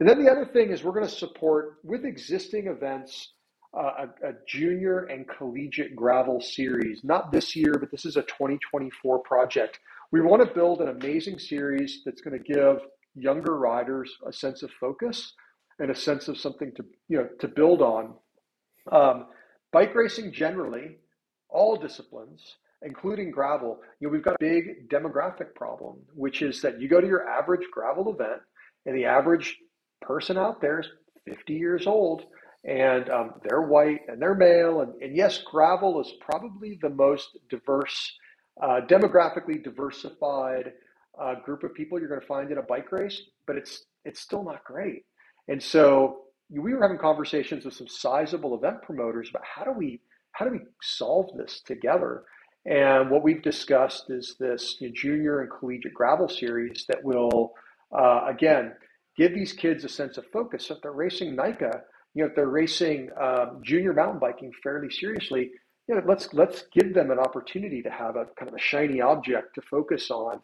And 0.00 0.08
then 0.08 0.24
the 0.24 0.30
other 0.30 0.46
thing 0.46 0.70
is 0.70 0.82
we're 0.82 0.92
going 0.92 1.06
to 1.06 1.12
support 1.12 1.76
with 1.84 2.06
existing 2.06 2.66
events 2.66 3.34
uh, 3.76 4.06
a, 4.24 4.30
a, 4.30 4.32
junior 4.48 5.04
and 5.04 5.28
collegiate 5.28 5.94
gravel 5.94 6.40
series. 6.40 7.04
Not 7.04 7.30
this 7.30 7.54
year, 7.54 7.74
but 7.78 7.90
this 7.92 8.04
is 8.04 8.16
a 8.16 8.22
2024 8.22 9.20
project. 9.20 9.78
We 10.10 10.20
want 10.22 10.42
to 10.42 10.52
build 10.52 10.80
an 10.80 10.88
amazing 10.88 11.38
series 11.38 12.00
that's 12.04 12.20
going 12.20 12.36
to 12.36 12.52
give 12.52 12.80
younger 13.14 13.56
riders 13.56 14.10
a 14.26 14.32
sense 14.32 14.64
of 14.64 14.70
focus 14.80 15.34
and 15.78 15.90
a 15.90 15.94
sense 15.94 16.26
of 16.26 16.36
something 16.36 16.72
to 16.76 16.84
you 17.08 17.18
know 17.18 17.28
to 17.38 17.46
build 17.46 17.80
on. 17.80 18.14
Um, 18.90 19.26
bike 19.72 19.94
racing 19.94 20.32
generally, 20.32 20.96
all 21.48 21.76
disciplines, 21.76 22.56
including 22.82 23.30
gravel, 23.30 23.78
you 24.00 24.08
know, 24.08 24.12
we've 24.12 24.24
got 24.24 24.34
a 24.34 24.38
big 24.40 24.88
demographic 24.88 25.54
problem, 25.54 25.98
which 26.14 26.42
is 26.42 26.60
that 26.62 26.80
you 26.80 26.88
go 26.88 27.00
to 27.00 27.06
your 27.06 27.28
average 27.28 27.66
gravel 27.70 28.12
event, 28.12 28.40
and 28.86 28.96
the 28.96 29.04
average 29.04 29.56
person 30.00 30.38
out 30.38 30.60
there 30.60 30.80
is 30.80 30.86
50 31.26 31.54
years 31.54 31.86
old 31.86 32.24
and 32.64 33.08
um, 33.08 33.34
they're 33.42 33.62
white 33.62 34.00
and 34.08 34.20
they're 34.20 34.34
male. 34.34 34.82
And, 34.82 35.00
and, 35.02 35.16
yes, 35.16 35.38
gravel 35.38 36.00
is 36.00 36.12
probably 36.20 36.78
the 36.82 36.90
most 36.90 37.38
diverse, 37.48 38.12
uh, 38.62 38.80
demographically 38.86 39.62
diversified 39.62 40.72
uh, 41.20 41.34
group 41.36 41.62
of 41.64 41.74
people 41.74 41.98
you're 41.98 42.08
going 42.08 42.20
to 42.20 42.26
find 42.26 42.50
in 42.50 42.58
a 42.58 42.62
bike 42.62 42.92
race, 42.92 43.22
but 43.46 43.56
it's 43.56 43.84
it's 44.04 44.20
still 44.20 44.42
not 44.42 44.64
great. 44.64 45.04
And 45.48 45.62
so 45.62 46.22
we 46.48 46.72
were 46.74 46.82
having 46.82 46.98
conversations 46.98 47.64
with 47.64 47.74
some 47.74 47.88
sizable 47.88 48.54
event 48.54 48.82
promoters 48.82 49.28
about 49.28 49.42
how 49.44 49.64
do 49.64 49.72
we 49.72 50.00
how 50.32 50.44
do 50.44 50.52
we 50.52 50.60
solve 50.82 51.36
this 51.36 51.60
together. 51.60 52.24
And 52.66 53.10
what 53.10 53.22
we've 53.22 53.42
discussed 53.42 54.10
is 54.10 54.36
this 54.38 54.76
you 54.80 54.88
know, 54.88 54.94
junior 54.94 55.40
and 55.40 55.50
collegiate 55.50 55.94
gravel 55.94 56.28
series 56.28 56.84
that 56.88 57.02
will, 57.02 57.54
uh, 57.96 58.26
again, 58.28 58.72
give 59.20 59.34
these 59.34 59.52
kids 59.52 59.84
a 59.84 59.88
sense 59.88 60.16
of 60.16 60.24
focus. 60.32 60.66
So 60.66 60.74
if 60.74 60.80
they're 60.80 60.92
racing 60.92 61.36
NICA, 61.36 61.82
you 62.14 62.22
know, 62.22 62.30
if 62.30 62.34
they're 62.34 62.48
racing 62.48 63.10
um, 63.20 63.60
junior 63.62 63.92
mountain 63.92 64.18
biking 64.18 64.50
fairly 64.62 64.90
seriously, 64.90 65.50
you 65.86 65.94
know, 65.94 66.02
let's 66.06 66.32
let's 66.32 66.64
give 66.72 66.94
them 66.94 67.10
an 67.10 67.18
opportunity 67.18 67.82
to 67.82 67.90
have 67.90 68.16
a 68.16 68.24
kind 68.38 68.48
of 68.48 68.54
a 68.54 68.58
shiny 68.58 69.00
object 69.02 69.54
to 69.56 69.62
focus 69.62 70.10
on 70.10 70.40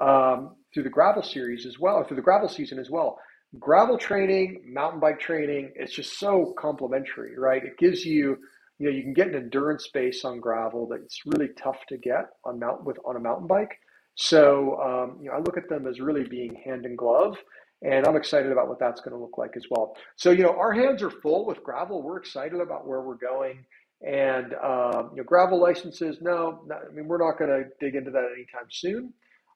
um, 0.00 0.56
through 0.72 0.82
the 0.82 0.90
gravel 0.90 1.22
series 1.22 1.64
as 1.64 1.78
well, 1.78 1.96
or 1.96 2.04
through 2.06 2.16
the 2.16 2.22
gravel 2.22 2.48
season 2.48 2.78
as 2.78 2.90
well. 2.90 3.18
Gravel 3.58 3.96
training, 3.96 4.62
mountain 4.66 5.00
bike 5.00 5.18
training, 5.18 5.72
it's 5.74 5.94
just 5.94 6.18
so 6.18 6.52
complementary, 6.58 7.38
right? 7.38 7.64
It 7.64 7.78
gives 7.78 8.04
you, 8.04 8.36
you 8.78 8.86
know, 8.86 8.94
you 8.94 9.02
can 9.02 9.14
get 9.14 9.28
an 9.28 9.36
endurance 9.36 9.88
base 9.88 10.22
on 10.22 10.38
gravel 10.38 10.86
that's 10.86 11.22
really 11.24 11.48
tough 11.56 11.78
to 11.88 11.96
get 11.96 12.26
on 12.44 12.58
mount 12.58 12.84
with 12.84 12.98
on 13.06 13.16
a 13.16 13.20
mountain 13.20 13.46
bike. 13.46 13.74
So, 14.16 14.78
um, 14.82 15.18
you 15.22 15.30
know, 15.30 15.36
I 15.36 15.38
look 15.38 15.56
at 15.56 15.70
them 15.70 15.86
as 15.86 15.98
really 15.98 16.24
being 16.24 16.54
hand 16.66 16.84
in 16.84 16.94
glove 16.94 17.36
and 17.82 18.06
I'm 18.06 18.16
excited 18.16 18.50
about 18.50 18.68
what 18.68 18.78
that's 18.78 19.00
going 19.00 19.16
to 19.16 19.20
look 19.20 19.38
like 19.38 19.56
as 19.56 19.64
well. 19.70 19.96
So, 20.16 20.30
you 20.30 20.42
know, 20.42 20.56
our 20.56 20.72
hands 20.72 21.02
are 21.02 21.10
full 21.10 21.46
with 21.46 21.62
gravel. 21.62 22.02
We're 22.02 22.18
excited 22.18 22.60
about 22.60 22.86
where 22.86 23.00
we're 23.02 23.14
going. 23.14 23.64
And, 24.00 24.54
um, 24.54 25.10
you 25.12 25.18
know, 25.18 25.24
gravel 25.24 25.60
licenses, 25.60 26.18
no, 26.20 26.62
not, 26.66 26.82
I 26.88 26.92
mean, 26.92 27.06
we're 27.06 27.18
not 27.18 27.38
going 27.38 27.50
to 27.50 27.68
dig 27.80 27.94
into 27.94 28.10
that 28.10 28.28
anytime 28.34 28.68
soon. 28.70 29.12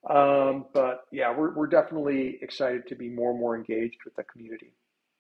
Um, 0.08 0.66
but 0.74 1.04
yeah, 1.12 1.36
we're, 1.36 1.54
we're 1.54 1.68
definitely 1.68 2.38
excited 2.42 2.86
to 2.88 2.96
be 2.96 3.08
more 3.08 3.30
and 3.30 3.38
more 3.38 3.56
engaged 3.56 3.98
with 4.04 4.14
the 4.16 4.24
community. 4.24 4.72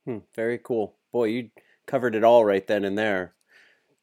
Hmm, 0.04 0.18
very 0.34 0.58
cool. 0.58 0.96
Boy, 1.12 1.24
you 1.24 1.50
covered 1.86 2.14
it 2.14 2.24
all 2.24 2.44
right 2.44 2.66
then 2.66 2.84
and 2.84 2.98
there. 2.98 3.34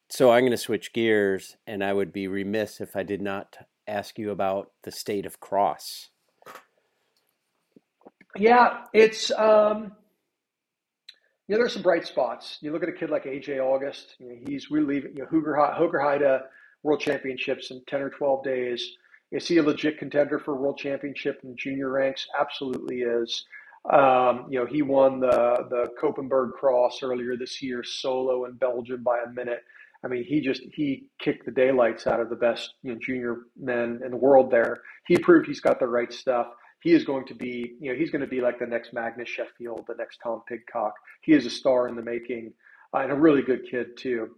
So 0.08 0.30
I'm 0.30 0.42
going 0.42 0.50
to 0.50 0.56
switch 0.56 0.92
gears, 0.92 1.56
and 1.66 1.84
I 1.84 1.92
would 1.92 2.12
be 2.12 2.26
remiss 2.26 2.80
if 2.80 2.96
I 2.96 3.02
did 3.02 3.22
not 3.22 3.58
ask 3.86 4.18
you 4.18 4.30
about 4.30 4.72
the 4.82 4.90
state 4.90 5.26
of 5.26 5.38
cross. 5.38 6.08
Yeah, 8.36 8.82
it's 8.94 9.30
um, 9.32 9.92
you 11.48 11.54
know 11.54 11.58
there's 11.58 11.74
some 11.74 11.82
bright 11.82 12.06
spots. 12.06 12.58
You 12.62 12.72
look 12.72 12.82
at 12.82 12.88
a 12.88 12.92
kid 12.92 13.10
like 13.10 13.24
AJ 13.24 13.60
August. 13.60 14.16
You 14.18 14.28
know, 14.30 14.36
he's 14.46 14.70
we 14.70 14.80
leave 14.80 15.04
you 15.04 15.24
know 15.24 15.26
Hoogerheide 15.26 16.42
World 16.82 17.00
Championships 17.00 17.70
in 17.70 17.82
ten 17.88 18.02
or 18.02 18.10
twelve 18.10 18.44
days. 18.44 18.96
Is 19.32 19.48
he 19.48 19.58
a 19.58 19.62
legit 19.62 19.98
contender 19.98 20.38
for 20.38 20.56
World 20.56 20.78
Championship 20.78 21.40
in 21.44 21.56
junior 21.56 21.90
ranks? 21.90 22.26
Absolutely 22.38 23.02
is. 23.02 23.44
Um, 23.92 24.46
you 24.50 24.58
know, 24.60 24.66
he 24.66 24.82
won 24.82 25.20
the 25.20 25.66
the 25.70 25.88
Koppenberg 26.02 26.52
Cross 26.52 27.02
earlier 27.02 27.36
this 27.36 27.62
year 27.62 27.84
solo 27.84 28.46
in 28.46 28.54
Belgium 28.54 29.02
by 29.04 29.20
a 29.26 29.30
minute. 29.30 29.64
I 30.04 30.08
mean, 30.08 30.24
he 30.24 30.40
just 30.40 30.62
he 30.72 31.06
kicked 31.20 31.46
the 31.46 31.52
daylights 31.52 32.06
out 32.06 32.20
of 32.20 32.30
the 32.30 32.36
best 32.36 32.74
you 32.82 32.92
know, 32.94 33.00
junior 33.04 33.38
men 33.60 34.00
in 34.04 34.12
the 34.12 34.16
world 34.16 34.50
there. 34.50 34.78
He 35.06 35.18
proved 35.18 35.46
he's 35.46 35.60
got 35.60 35.80
the 35.80 35.88
right 35.88 36.12
stuff 36.12 36.48
he 36.80 36.92
is 36.92 37.04
going 37.04 37.26
to 37.26 37.34
be, 37.34 37.76
you 37.80 37.92
know, 37.92 37.98
he's 37.98 38.10
going 38.10 38.22
to 38.22 38.26
be 38.26 38.40
like 38.40 38.58
the 38.58 38.66
next 38.66 38.92
Magnus 38.92 39.28
Sheffield, 39.28 39.84
the 39.86 39.94
next 39.98 40.18
Tom 40.22 40.42
Pidcock. 40.48 40.94
He 41.22 41.32
is 41.32 41.46
a 41.46 41.50
star 41.50 41.88
in 41.88 41.96
the 41.96 42.02
making 42.02 42.52
uh, 42.94 42.98
and 42.98 43.12
a 43.12 43.14
really 43.14 43.42
good 43.42 43.62
kid 43.70 43.96
too. 43.96 44.30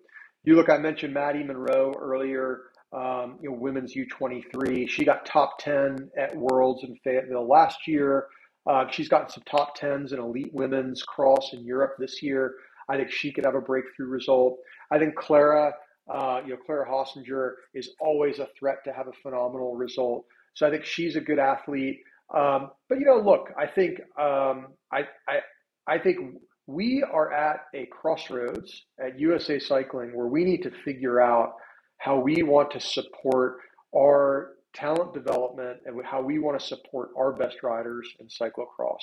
You 0.44 0.56
look, 0.56 0.68
I 0.68 0.78
mentioned 0.78 1.14
Maddie 1.14 1.44
Munro 1.44 1.92
earlier. 2.00 2.62
Um, 2.92 3.38
you 3.40 3.50
know, 3.50 3.56
women's 3.56 3.94
U23. 3.94 4.88
She 4.88 5.04
got 5.04 5.24
top 5.24 5.58
10 5.60 6.10
at 6.18 6.36
Worlds 6.36 6.84
in 6.84 6.96
Fayetteville 7.02 7.48
last 7.48 7.86
year. 7.88 8.26
Uh, 8.66 8.84
she's 8.90 9.08
gotten 9.08 9.28
some 9.30 9.42
top 9.44 9.78
10s 9.78 10.12
in 10.12 10.18
elite 10.18 10.52
women's 10.52 11.02
cross 11.02 11.52
in 11.52 11.64
Europe 11.64 11.94
this 11.98 12.22
year. 12.22 12.54
I 12.88 12.96
think 12.96 13.10
she 13.10 13.32
could 13.32 13.44
have 13.46 13.54
a 13.54 13.60
breakthrough 13.60 14.08
result. 14.08 14.58
I 14.90 14.98
think 14.98 15.14
Clara, 15.14 15.72
uh, 16.12 16.40
you 16.44 16.50
know, 16.50 16.58
Clara 16.66 16.86
Honsinger 16.86 17.52
is 17.74 17.90
always 18.00 18.38
a 18.38 18.48
threat 18.58 18.78
to 18.84 18.92
have 18.92 19.08
a 19.08 19.12
phenomenal 19.22 19.74
result. 19.74 20.26
So 20.54 20.66
I 20.66 20.70
think 20.70 20.84
she's 20.84 21.16
a 21.16 21.20
good 21.20 21.38
athlete. 21.38 22.00
Um, 22.36 22.70
but 22.88 22.98
you 22.98 23.06
know, 23.06 23.18
look, 23.20 23.50
I 23.58 23.66
think 23.66 24.00
um, 24.18 24.68
I, 24.92 25.02
I 25.28 25.40
I 25.88 25.98
think 25.98 26.36
we 26.66 27.04
are 27.04 27.32
at 27.32 27.62
a 27.74 27.86
crossroads 27.86 28.84
at 29.00 29.18
USA 29.20 29.58
Cycling 29.58 30.16
where 30.16 30.28
we 30.28 30.44
need 30.44 30.62
to 30.62 30.70
figure 30.84 31.20
out 31.20 31.54
how 31.98 32.18
we 32.20 32.42
want 32.42 32.70
to 32.72 32.80
support 32.80 33.58
our 33.96 34.52
talent 34.74 35.14
development 35.14 35.78
and 35.86 36.04
how 36.04 36.22
we 36.22 36.38
want 36.38 36.58
to 36.60 36.66
support 36.66 37.10
our 37.18 37.32
best 37.32 37.62
riders 37.62 38.08
in 38.20 38.28
cyclocross. 38.28 39.00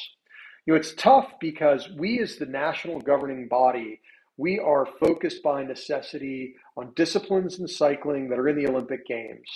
You 0.65 0.73
know, 0.73 0.79
it's 0.79 0.93
tough 0.95 1.31
because 1.39 1.89
we, 1.97 2.19
as 2.21 2.37
the 2.37 2.45
national 2.47 3.01
governing 3.01 3.47
body, 3.49 4.01
we 4.37 4.59
are 4.59 4.87
focused 4.99 5.43
by 5.43 5.63
necessity 5.63 6.55
on 6.77 6.93
disciplines 6.95 7.59
in 7.59 7.67
cycling 7.67 8.29
that 8.29 8.39
are 8.39 8.49
in 8.49 8.57
the 8.57 8.67
Olympic 8.67 9.05
Games, 9.07 9.49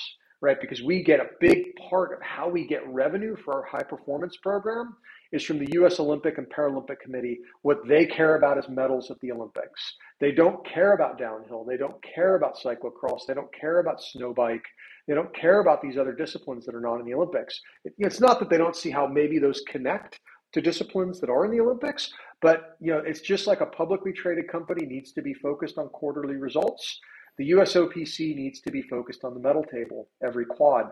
right? 0.44 0.60
Because 0.60 0.84
we 0.84 1.02
get 1.02 1.22
a 1.22 1.30
big 1.39 1.74
part 1.89 2.12
of 2.12 2.22
how 2.22 2.50
we 2.50 2.68
get 2.68 2.86
revenue 2.88 3.36
for 3.46 3.54
our 3.54 3.64
high 3.64 3.82
performance 3.84 4.36
program 4.36 4.94
is 5.32 5.41
from 5.41 5.58
the 5.58 5.72
US 5.80 6.02
Olympic 6.02 6.38
and 6.38 6.46
Paralympic 6.50 7.00
Committee. 7.00 7.39
What 7.62 7.88
they 7.88 8.06
care 8.06 8.36
about 8.36 8.58
is 8.58 8.66
medals 8.68 9.10
at 9.10 9.20
the 9.22 9.32
Olympics. 9.32 9.96
They 10.20 10.34
don't 10.34 10.64
care 10.68 10.94
about 10.94 11.18
downhill. 11.18 11.64
They 11.64 11.78
don't 11.78 11.96
care 12.04 12.36
about 12.36 12.58
cyclocross. 12.58 13.22
They 13.26 13.34
don't 13.34 13.54
care 13.54 13.80
about 13.80 14.02
snowbike. 14.02 14.66
They 15.08 15.16
don't 15.16 15.34
care 15.34 15.62
about 15.62 15.82
these 15.82 15.98
other 15.98 16.14
disciplines 16.14 16.66
that 16.66 16.76
are 16.76 16.82
not 16.82 17.00
in 17.00 17.06
the 17.06 17.14
Olympics. 17.14 17.62
It's 17.98 18.20
not 18.20 18.39
that 18.39 18.50
they 18.50 18.58
don't 18.58 18.76
see 18.76 18.91
how 18.91 19.08
maybe 19.08 19.39
those 19.39 19.62
connect 19.66 20.20
to 20.52 20.62
disciplines 20.62 21.22
that 21.22 21.30
are 21.30 21.46
in 21.46 21.52
the 21.52 21.62
Olympics, 21.62 22.12
but 22.41 22.76
you 22.82 22.91
know, 22.91 23.00
it's 23.00 23.22
just 23.22 23.48
like 23.48 23.62
a 23.62 23.66
publicly 23.66 24.12
traded 24.12 24.50
company 24.50 24.86
needs 24.86 25.14
to 25.14 25.22
be 25.22 25.34
focused 25.34 25.78
on 25.78 25.88
quarterly 25.88 26.36
results. 26.36 27.00
The 27.38 27.52
USOPC 27.52 28.36
needs 28.36 28.62
to 28.62 28.72
be 28.72 28.82
focused 28.82 29.24
on 29.24 29.34
the 29.34 29.40
medal 29.40 29.64
table 29.64 30.10
every 30.24 30.46
quad. 30.46 30.92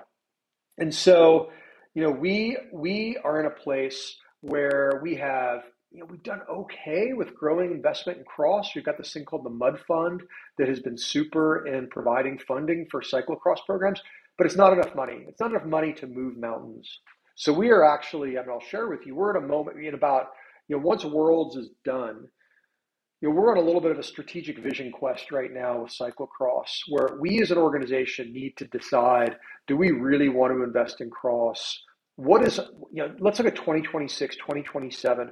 And 0.78 0.94
so, 0.94 1.52
you 1.94 2.02
know, 2.02 2.12
we 2.12 2.58
we 2.74 3.18
are 3.24 3.39
in 3.39 3.46
a 3.46 3.52
place 3.52 4.16
where 4.42 5.00
we 5.04 5.16
have 5.16 5.64
you 5.92 6.00
know, 6.00 6.06
we've 6.10 6.24
done 6.24 6.42
okay 6.50 7.12
with 7.14 7.36
growing 7.36 7.72
investment 7.72 8.18
in 8.18 8.24
cross. 8.24 8.74
We've 8.74 8.86
got 8.86 8.98
this 8.98 9.12
thing 9.12 9.26
called 9.26 9.44
the 9.44 9.50
Mud 9.50 9.78
Fund 9.88 10.24
that 10.58 10.70
has 10.70 10.80
been 10.80 10.98
super 10.98 11.68
in 11.68 11.89
providing 11.89 12.39
funding 12.39 12.88
for 12.89 13.02
cyclocross 13.02 13.58
programs, 13.66 14.02
but 14.38 14.48
it's 14.48 14.56
not 14.56 14.72
enough 14.72 14.96
money. 14.96 15.26
It's 15.28 15.42
not 15.42 15.52
enough 15.52 15.66
money 15.66 15.92
to 15.94 16.08
move 16.08 16.38
mountains. 16.38 17.00
So 17.36 17.52
we 17.52 17.72
are 17.72 17.84
actually, 17.84 18.38
I 18.38 18.42
mean, 18.42 18.52
I'll 18.52 18.62
share 18.62 18.88
with 18.88 19.06
you, 19.06 19.16
we're 19.16 19.36
at 19.36 19.44
a 19.44 19.46
moment 19.46 19.84
in 19.84 19.94
about, 19.94 20.28
you 20.70 20.78
know, 20.78 20.82
once 20.82 21.04
Worlds 21.04 21.58
is 21.58 21.70
done, 21.84 22.28
you 23.22 23.30
know, 23.30 23.36
we're 23.36 23.51
on 23.51 23.57
a 23.57 23.65
little 23.65 23.82
bit 23.82 23.91
of 23.91 23.99
a 23.99 24.03
strategic 24.03 24.59
vision 24.59 24.91
quest 24.91 25.32
right 25.32 25.53
now 25.53 25.84
with 25.84 25.91
cyclocross, 25.91 26.69
where 26.89 27.17
we 27.19 27.41
as 27.41 27.51
an 27.51 27.57
organization 27.57 28.34
need 28.34 28.57
to 28.57 28.65
decide, 28.65 29.38
do 29.67 29.78
we 29.78 29.91
really 29.91 30.30
want 30.30 30.53
to 30.53 30.63
invest 30.63 31.01
in 31.01 31.09
cross? 31.09 31.80
what 32.22 32.45
is 32.45 32.59
you 32.91 33.01
know 33.01 33.13
let's 33.19 33.39
look 33.39 33.47
at 33.47 33.55
2026 33.55 34.36
2027 34.36 35.32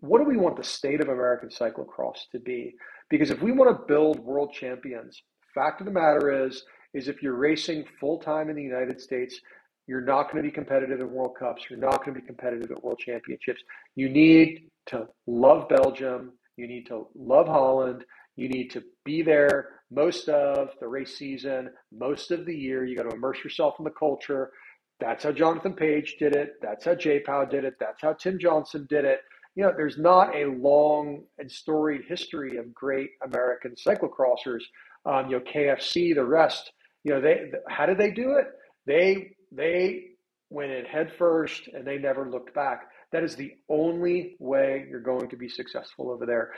what 0.00 0.18
do 0.18 0.24
we 0.24 0.36
want 0.36 0.56
the 0.56 0.64
state 0.64 1.00
of 1.00 1.08
american 1.08 1.48
cyclocross 1.48 2.28
to 2.30 2.38
be? 2.38 2.74
Because 3.08 3.30
if 3.30 3.40
we 3.40 3.52
want 3.52 3.70
to 3.70 3.86
build 3.86 4.18
world 4.18 4.52
champions 4.52 5.22
fact 5.54 5.80
of 5.80 5.86
the 5.86 5.92
matter 5.92 6.44
is 6.46 6.64
is 6.92 7.08
if 7.08 7.22
you're 7.22 7.36
racing 7.36 7.84
full 8.00 8.18
time 8.18 8.50
in 8.50 8.56
the 8.56 8.62
united 8.62 9.00
states 9.00 9.40
you're 9.86 10.02
not 10.02 10.24
going 10.24 10.36
to 10.36 10.42
be 10.42 10.52
competitive 10.52 10.98
in 10.98 11.08
world 11.12 11.36
cups. 11.38 11.62
You're 11.70 11.78
not 11.78 12.04
going 12.04 12.16
to 12.16 12.20
be 12.20 12.26
competitive 12.26 12.72
at 12.72 12.82
world 12.82 12.98
championships. 12.98 13.62
You 13.94 14.08
need 14.08 14.68
to 14.86 15.06
love 15.28 15.68
belgium 15.68 16.32
you 16.56 16.66
need 16.66 16.86
to 16.86 17.06
love 17.14 17.46
holland 17.46 18.04
you 18.36 18.48
need 18.48 18.70
to 18.70 18.82
be 19.04 19.22
there 19.22 19.70
most 19.90 20.28
of 20.28 20.70
the 20.80 20.88
race 20.88 21.16
season 21.16 21.70
most 21.92 22.30
of 22.30 22.44
the 22.46 22.54
year 22.54 22.84
you 22.84 22.96
got 22.96 23.08
to 23.08 23.16
immerse 23.16 23.42
yourself 23.44 23.74
in 23.78 23.84
the 23.84 23.90
culture 23.90 24.50
that's 24.98 25.24
how 25.24 25.32
Jonathan 25.32 25.74
Page 25.74 26.16
did 26.18 26.34
it. 26.34 26.54
That's 26.62 26.84
how 26.84 26.94
J 26.94 27.20
Pow 27.20 27.44
did 27.44 27.64
it. 27.64 27.74
That's 27.78 28.00
how 28.00 28.14
Tim 28.14 28.38
Johnson 28.38 28.86
did 28.88 29.04
it. 29.04 29.20
You 29.54 29.64
know, 29.64 29.72
there's 29.76 29.98
not 29.98 30.34
a 30.34 30.46
long 30.46 31.24
and 31.38 31.50
storied 31.50 32.02
history 32.06 32.56
of 32.56 32.74
great 32.74 33.10
American 33.24 33.74
cyclocrossers. 33.74 34.62
Um, 35.04 35.30
you 35.30 35.38
know, 35.38 35.44
KFC, 35.52 36.14
the 36.14 36.24
rest. 36.24 36.72
You 37.04 37.14
know, 37.14 37.20
they 37.20 37.50
how 37.68 37.86
did 37.86 37.98
they 37.98 38.10
do 38.10 38.32
it? 38.32 38.46
They 38.86 39.32
they 39.52 40.04
went 40.50 40.72
in 40.72 40.84
head 40.84 41.12
first 41.18 41.68
and 41.68 41.86
they 41.86 41.98
never 41.98 42.30
looked 42.30 42.54
back. 42.54 42.88
That 43.12 43.22
is 43.22 43.36
the 43.36 43.52
only 43.68 44.36
way 44.38 44.86
you're 44.90 45.00
going 45.00 45.28
to 45.28 45.36
be 45.36 45.48
successful 45.48 46.10
over 46.10 46.26
there. 46.26 46.52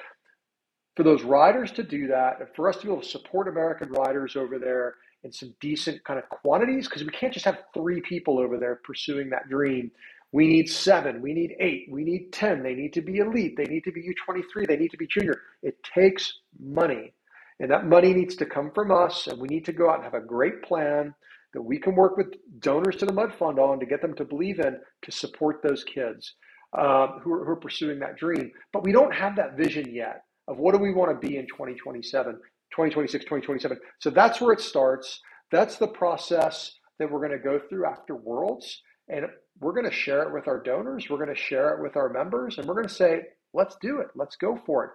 For 0.97 1.03
those 1.03 1.23
riders 1.23 1.71
to 1.73 1.83
do 1.83 2.09
that, 2.09 2.41
and 2.41 2.49
for 2.57 2.69
us 2.69 2.77
to 2.79 2.87
be 2.87 2.93
able 2.93 3.03
to 3.03 3.09
support 3.09 3.49
American 3.49 3.91
riders 3.93 4.35
over 4.35 4.59
there 4.59 4.95
in 5.25 5.33
some 5.33 5.55
decent 5.61 6.03
kind 6.05 6.19
of 6.19 6.29
quantities 6.29 6.89
because 6.89 7.05
we 7.05 7.11
can't 7.11 7.33
just 7.33 7.45
have 7.45 7.59
three 7.75 8.01
people 8.01 8.39
over 8.39 8.57
there 8.59 8.81
pursuing 8.85 9.31
that 9.31 9.49
dream. 9.49 9.91
We 10.33 10.47
need 10.47 10.69
seven, 10.69 11.23
we 11.23 11.33
need 11.33 11.55
eight, 11.59 11.89
we 11.91 12.05
need 12.05 12.33
10. 12.33 12.63
They 12.63 12.75
need 12.75 12.93
to 12.95 13.01
be 13.01 13.19
elite, 13.19 13.57
they 13.57 13.65
need 13.65 13.85
to 13.85 13.93
be 13.93 14.03
U23, 14.03 14.67
they 14.67 14.77
need 14.77 14.91
to 14.91 14.97
be 14.97 15.07
junior. 15.07 15.41
It 15.63 15.77
takes 15.83 16.41
money. 16.61 17.13
And 17.61 17.71
that 17.71 17.87
money 17.87 18.13
needs 18.13 18.37
to 18.37 18.47
come 18.47 18.71
from 18.73 18.93
us, 18.93 19.27
and 19.27 19.41
we 19.41 19.49
need 19.49 19.65
to 19.65 19.73
go 19.73 19.91
out 19.91 19.97
and 19.97 20.05
have 20.05 20.15
a 20.15 20.21
great 20.21 20.63
plan 20.63 21.15
that 21.55 21.63
we 21.63 21.79
can 21.79 21.95
work 21.95 22.17
with 22.17 22.35
donors 22.61 22.97
to 22.97 23.07
the 23.07 23.13
Mud 23.13 23.33
Fund 23.39 23.59
on 23.59 23.81
to 23.81 23.87
get 23.87 24.03
them 24.03 24.15
to 24.15 24.25
believe 24.25 24.61
in 24.61 24.79
to 25.03 25.13
support 25.13 25.61
those 25.63 25.85
kids 25.85 26.35
um, 26.77 27.21
who, 27.23 27.33
are, 27.33 27.45
who 27.45 27.51
are 27.53 27.57
pursuing 27.57 27.99
that 28.01 28.17
dream. 28.17 28.51
But 28.73 28.85
we 28.85 28.93
don't 28.93 29.15
have 29.15 29.37
that 29.37 29.57
vision 29.57 29.95
yet 29.95 30.23
of 30.47 30.59
what 30.59 30.75
do 30.75 30.79
we 30.79 30.93
want 30.93 31.11
to 31.11 31.27
be 31.29 31.37
in 31.37 31.47
2027. 31.47 32.33
2026, 32.71 33.25
2027. 33.25 33.79
So 33.99 34.11
that's 34.11 34.41
where 34.41 34.53
it 34.53 34.61
starts. 34.61 35.21
That's 35.51 35.77
the 35.77 35.89
process 35.89 36.75
that 36.99 37.11
we're 37.11 37.27
going 37.27 37.39
to 37.39 37.39
go 37.39 37.61
through 37.69 37.87
after 37.87 38.15
Worlds. 38.15 38.83
And 39.09 39.27
we're 39.59 39.73
going 39.73 39.89
to 39.89 39.91
share 39.91 40.23
it 40.23 40.33
with 40.33 40.49
our 40.49 40.63
donors. 40.63 41.07
We're 41.09 41.17
going 41.17 41.35
to 41.35 41.41
share 41.41 41.75
it 41.75 41.83
with 41.83 41.97
our 41.97 42.11
members. 42.11 42.59
And 42.59 42.67
we're 42.67 42.75
going 42.75 42.89
to 42.89 42.95
say, 42.95 43.23
let's 43.55 43.77
do 43.81 44.01
it. 44.01 44.09
Let's 44.15 44.37
go 44.37 44.61
for 44.67 44.85
it. 44.85 44.91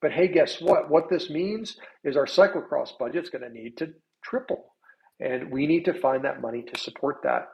But 0.00 0.12
hey, 0.12 0.28
guess 0.28 0.60
what? 0.60 0.90
What 0.90 1.10
this 1.10 1.28
means 1.28 1.76
is 2.04 2.16
our 2.16 2.24
cyclocross 2.24 2.90
budget's 2.98 3.30
going 3.30 3.42
to 3.42 3.50
need 3.50 3.76
to 3.78 3.88
triple. 4.24 4.74
And 5.20 5.50
we 5.50 5.66
need 5.66 5.84
to 5.86 5.94
find 5.94 6.24
that 6.24 6.40
money 6.40 6.62
to 6.62 6.80
support 6.80 7.18
that. 7.24 7.48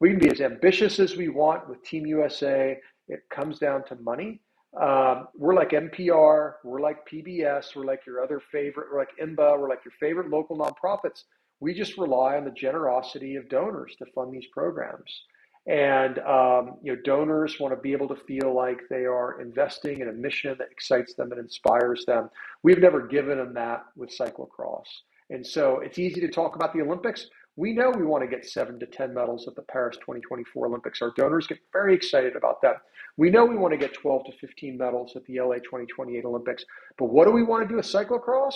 We 0.00 0.10
can 0.10 0.18
be 0.18 0.30
as 0.30 0.40
ambitious 0.40 0.98
as 0.98 1.16
we 1.16 1.28
want 1.28 1.68
with 1.68 1.82
Team 1.82 2.06
USA. 2.06 2.78
It 3.08 3.20
comes 3.30 3.58
down 3.58 3.84
to 3.84 3.96
money. 3.96 4.40
Um, 4.80 5.26
we're 5.34 5.54
like 5.54 5.70
NPR, 5.70 6.54
we're 6.62 6.80
like 6.80 6.98
PBS, 7.08 7.74
we're 7.74 7.84
like 7.84 8.06
your 8.06 8.22
other 8.22 8.40
favorite, 8.52 8.86
we're 8.92 9.00
like 9.00 9.10
IMBA, 9.20 9.58
we're 9.58 9.68
like 9.68 9.84
your 9.84 9.92
favorite 9.98 10.30
local 10.30 10.56
nonprofits. 10.56 11.24
We 11.58 11.74
just 11.74 11.98
rely 11.98 12.36
on 12.36 12.44
the 12.44 12.52
generosity 12.52 13.34
of 13.34 13.48
donors 13.48 13.96
to 13.98 14.06
fund 14.14 14.32
these 14.32 14.46
programs. 14.52 15.22
And 15.66 16.20
um, 16.20 16.76
you 16.82 16.94
know, 16.94 17.02
donors 17.04 17.58
want 17.60 17.74
to 17.74 17.80
be 17.80 17.92
able 17.92 18.08
to 18.08 18.16
feel 18.26 18.54
like 18.54 18.80
they 18.88 19.04
are 19.04 19.40
investing 19.40 20.00
in 20.00 20.08
a 20.08 20.12
mission 20.12 20.56
that 20.58 20.70
excites 20.70 21.14
them 21.14 21.32
and 21.32 21.40
inspires 21.40 22.04
them. 22.06 22.30
We've 22.62 22.78
never 22.78 23.06
given 23.06 23.38
them 23.38 23.52
that 23.54 23.84
with 23.96 24.16
cyclocross. 24.16 24.86
And 25.30 25.46
so 25.46 25.80
it's 25.80 25.98
easy 25.98 26.20
to 26.20 26.28
talk 26.28 26.56
about 26.56 26.74
the 26.74 26.82
Olympics. 26.82 27.26
We 27.56 27.72
know 27.72 27.90
we 27.90 28.04
want 28.04 28.22
to 28.22 28.28
get 28.28 28.48
seven 28.48 28.78
to 28.80 28.86
10 28.86 29.14
medals 29.14 29.46
at 29.48 29.54
the 29.54 29.62
Paris 29.62 29.96
2024 29.96 30.66
Olympics. 30.66 31.02
Our 31.02 31.12
donors 31.16 31.46
get 31.46 31.58
very 31.72 31.94
excited 31.94 32.36
about 32.36 32.62
that. 32.62 32.76
We 33.16 33.30
know 33.30 33.44
we 33.44 33.56
want 33.56 33.72
to 33.72 33.78
get 33.78 33.94
12 33.94 34.26
to 34.26 34.32
15 34.40 34.78
medals 34.78 35.14
at 35.16 35.24
the 35.26 35.40
LA 35.40 35.56
2028 35.56 36.24
Olympics. 36.24 36.64
But 36.98 37.06
what 37.06 37.26
do 37.26 37.32
we 37.32 37.42
want 37.42 37.62
to 37.62 37.68
do 37.68 37.76
with 37.76 37.86
cyclocross? 37.86 38.54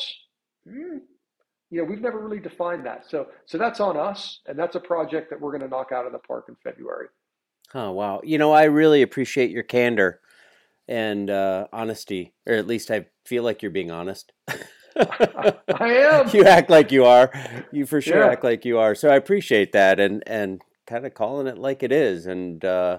Hmm. 0.68 0.99
You 1.70 1.79
know, 1.79 1.85
we've 1.85 2.01
never 2.01 2.18
really 2.18 2.41
defined 2.41 2.87
that. 2.87 3.05
So, 3.09 3.29
so 3.47 3.59
that's 3.59 3.81
on 3.81 3.97
us, 3.97 4.41
and 4.47 4.59
that's 4.59 4.77
a 4.77 4.81
project 4.81 5.31
that 5.31 5.41
we're 5.41 5.51
going 5.51 5.62
to 5.62 5.68
knock 5.68 5.91
out 5.93 6.07
of 6.07 6.12
the 6.12 6.18
park 6.18 6.47
in 6.49 6.57
February. 6.62 7.09
Oh 7.75 7.91
wow! 7.91 8.20
You 8.22 8.39
know, 8.39 8.53
I 8.53 8.64
really 8.64 9.03
appreciate 9.03 9.51
your 9.51 9.64
candor 9.64 10.20
and 10.87 11.31
uh, 11.31 11.66
honesty, 11.72 12.35
or 12.47 12.55
at 12.55 12.66
least 12.66 12.91
I 12.91 13.07
feel 13.25 13.43
like 13.43 13.62
you're 13.62 13.70
being 13.70 13.91
honest. 13.91 14.33
I 14.97 15.92
am. 15.92 16.30
You 16.32 16.45
act 16.45 16.70
like 16.70 16.92
you 16.92 17.05
are. 17.05 17.30
You 17.72 17.86
for 17.86 18.01
sure 18.01 18.18
yeah. 18.18 18.30
act 18.30 18.45
like 18.45 18.64
you 18.64 18.78
are. 18.78 18.95
So 18.95 19.09
I 19.09 19.16
appreciate 19.16 19.72
that 19.72 20.01
and 20.01 20.22
and 20.26 20.62
kind 20.86 21.07
of 21.07 21.14
calling 21.14 21.47
it 21.47 21.59
like 21.59 21.82
it 21.82 21.92
is. 21.92 22.26
And 22.26 22.64
uh, 22.64 22.99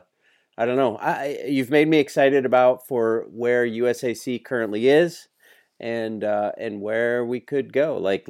I 0.58 0.66
don't 0.66 0.78
know. 0.78 0.98
I 0.98 1.44
you've 1.48 1.70
made 1.70 1.88
me 1.88 2.00
excited 2.00 2.46
about 2.46 2.88
for 2.88 3.26
where 3.30 3.66
USAC 3.66 4.44
currently 4.44 4.88
is, 4.88 5.28
and 5.80 6.24
uh, 6.24 6.52
and 6.58 6.82
where 6.82 7.26
we 7.26 7.40
could 7.40 7.74
go. 7.74 7.98
Like 7.98 8.28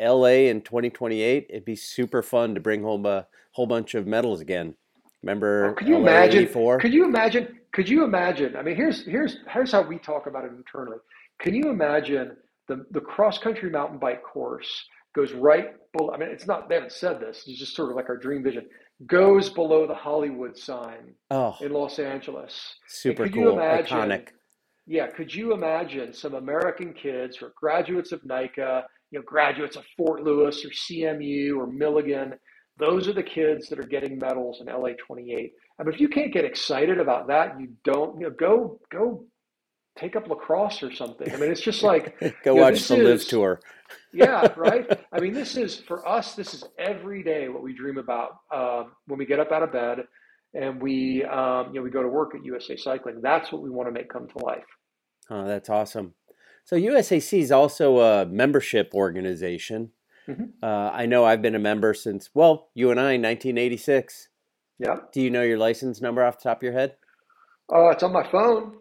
LA 0.00 0.48
in 0.48 0.60
2028, 0.62 1.46
it'd 1.48 1.64
be 1.64 1.76
super 1.76 2.22
fun 2.22 2.54
to 2.54 2.60
bring 2.60 2.82
home 2.82 3.06
a 3.06 3.26
whole 3.52 3.66
bunch 3.66 3.94
of 3.94 4.06
medals 4.06 4.40
again. 4.40 4.74
Remember? 5.22 5.70
Oh, 5.70 5.74
could 5.74 5.88
you 5.88 5.94
LA 5.94 6.02
imagine? 6.02 6.42
84? 6.42 6.78
Could 6.78 6.94
you 6.94 7.04
imagine? 7.04 7.58
Could 7.72 7.88
you 7.88 8.04
imagine? 8.04 8.56
I 8.56 8.62
mean, 8.62 8.76
here's 8.76 9.04
here's 9.04 9.38
here's 9.48 9.72
how 9.72 9.82
we 9.82 9.98
talk 9.98 10.26
about 10.26 10.44
it 10.44 10.52
internally. 10.52 10.98
Can 11.38 11.54
you 11.54 11.68
imagine 11.68 12.36
the, 12.68 12.84
the 12.90 13.00
cross 13.00 13.38
country 13.38 13.70
mountain 13.70 13.98
bike 13.98 14.22
course 14.22 14.84
goes 15.14 15.32
right 15.32 15.74
below, 15.96 16.12
I 16.12 16.18
mean, 16.18 16.28
it's 16.28 16.46
not, 16.46 16.68
they 16.68 16.74
haven't 16.74 16.92
said 16.92 17.20
this, 17.20 17.44
it's 17.46 17.58
just 17.58 17.74
sort 17.74 17.90
of 17.90 17.96
like 17.96 18.08
our 18.08 18.16
dream 18.16 18.42
vision, 18.42 18.66
goes 19.06 19.50
below 19.50 19.86
the 19.86 19.94
Hollywood 19.94 20.56
sign 20.56 21.14
oh, 21.30 21.56
in 21.60 21.72
Los 21.72 21.98
Angeles. 21.98 22.74
Super 22.86 23.28
cool, 23.28 23.54
imagine, 23.54 23.98
iconic. 23.98 24.28
Yeah, 24.86 25.08
could 25.08 25.34
you 25.34 25.52
imagine 25.52 26.12
some 26.12 26.34
American 26.34 26.92
kids 26.92 27.36
who 27.36 27.46
are 27.46 27.52
graduates 27.56 28.12
of 28.12 28.24
NICA, 28.24 28.84
you 29.10 29.18
know, 29.18 29.24
graduates 29.24 29.76
of 29.76 29.84
Fort 29.96 30.22
Lewis 30.22 30.64
or 30.64 30.68
CMU 30.68 31.56
or 31.56 31.66
Milligan? 31.66 32.34
Those 32.78 33.08
are 33.08 33.12
the 33.12 33.22
kids 33.22 33.68
that 33.68 33.78
are 33.78 33.86
getting 33.86 34.18
medals 34.18 34.60
in 34.60 34.66
LA 34.66 34.90
28. 35.06 35.52
I 35.78 35.82
mean, 35.82 35.94
if 35.94 36.00
you 36.00 36.08
can't 36.08 36.32
get 36.32 36.44
excited 36.44 37.00
about 37.00 37.26
that, 37.28 37.58
you 37.58 37.68
don't, 37.84 38.20
you 38.20 38.28
know, 38.28 38.34
go, 38.38 38.78
go 38.92 39.24
take 39.96 40.16
up 40.16 40.28
lacrosse 40.28 40.82
or 40.82 40.92
something. 40.92 41.32
I 41.32 41.36
mean, 41.36 41.50
it's 41.50 41.60
just 41.60 41.82
like 41.82 42.18
go 42.20 42.26
you 42.26 42.54
know, 42.54 42.62
watch 42.62 42.86
the 42.88 42.96
LIV 42.96 43.26
tour. 43.26 43.60
yeah, 44.12 44.52
right. 44.56 44.86
I 45.12 45.20
mean, 45.20 45.32
this 45.32 45.56
is 45.56 45.76
for 45.76 46.06
us. 46.06 46.34
This 46.34 46.54
is 46.54 46.64
every 46.78 47.22
day 47.22 47.48
what 47.48 47.62
we 47.62 47.74
dream 47.74 47.98
about 47.98 48.38
um, 48.54 48.92
when 49.06 49.18
we 49.18 49.26
get 49.26 49.40
up 49.40 49.52
out 49.52 49.62
of 49.62 49.72
bed 49.72 50.00
and 50.54 50.80
we, 50.80 51.24
um, 51.24 51.68
you 51.68 51.74
know, 51.74 51.82
we 51.82 51.90
go 51.90 52.02
to 52.02 52.08
work 52.08 52.34
at 52.34 52.44
USA 52.44 52.76
Cycling. 52.76 53.20
That's 53.22 53.52
what 53.52 53.62
we 53.62 53.70
want 53.70 53.88
to 53.88 53.92
make 53.92 54.08
come 54.08 54.28
to 54.28 54.44
life. 54.44 54.64
Oh, 55.28 55.46
that's 55.46 55.68
awesome. 55.68 56.14
So 56.64 56.76
USAC 56.76 57.40
is 57.40 57.52
also 57.52 58.00
a 58.00 58.26
membership 58.26 58.92
organization. 58.94 59.90
Mm-hmm. 60.28 60.44
Uh, 60.62 60.90
I 60.90 61.06
know 61.06 61.24
I've 61.24 61.42
been 61.42 61.54
a 61.54 61.60
member 61.60 61.94
since 61.94 62.30
well, 62.34 62.70
you 62.74 62.90
and 62.90 62.98
I, 62.98 63.14
1986. 63.14 64.28
Yeah. 64.78 64.96
Do 65.12 65.20
you 65.20 65.30
know 65.30 65.42
your 65.42 65.58
license 65.58 66.00
number 66.00 66.24
off 66.24 66.38
the 66.38 66.48
top 66.48 66.58
of 66.58 66.62
your 66.64 66.72
head? 66.72 66.96
Oh, 67.68 67.88
it's 67.90 68.02
on 68.02 68.12
my 68.12 68.28
phone. 68.30 68.78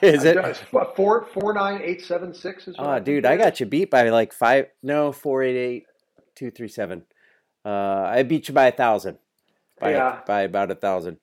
is 0.02 0.24
it 0.24 0.56
four 0.96 1.26
four 1.26 1.52
nine 1.52 1.80
eight 1.82 2.02
seven 2.02 2.32
six? 2.32 2.68
Is 2.68 2.76
oh, 2.78 2.98
dude, 3.00 3.26
I 3.26 3.36
got 3.36 3.60
you 3.60 3.66
beat 3.66 3.90
by 3.90 4.08
like 4.08 4.32
five. 4.32 4.66
No, 4.82 5.12
four 5.12 5.42
eight 5.42 5.56
eight 5.56 5.86
two 6.34 6.50
three 6.50 6.68
seven. 6.68 7.04
Uh, 7.64 8.04
I 8.06 8.22
beat 8.22 8.48
you 8.48 8.54
by 8.54 8.68
a 8.68 8.72
thousand. 8.72 9.18
By, 9.78 9.92
yeah. 9.92 10.20
by 10.26 10.42
about 10.42 10.70
a 10.70 10.74
thousand. 10.74 11.18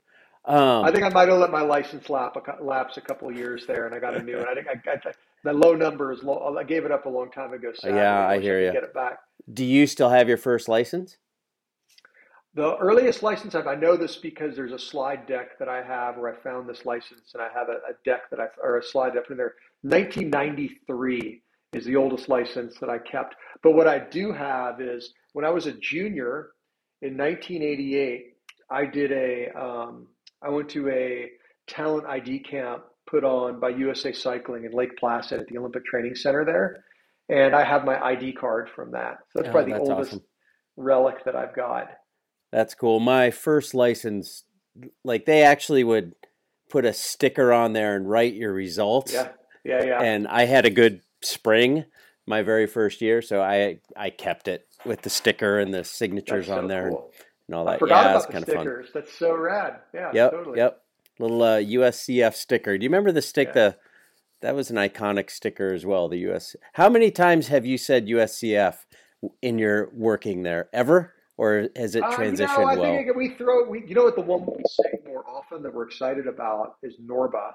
Um, 0.45 0.85
I 0.85 0.91
think 0.91 1.03
I 1.03 1.09
might 1.09 1.27
have 1.27 1.39
let 1.39 1.51
my 1.51 1.61
license 1.61 2.09
lap 2.09 2.37
a, 2.37 2.63
lapse 2.63 2.97
a 2.97 3.01
couple 3.01 3.27
of 3.27 3.35
years 3.35 3.65
there, 3.67 3.85
and 3.85 3.93
I 3.93 3.99
got 3.99 4.15
a 4.15 4.23
new 4.23 4.37
one. 4.37 4.47
I 4.47 4.53
think 4.53 4.67
I, 4.67 4.91
I, 4.91 5.11
the 5.43 5.53
low 5.53 5.75
number 5.75 6.11
is 6.11 6.23
low. 6.23 6.55
I 6.57 6.63
gave 6.63 6.85
it 6.85 6.91
up 6.91 7.05
a 7.05 7.09
long 7.09 7.29
time 7.31 7.53
ago. 7.53 7.73
yeah, 7.83 8.27
I 8.27 8.39
hear 8.39 8.63
you. 8.63 8.71
Get 8.71 8.83
it 8.83 8.93
back. 8.93 9.19
Do 9.51 9.65
you 9.65 9.87
still 9.87 10.09
have 10.09 10.27
your 10.27 10.37
first 10.37 10.69
license? 10.69 11.17
The 12.57 12.75
earliest 12.77 13.21
license 13.21 13.53
I've, 13.53 13.67
I 13.67 13.75
know 13.75 13.95
this 13.95 14.15
because 14.15 14.55
there's 14.55 14.71
a 14.71 14.79
slide 14.79 15.27
deck 15.27 15.59
that 15.59 15.69
I 15.69 15.83
have 15.83 16.17
where 16.17 16.33
I 16.33 16.41
found 16.41 16.67
this 16.67 16.87
license, 16.87 17.35
and 17.35 17.43
I 17.43 17.49
have 17.53 17.69
a, 17.69 17.73
a 17.73 17.93
deck 18.03 18.31
that 18.31 18.39
I 18.39 18.47
or 18.59 18.79
a 18.79 18.83
slide 18.83 19.13
deck 19.13 19.25
in 19.29 19.37
there. 19.37 19.53
1993 19.83 21.43
is 21.73 21.85
the 21.85 21.95
oldest 21.95 22.29
license 22.29 22.73
that 22.79 22.89
I 22.89 22.97
kept. 22.97 23.35
But 23.61 23.73
what 23.73 23.87
I 23.87 23.99
do 23.99 24.31
have 24.31 24.81
is 24.81 25.13
when 25.33 25.45
I 25.45 25.51
was 25.51 25.67
a 25.67 25.73
junior 25.73 26.49
in 27.03 27.15
1988, 27.15 28.33
I 28.71 28.85
did 28.85 29.11
a 29.11 29.55
um, 29.55 30.07
I 30.41 30.49
went 30.49 30.67
to 30.69 30.89
a 30.89 31.29
talent 31.67 32.07
ID 32.07 32.39
camp 32.39 32.85
put 33.07 33.23
on 33.23 33.59
by 33.59 33.69
USA 33.69 34.11
Cycling 34.11 34.65
in 34.65 34.71
Lake 34.71 34.97
Placid 34.97 35.41
at 35.41 35.47
the 35.47 35.59
Olympic 35.59 35.85
Training 35.85 36.15
Center 36.15 36.43
there, 36.43 36.83
and 37.29 37.55
I 37.55 37.63
have 37.63 37.85
my 37.85 38.03
ID 38.03 38.33
card 38.33 38.67
from 38.75 38.93
that. 38.93 39.19
So 39.29 39.41
that's 39.41 39.49
oh, 39.49 39.51
probably 39.51 39.73
the 39.73 39.79
oldest 39.79 40.13
awesome. 40.13 40.23
relic 40.75 41.23
that 41.25 41.35
I've 41.35 41.55
got. 41.55 41.89
That's 42.51 42.73
cool. 42.73 42.99
My 42.99 43.31
first 43.31 43.73
license, 43.73 44.43
like 45.03 45.25
they 45.25 45.43
actually 45.43 45.83
would 45.83 46.15
put 46.69 46.85
a 46.85 46.93
sticker 46.93 47.51
on 47.51 47.73
there 47.73 47.95
and 47.95 48.09
write 48.09 48.33
your 48.33 48.53
results. 48.53 49.13
Yeah, 49.13 49.29
yeah, 49.63 49.83
yeah. 49.83 50.01
And 50.01 50.27
I 50.27 50.45
had 50.45 50.65
a 50.65 50.69
good 50.69 51.01
spring 51.21 51.85
my 52.25 52.41
very 52.41 52.67
first 52.67 53.01
year, 53.01 53.21
so 53.21 53.41
I 53.41 53.79
I 53.95 54.09
kept 54.09 54.47
it 54.47 54.67
with 54.85 55.01
the 55.01 55.09
sticker 55.09 55.59
and 55.59 55.73
the 55.73 55.83
signatures 55.83 56.49
on 56.49 56.67
there 56.67 56.91
cool. 56.91 57.11
and, 57.47 57.55
all 57.55 57.65
that. 57.65 57.75
I 57.75 57.77
forgot 57.79 58.05
yeah, 58.05 58.11
about 58.11 58.31
the 58.31 58.41
stickers. 58.41 58.89
Fun. 58.89 59.01
That's 59.01 59.17
so 59.17 59.35
rad. 59.35 59.79
Yeah, 59.93 60.11
yep, 60.13 60.31
totally. 60.31 60.57
Yep. 60.57 60.81
Little 61.19 61.41
uh, 61.41 61.57
USCF 61.57 62.35
sticker. 62.35 62.77
Do 62.77 62.83
you 62.83 62.89
remember 62.89 63.11
the 63.11 63.21
stick? 63.21 63.49
Yeah. 63.49 63.53
The 63.53 63.77
that 64.41 64.55
was 64.55 64.69
an 64.69 64.75
iconic 64.75 65.31
sticker 65.31 65.73
as 65.73 65.85
well. 65.85 66.07
The 66.07 66.29
US. 66.29 66.55
How 66.73 66.89
many 66.89 67.11
times 67.11 67.47
have 67.47 67.65
you 67.65 67.77
said 67.77 68.07
USCF 68.07 68.85
in 69.41 69.57
your 69.57 69.89
working 69.93 70.43
there? 70.43 70.69
Ever? 70.71 71.13
Or 71.37 71.69
has 71.75 71.95
it 71.95 72.03
transitioned 72.03 72.49
uh, 72.49 72.59
you 72.59 72.65
know, 72.65 72.65
I 72.65 72.75
well? 72.75 72.97
think 72.97 73.15
we 73.15 73.29
throw. 73.29 73.69
We, 73.69 73.85
you 73.87 73.95
know 73.95 74.03
what 74.03 74.15
the 74.15 74.21
one 74.21 74.45
we 74.45 74.63
say 74.67 74.99
more 75.05 75.23
often 75.27 75.61
that 75.63 75.73
we're 75.73 75.87
excited 75.87 76.27
about 76.27 76.75
is 76.83 76.95
Norba. 76.99 77.51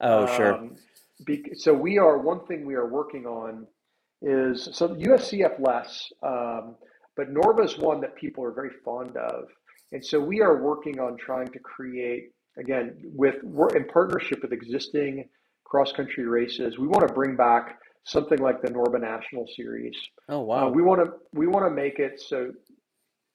Oh, 0.00 0.26
um, 0.26 0.36
sure. 0.36 0.70
Be, 1.26 1.44
so 1.54 1.74
we 1.74 1.98
are 1.98 2.18
one 2.18 2.46
thing 2.46 2.64
we 2.64 2.74
are 2.74 2.88
working 2.88 3.26
on 3.26 3.66
is 4.22 4.68
so 4.72 4.88
USCF 4.88 5.60
less, 5.60 6.10
um, 6.22 6.76
but 7.16 7.32
Norba 7.32 7.64
is 7.64 7.76
one 7.78 8.00
that 8.00 8.16
people 8.16 8.42
are 8.44 8.52
very 8.52 8.70
fond 8.84 9.16
of, 9.16 9.44
and 9.92 10.04
so 10.04 10.18
we 10.20 10.40
are 10.40 10.62
working 10.62 10.98
on 10.98 11.16
trying 11.16 11.48
to 11.48 11.58
create 11.58 12.30
again 12.58 12.96
with 13.14 13.36
we're 13.42 13.68
in 13.76 13.84
partnership 13.86 14.40
with 14.42 14.52
existing 14.52 15.28
cross 15.64 15.92
country 15.92 16.26
races. 16.26 16.78
We 16.78 16.86
want 16.86 17.06
to 17.06 17.12
bring 17.12 17.36
back 17.36 17.78
something 18.04 18.38
like 18.38 18.62
the 18.62 18.68
Norba 18.68 19.00
National 19.00 19.46
Series. 19.54 19.96
Oh 20.28 20.40
wow! 20.40 20.68
Uh, 20.68 20.70
we 20.70 20.82
want 20.82 21.04
to 21.04 21.12
we 21.34 21.46
want 21.46 21.66
to 21.66 21.70
make 21.70 21.98
it 21.98 22.20
so 22.20 22.52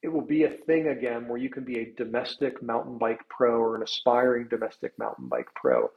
it 0.03 0.11
will 0.11 0.21
be 0.21 0.43
a 0.43 0.49
thing 0.49 0.89
again 0.89 1.27
where 1.29 1.37
you 1.37 1.49
can 1.49 1.63
be 1.63 1.79
a 1.79 1.93
domestic 1.95 2.61
mountain 2.61 2.97
bike 2.97 3.21
pro 3.29 3.57
or 3.57 3.77
an 3.77 3.83
aspiring 3.83 4.47
domestic 4.49 4.91
mountain 4.99 5.29
bike 5.29 5.47
pro. 5.55 5.89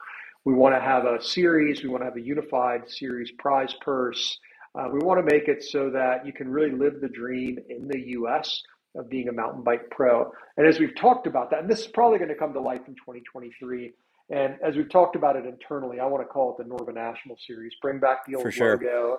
We 0.45 0.55
want 0.55 0.77
to 0.77 0.81
have 0.81 1.05
a 1.05 1.21
series, 1.21 1.83
we 1.83 1.89
want 1.89 2.03
to 2.03 2.05
have 2.07 2.17
a 2.17 2.21
unified 2.21 2.89
series 2.89 3.33
prize 3.33 3.75
purse. 3.81 4.39
Uh, 4.79 4.89
we 4.93 5.01
want 5.01 5.19
to 5.19 5.35
make 5.35 5.49
it 5.49 5.65
so 5.65 5.91
that 5.91 6.25
you 6.25 6.33
can 6.33 6.49
really 6.49 6.71
live 6.71 7.01
the 7.01 7.09
dream 7.09 7.59
in 7.69 7.89
the 7.89 7.99
US 8.11 8.63
of 8.95 9.11
being 9.11 9.29
a 9.29 9.33
mountain 9.33 9.65
bike 9.65 9.91
pro. 9.91 10.31
And 10.57 10.69
as 10.69 10.79
we've 10.79 10.95
talked 10.95 11.27
about 11.27 11.51
that, 11.51 11.61
and 11.61 11.69
this 11.69 11.81
is 11.81 11.89
probably 11.89 12.19
going 12.19 12.29
to 12.29 12.37
come 12.37 12.53
to 12.53 12.61
life 12.61 12.83
in 12.87 12.95
2023. 12.95 13.93
And 14.31 14.55
as 14.65 14.77
we've 14.77 14.89
talked 14.89 15.17
about 15.17 15.35
it 15.35 15.47
internally, 15.47 15.99
I 15.99 16.07
want 16.07 16.23
to 16.23 16.29
call 16.29 16.57
it 16.57 16.63
the 16.63 16.69
Norba 16.69 16.95
National 16.95 17.37
Series. 17.45 17.73
Bring 17.83 17.99
back 17.99 18.19
the 18.27 18.37
old 18.37 18.53
sure. 18.53 18.77
logo. 18.77 19.19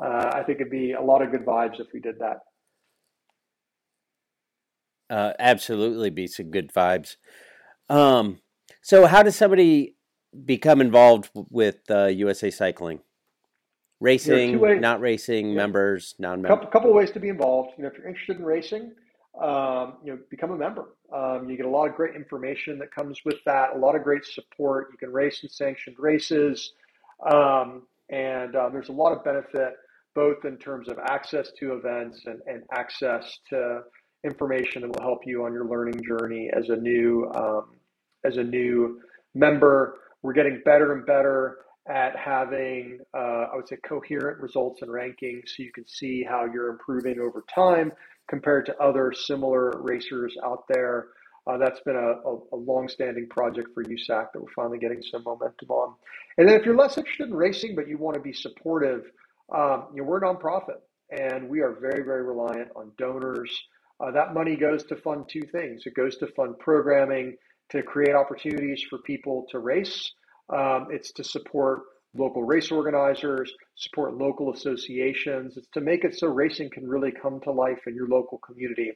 Uh, 0.00 0.30
I 0.32 0.44
think 0.44 0.60
it'd 0.60 0.70
be 0.70 0.92
a 0.92 1.02
lot 1.02 1.22
of 1.22 1.32
good 1.32 1.44
vibes 1.44 1.80
if 1.80 1.88
we 1.92 1.98
did 1.98 2.20
that. 2.20 2.38
Uh, 5.10 5.32
absolutely 5.38 6.10
be 6.10 6.26
some 6.26 6.50
good 6.50 6.72
vibes. 6.72 7.16
Um, 7.88 8.40
so, 8.82 9.06
how 9.06 9.22
does 9.22 9.36
somebody 9.36 9.96
become 10.44 10.80
involved 10.80 11.30
with 11.34 11.78
uh, 11.90 12.06
USA 12.06 12.50
Cycling? 12.50 13.00
Racing, 14.00 14.60
not 14.80 15.00
racing, 15.00 15.50
yeah. 15.50 15.56
members, 15.56 16.14
non-members. 16.18 16.56
Couple, 16.56 16.70
couple 16.70 16.90
of 16.90 16.96
ways 16.96 17.10
to 17.12 17.20
be 17.20 17.30
involved. 17.30 17.72
You 17.76 17.82
know, 17.82 17.88
if 17.88 17.98
you're 17.98 18.06
interested 18.06 18.38
in 18.38 18.44
racing, 18.44 18.92
um, 19.42 19.94
you 20.04 20.12
know, 20.12 20.18
become 20.30 20.52
a 20.52 20.56
member. 20.56 20.94
Um, 21.12 21.48
you 21.48 21.56
get 21.56 21.66
a 21.66 21.70
lot 21.70 21.88
of 21.88 21.96
great 21.96 22.14
information 22.14 22.78
that 22.78 22.94
comes 22.94 23.20
with 23.24 23.36
that. 23.46 23.74
A 23.74 23.78
lot 23.78 23.96
of 23.96 24.04
great 24.04 24.24
support. 24.24 24.88
You 24.92 24.98
can 24.98 25.12
race 25.12 25.42
in 25.42 25.48
sanctioned 25.48 25.96
races, 25.98 26.74
um, 27.28 27.82
and 28.10 28.54
uh, 28.54 28.68
there's 28.68 28.88
a 28.88 28.92
lot 28.92 29.12
of 29.12 29.24
benefit 29.24 29.74
both 30.14 30.44
in 30.44 30.56
terms 30.56 30.88
of 30.88 30.98
access 30.98 31.52
to 31.58 31.74
events 31.74 32.22
and, 32.26 32.40
and 32.46 32.62
access 32.72 33.38
to 33.48 33.82
information 34.24 34.82
that 34.82 34.88
will 34.88 35.02
help 35.02 35.20
you 35.26 35.44
on 35.44 35.52
your 35.52 35.66
learning 35.66 36.00
journey 36.06 36.50
as 36.56 36.68
a 36.68 36.76
new 36.76 37.30
um, 37.34 37.76
as 38.24 38.36
a 38.36 38.44
new 38.44 39.00
member. 39.34 39.98
We're 40.22 40.32
getting 40.32 40.60
better 40.64 40.92
and 40.92 41.06
better 41.06 41.58
at 41.88 42.16
having, 42.16 42.98
uh, 43.16 43.46
I 43.52 43.56
would 43.56 43.68
say, 43.68 43.76
coherent 43.76 44.40
results 44.40 44.82
and 44.82 44.90
rankings, 44.90 45.48
so 45.48 45.62
you 45.62 45.72
can 45.72 45.86
see 45.86 46.22
how 46.22 46.44
you're 46.44 46.68
improving 46.68 47.18
over 47.18 47.44
time 47.52 47.92
compared 48.28 48.66
to 48.66 48.76
other 48.78 49.12
similar 49.12 49.80
racers 49.80 50.36
out 50.44 50.64
there. 50.68 51.08
Uh, 51.46 51.56
that's 51.56 51.80
been 51.80 51.96
a, 51.96 52.28
a, 52.28 52.38
a 52.52 52.56
long-standing 52.56 53.26
project 53.30 53.68
for 53.72 53.82
USAC 53.82 54.32
that 54.32 54.42
we're 54.42 54.52
finally 54.54 54.78
getting 54.78 55.00
some 55.00 55.22
momentum 55.24 55.70
on. 55.70 55.94
And 56.36 56.46
then 56.46 56.60
if 56.60 56.66
you're 56.66 56.76
less 56.76 56.98
interested 56.98 57.28
in 57.28 57.34
racing, 57.34 57.74
but 57.74 57.88
you 57.88 57.96
want 57.96 58.16
to 58.16 58.20
be 58.20 58.34
supportive, 58.34 59.04
um, 59.54 59.86
you 59.94 60.02
know, 60.02 60.08
we're 60.08 60.18
a 60.18 60.20
nonprofit, 60.20 60.80
and 61.10 61.48
we 61.48 61.60
are 61.60 61.72
very, 61.80 62.04
very 62.04 62.22
reliant 62.22 62.68
on 62.76 62.92
donors 62.98 63.50
uh, 64.00 64.10
that 64.12 64.34
money 64.34 64.56
goes 64.56 64.84
to 64.84 64.96
fund 64.96 65.26
two 65.28 65.42
things. 65.52 65.82
It 65.86 65.94
goes 65.94 66.16
to 66.18 66.26
fund 66.28 66.58
programming 66.58 67.36
to 67.70 67.82
create 67.82 68.14
opportunities 68.14 68.82
for 68.88 68.98
people 68.98 69.46
to 69.50 69.58
race. 69.58 70.12
Um, 70.50 70.88
it's 70.90 71.12
to 71.12 71.24
support 71.24 71.80
local 72.16 72.42
race 72.42 72.70
organizers, 72.70 73.52
support 73.76 74.14
local 74.16 74.52
associations. 74.52 75.56
It's 75.56 75.68
to 75.74 75.80
make 75.80 76.04
it 76.04 76.18
so 76.18 76.28
racing 76.28 76.70
can 76.70 76.88
really 76.88 77.12
come 77.12 77.40
to 77.40 77.52
life 77.52 77.80
in 77.86 77.94
your 77.94 78.08
local 78.08 78.38
community. 78.38 78.92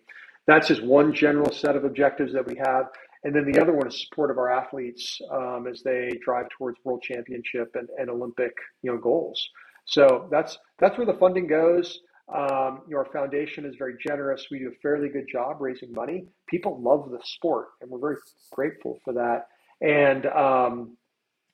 That's 0.46 0.68
just 0.68 0.82
one 0.82 1.14
general 1.14 1.52
set 1.52 1.76
of 1.76 1.84
objectives 1.84 2.32
that 2.32 2.46
we 2.46 2.56
have. 2.56 2.86
And 3.24 3.34
then 3.34 3.50
the 3.50 3.60
other 3.60 3.72
one 3.72 3.86
is 3.86 4.00
support 4.08 4.30
of 4.30 4.38
our 4.38 4.50
athletes 4.50 5.20
um, 5.30 5.66
as 5.70 5.82
they 5.82 6.10
drive 6.24 6.46
towards 6.56 6.78
world 6.84 7.02
championship 7.02 7.70
and, 7.74 7.88
and 7.98 8.10
Olympic 8.10 8.52
you 8.82 8.90
know 8.90 8.98
goals. 8.98 9.48
So 9.84 10.28
that's 10.30 10.58
that's 10.78 10.96
where 10.96 11.06
the 11.06 11.14
funding 11.14 11.46
goes. 11.46 12.00
Um, 12.28 12.82
you 12.86 12.94
know, 12.94 12.98
our 12.98 13.08
foundation 13.12 13.66
is 13.66 13.74
very 13.78 13.94
generous. 14.00 14.46
We 14.50 14.60
do 14.60 14.68
a 14.68 14.80
fairly 14.80 15.08
good 15.08 15.26
job 15.30 15.60
raising 15.60 15.92
money. 15.92 16.26
People 16.48 16.80
love 16.80 17.10
the 17.10 17.18
sport, 17.24 17.68
and 17.80 17.90
we're 17.90 17.98
very 17.98 18.16
grateful 18.52 18.98
for 19.04 19.12
that. 19.14 19.46
And 19.80 20.26
um, 20.26 20.96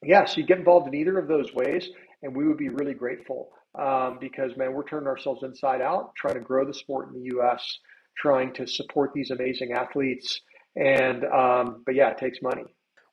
yeah, 0.03 0.25
so 0.27 0.41
you 0.41 0.47
get 0.47 0.59
involved 0.59 0.87
in 0.87 0.95
either 0.95 1.19
of 1.19 1.27
those 1.27 1.53
ways, 1.55 1.89
and 2.23 2.37
we 2.37 2.47
would 2.47 2.59
be 2.59 2.69
really 2.69 2.95
grateful 2.95 3.51
um, 3.79 4.19
because, 4.21 4.57
man, 4.57 4.73
we're 4.73 4.85
turning 4.85 5.09
ourselves 5.09 5.43
inside 5.43 5.81
out, 5.81 6.15
trying 6.17 6.35
to 6.35 6.41
grow 6.41 6.65
the 6.67 6.75
sport 6.75 7.09
in 7.09 7.15
the 7.15 7.27
U.S., 7.35 7.79
trying 8.17 8.53
to 8.55 8.67
support 8.67 9.13
these 9.15 9.31
amazing 9.31 9.73
athletes. 9.73 10.41
And 10.77 11.25
um, 11.25 11.83
but 11.87 11.95
yeah, 11.95 12.11
it 12.11 12.19
takes 12.19 12.39
money. 12.43 12.65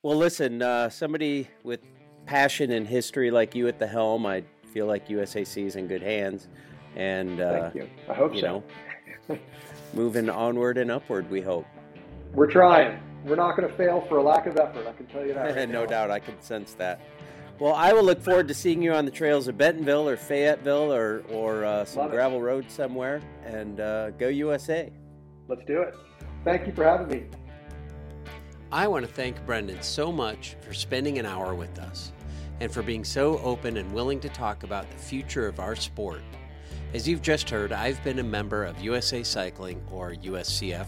Well, 0.04 0.18
listen, 0.18 0.62
uh, 0.62 0.90
somebody 0.90 1.48
with 1.64 1.80
passion 2.26 2.72
and 2.72 2.86
history 2.88 3.32
like 3.32 3.56
you 3.56 3.68
at 3.68 3.80
the 3.80 3.88
helm, 3.88 4.26
I 4.26 4.44
feel 4.72 4.86
like 4.86 5.08
USAC 5.08 5.66
is 5.66 5.76
in 5.76 5.88
good 5.88 6.04
hands 6.04 6.48
and 6.96 7.40
uh, 7.40 7.62
thank 7.62 7.76
you. 7.76 7.90
I 8.10 8.14
hope 8.14 8.34
you 8.34 8.42
so. 8.42 8.64
know, 9.30 9.38
moving 9.94 10.30
onward 10.30 10.78
and 10.78 10.92
upward. 10.92 11.30
We 11.30 11.42
hope. 11.42 11.66
We're 12.34 12.52
trying. 12.52 13.00
We're 13.24 13.36
not 13.36 13.58
going 13.58 13.68
to 13.68 13.76
fail 13.76 14.02
for 14.02 14.18
a 14.18 14.24
lack 14.24 14.46
of 14.46 14.58
effort. 14.58 14.86
I 14.88 14.94
can 14.94 15.08
tell 15.08 15.26
you 15.26 15.34
that. 15.34 15.56
Right 15.56 15.70
no 15.70 15.82
now. 15.84 15.90
doubt. 15.90 16.12
I 16.12 16.20
can 16.20 16.40
sense 16.42 16.74
that. 16.74 17.02
Well, 17.58 17.74
I 17.74 17.94
will 17.94 18.04
look 18.04 18.22
forward 18.22 18.50
to 18.50 18.54
seeing 18.54 18.82
you 18.82 18.94
on 18.94 19.06
the 19.06 19.12
trails 19.12 19.48
of 19.48 19.58
Bentonville 19.58 20.10
or 20.10 20.18
Fayetteville 20.18 20.94
or 20.94 21.24
or 21.30 21.66
uh, 21.66 21.86
some 21.86 22.10
gravel 22.10 22.42
road 22.42 22.70
somewhere. 22.70 23.22
And 23.46 23.80
uh, 23.80 24.12
go 24.12 24.28
USA! 24.28 24.92
Let's 25.48 25.64
do 25.66 25.82
it. 25.82 25.96
Thank 26.44 26.68
you 26.68 26.74
for 26.74 26.84
having 26.84 27.08
me. 27.08 27.26
I 28.72 28.88
want 28.88 29.06
to 29.06 29.12
thank 29.12 29.44
Brendan 29.46 29.82
so 29.82 30.12
much 30.12 30.58
for 30.62 30.74
spending 30.74 31.18
an 31.18 31.26
hour 31.26 31.56
with 31.56 31.80
us 31.80 32.12
and 32.60 32.72
for 32.72 32.82
being 32.82 33.04
so 33.04 33.40
open 33.40 33.78
and 33.78 33.92
willing 33.94 34.20
to 34.20 34.30
talk 34.30 34.64
about 34.64 34.90
the 34.92 34.98
future 34.98 35.48
of 35.48 35.60
our 35.60 35.76
sport. 35.76 36.22
As 36.96 37.06
you've 37.06 37.22
just 37.22 37.50
heard, 37.50 37.74
I've 37.74 38.02
been 38.06 38.20
a 38.20 38.24
member 38.24 38.64
of 38.64 38.80
USA 38.80 39.22
Cycling, 39.22 39.86
or 39.92 40.14
USCF, 40.14 40.88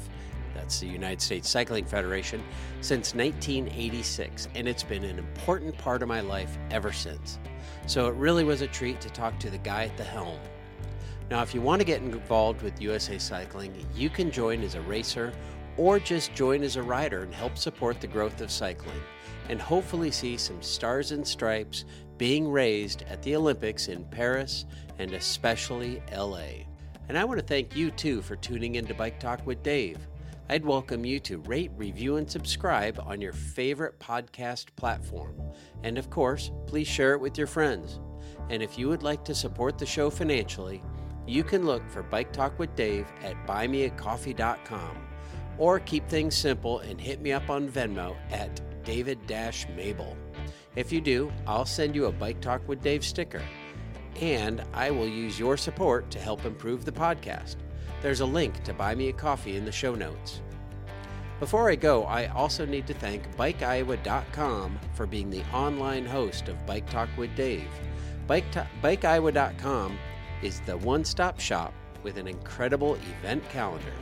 that's 0.55 0.79
the 0.79 0.87
United 0.87 1.21
States 1.21 1.49
Cycling 1.49 1.83
Federation, 1.83 2.41
since 2.79 3.13
1986, 3.13 4.47
and 4.55 4.69
it's 4.69 4.83
been 4.83 5.03
an 5.03 5.19
important 5.19 5.77
part 5.77 6.01
of 6.01 6.07
my 6.07 6.21
life 6.21 6.57
ever 6.71 6.93
since. 6.93 7.39
So 7.87 8.07
it 8.07 8.15
really 8.15 8.45
was 8.45 8.61
a 8.61 8.67
treat 8.67 9.01
to 9.01 9.09
talk 9.09 9.37
to 9.39 9.49
the 9.49 9.57
guy 9.57 9.83
at 9.83 9.97
the 9.97 10.03
helm. 10.05 10.39
Now, 11.29 11.41
if 11.41 11.53
you 11.53 11.59
want 11.61 11.81
to 11.81 11.85
get 11.85 12.01
involved 12.01 12.61
with 12.61 12.81
USA 12.81 13.17
Cycling, 13.17 13.75
you 13.93 14.09
can 14.09 14.31
join 14.31 14.63
as 14.63 14.75
a 14.75 14.81
racer 14.83 15.33
or 15.75 15.99
just 15.99 16.33
join 16.33 16.63
as 16.63 16.77
a 16.77 16.83
rider 16.83 17.23
and 17.23 17.33
help 17.33 17.57
support 17.57 17.99
the 17.99 18.07
growth 18.07 18.39
of 18.39 18.49
cycling 18.49 19.01
and 19.49 19.61
hopefully 19.61 20.11
see 20.11 20.37
some 20.37 20.61
stars 20.61 21.11
and 21.11 21.27
stripes 21.27 21.83
being 22.17 22.49
raised 22.49 23.03
at 23.03 23.21
the 23.21 23.35
Olympics 23.35 23.87
in 23.87 24.03
Paris 24.05 24.65
and 24.99 25.13
especially 25.13 26.01
LA. 26.15 26.65
And 27.09 27.17
I 27.17 27.23
want 27.23 27.39
to 27.39 27.45
thank 27.45 27.75
you 27.75 27.91
too 27.91 28.21
for 28.21 28.35
tuning 28.35 28.75
in 28.75 28.85
to 28.87 28.93
Bike 28.93 29.19
Talk 29.19 29.45
with 29.45 29.63
Dave. 29.63 29.97
I'd 30.49 30.65
welcome 30.65 31.05
you 31.05 31.19
to 31.21 31.39
rate, 31.39 31.71
review, 31.75 32.15
and 32.15 32.29
subscribe 32.29 32.99
on 33.05 33.19
your 33.19 33.33
favorite 33.33 33.99
podcast 33.99 34.67
platform. 34.75 35.35
And 35.83 35.97
of 35.97 36.09
course, 36.09 36.51
please 36.65 36.87
share 36.87 37.13
it 37.13 37.21
with 37.21 37.37
your 37.37 37.47
friends. 37.47 37.99
And 38.49 38.63
if 38.63 38.77
you 38.77 38.87
would 38.87 39.03
like 39.03 39.25
to 39.25 39.35
support 39.35 39.77
the 39.77 39.85
show 39.85 40.09
financially, 40.09 40.81
you 41.27 41.43
can 41.43 41.65
look 41.65 41.87
for 41.89 42.01
Bike 42.01 42.31
Talk 42.31 42.57
with 42.57 42.75
Dave 42.75 43.07
at 43.23 43.35
buymeacoffee.com 43.45 45.07
or 45.57 45.79
keep 45.79 46.07
things 46.07 46.35
simple 46.35 46.79
and 46.79 46.99
hit 46.99 47.21
me 47.21 47.33
up 47.33 47.49
on 47.49 47.67
Venmo 47.67 48.15
at 48.31 48.61
David 48.83 49.19
Mable. 49.75 50.15
If 50.77 50.91
you 50.91 51.01
do, 51.01 51.33
I'll 51.47 51.65
send 51.65 51.95
you 51.95 52.05
a 52.05 52.11
Bike 52.11 52.39
Talk 52.39 52.61
with 52.67 52.83
Dave 52.83 53.03
sticker, 53.03 53.41
and 54.21 54.63
I 54.75 54.91
will 54.91 55.07
use 55.07 55.39
your 55.39 55.57
support 55.57 56.11
to 56.11 56.19
help 56.19 56.45
improve 56.45 56.85
the 56.85 56.91
podcast. 56.91 57.55
There's 58.03 58.19
a 58.19 58.27
link 58.27 58.63
to 58.63 58.75
buy 58.75 58.93
me 58.93 59.09
a 59.09 59.13
coffee 59.13 59.55
in 59.55 59.65
the 59.65 59.71
show 59.71 59.95
notes. 59.95 60.43
Before 61.39 61.71
I 61.71 61.75
go, 61.75 62.03
I 62.03 62.27
also 62.27 62.63
need 62.63 62.85
to 62.85 62.93
thank 62.93 63.35
BikeIowa.com 63.35 64.79
for 64.93 65.07
being 65.07 65.31
the 65.31 65.43
online 65.51 66.05
host 66.05 66.47
of 66.47 66.63
Bike 66.67 66.87
Talk 66.91 67.09
with 67.17 67.35
Dave. 67.35 67.71
Bike 68.27 68.45
BikeIowa.com 68.83 69.97
is 70.43 70.61
the 70.61 70.77
one 70.77 71.03
stop 71.03 71.39
shop 71.39 71.73
with 72.03 72.17
an 72.17 72.27
incredible 72.27 72.99
event 73.17 73.49
calendar 73.49 73.93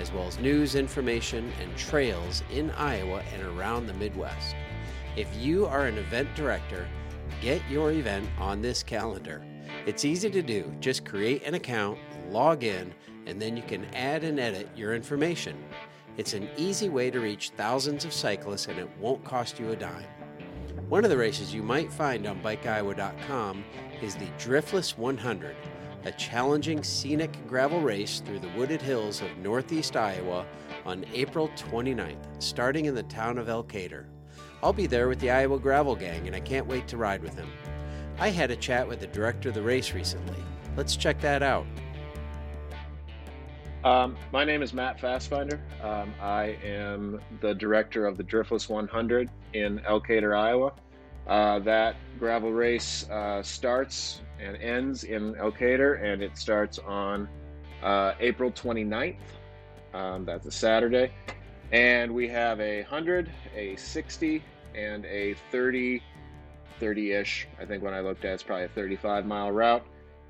as 0.00 0.12
well 0.12 0.26
as 0.26 0.38
news, 0.38 0.74
information, 0.74 1.52
and 1.60 1.76
trails 1.76 2.42
in 2.50 2.70
Iowa 2.72 3.22
and 3.34 3.42
around 3.42 3.86
the 3.86 3.94
Midwest. 3.94 4.54
If 5.16 5.28
you 5.36 5.66
are 5.66 5.86
an 5.86 5.98
event 5.98 6.34
director, 6.36 6.86
get 7.40 7.62
your 7.68 7.90
event 7.90 8.28
on 8.38 8.62
this 8.62 8.82
calendar. 8.82 9.44
It's 9.86 10.04
easy 10.04 10.30
to 10.30 10.42
do. 10.42 10.72
Just 10.80 11.04
create 11.04 11.44
an 11.44 11.54
account, 11.54 11.98
log 12.30 12.62
in, 12.64 12.94
and 13.26 13.40
then 13.40 13.56
you 13.56 13.62
can 13.62 13.84
add 13.94 14.24
and 14.24 14.38
edit 14.38 14.68
your 14.76 14.94
information. 14.94 15.62
It's 16.16 16.32
an 16.32 16.48
easy 16.56 16.88
way 16.88 17.10
to 17.10 17.20
reach 17.20 17.50
thousands 17.56 18.04
of 18.04 18.12
cyclists 18.12 18.66
and 18.66 18.78
it 18.78 18.88
won't 18.98 19.24
cost 19.24 19.58
you 19.58 19.70
a 19.70 19.76
dime. 19.76 20.06
One 20.88 21.04
of 21.04 21.10
the 21.10 21.16
races 21.16 21.54
you 21.54 21.62
might 21.62 21.92
find 21.92 22.26
on 22.26 22.40
BikeIowa.com 22.42 23.64
is 24.02 24.16
the 24.16 24.26
Driftless 24.38 24.96
100 24.96 25.56
a 26.04 26.12
challenging 26.12 26.82
scenic 26.82 27.46
gravel 27.46 27.80
race 27.80 28.20
through 28.20 28.38
the 28.38 28.48
wooded 28.56 28.80
hills 28.80 29.20
of 29.20 29.36
northeast 29.38 29.96
Iowa 29.96 30.46
on 30.86 31.04
April 31.12 31.50
29th, 31.56 32.16
starting 32.38 32.86
in 32.86 32.94
the 32.94 33.02
town 33.02 33.36
of 33.36 33.48
Elkader. 33.48 34.06
I'll 34.62 34.72
be 34.72 34.86
there 34.86 35.08
with 35.08 35.20
the 35.20 35.30
Iowa 35.30 35.58
Gravel 35.58 35.96
Gang, 35.96 36.26
and 36.26 36.36
I 36.36 36.40
can't 36.40 36.66
wait 36.66 36.86
to 36.88 36.96
ride 36.96 37.22
with 37.22 37.34
him. 37.34 37.48
I 38.18 38.28
had 38.28 38.50
a 38.50 38.56
chat 38.56 38.86
with 38.86 39.00
the 39.00 39.06
director 39.06 39.48
of 39.48 39.54
the 39.54 39.62
race 39.62 39.94
recently. 39.94 40.42
Let's 40.76 40.96
check 40.96 41.20
that 41.22 41.42
out. 41.42 41.66
Um, 43.82 44.16
my 44.30 44.44
name 44.44 44.60
is 44.62 44.74
Matt 44.74 45.00
Fastfinder. 45.00 45.58
Um, 45.82 46.12
I 46.20 46.58
am 46.62 47.20
the 47.40 47.54
director 47.54 48.06
of 48.06 48.18
the 48.18 48.24
Driftless 48.24 48.68
100 48.68 49.30
in 49.54 49.78
Elkader, 49.80 50.36
Iowa. 50.36 50.72
Uh, 51.26 51.60
that 51.60 51.96
gravel 52.18 52.52
race 52.52 53.08
uh, 53.08 53.42
starts 53.42 54.20
and 54.38 54.56
ends 54.58 55.04
in 55.04 55.34
Elkader, 55.36 56.02
and 56.02 56.22
it 56.22 56.36
starts 56.36 56.78
on 56.78 57.26
uh, 57.82 58.12
April 58.20 58.50
29th. 58.50 59.16
Um, 59.94 60.26
that's 60.26 60.44
a 60.44 60.50
Saturday. 60.50 61.12
And 61.72 62.12
we 62.12 62.28
have 62.28 62.60
a 62.60 62.82
100, 62.82 63.30
a 63.54 63.76
60, 63.76 64.42
and 64.74 65.04
a 65.06 65.34
30, 65.50 66.02
30 66.78 67.12
ish. 67.12 67.46
I 67.60 67.64
think 67.64 67.82
when 67.82 67.94
I 67.94 68.00
looked 68.00 68.24
at 68.24 68.32
it, 68.32 68.34
it's 68.34 68.42
probably 68.42 68.64
a 68.64 68.68
35 68.68 69.26
mile 69.26 69.52
route. 69.52 69.86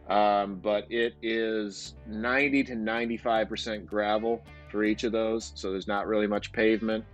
Um, 0.09 0.57
but 0.57 0.91
it 0.91 1.15
is 1.23 1.95
90 2.07 2.65
to 2.65 2.75
95% 2.75 3.87
gravel 3.87 4.43
for 4.71 4.83
each 4.83 5.05
of 5.05 5.13
those. 5.13 5.53
So 5.55 5.71
there's 5.71 5.87
not 5.87 6.07
really 6.07 6.27
much 6.27 6.53
pavement. 6.53 7.05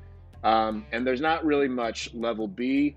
Um, 0.42 0.86
and 0.92 1.06
there's 1.06 1.20
not 1.20 1.44
really 1.44 1.68
much 1.68 2.12
level 2.14 2.48
B 2.48 2.96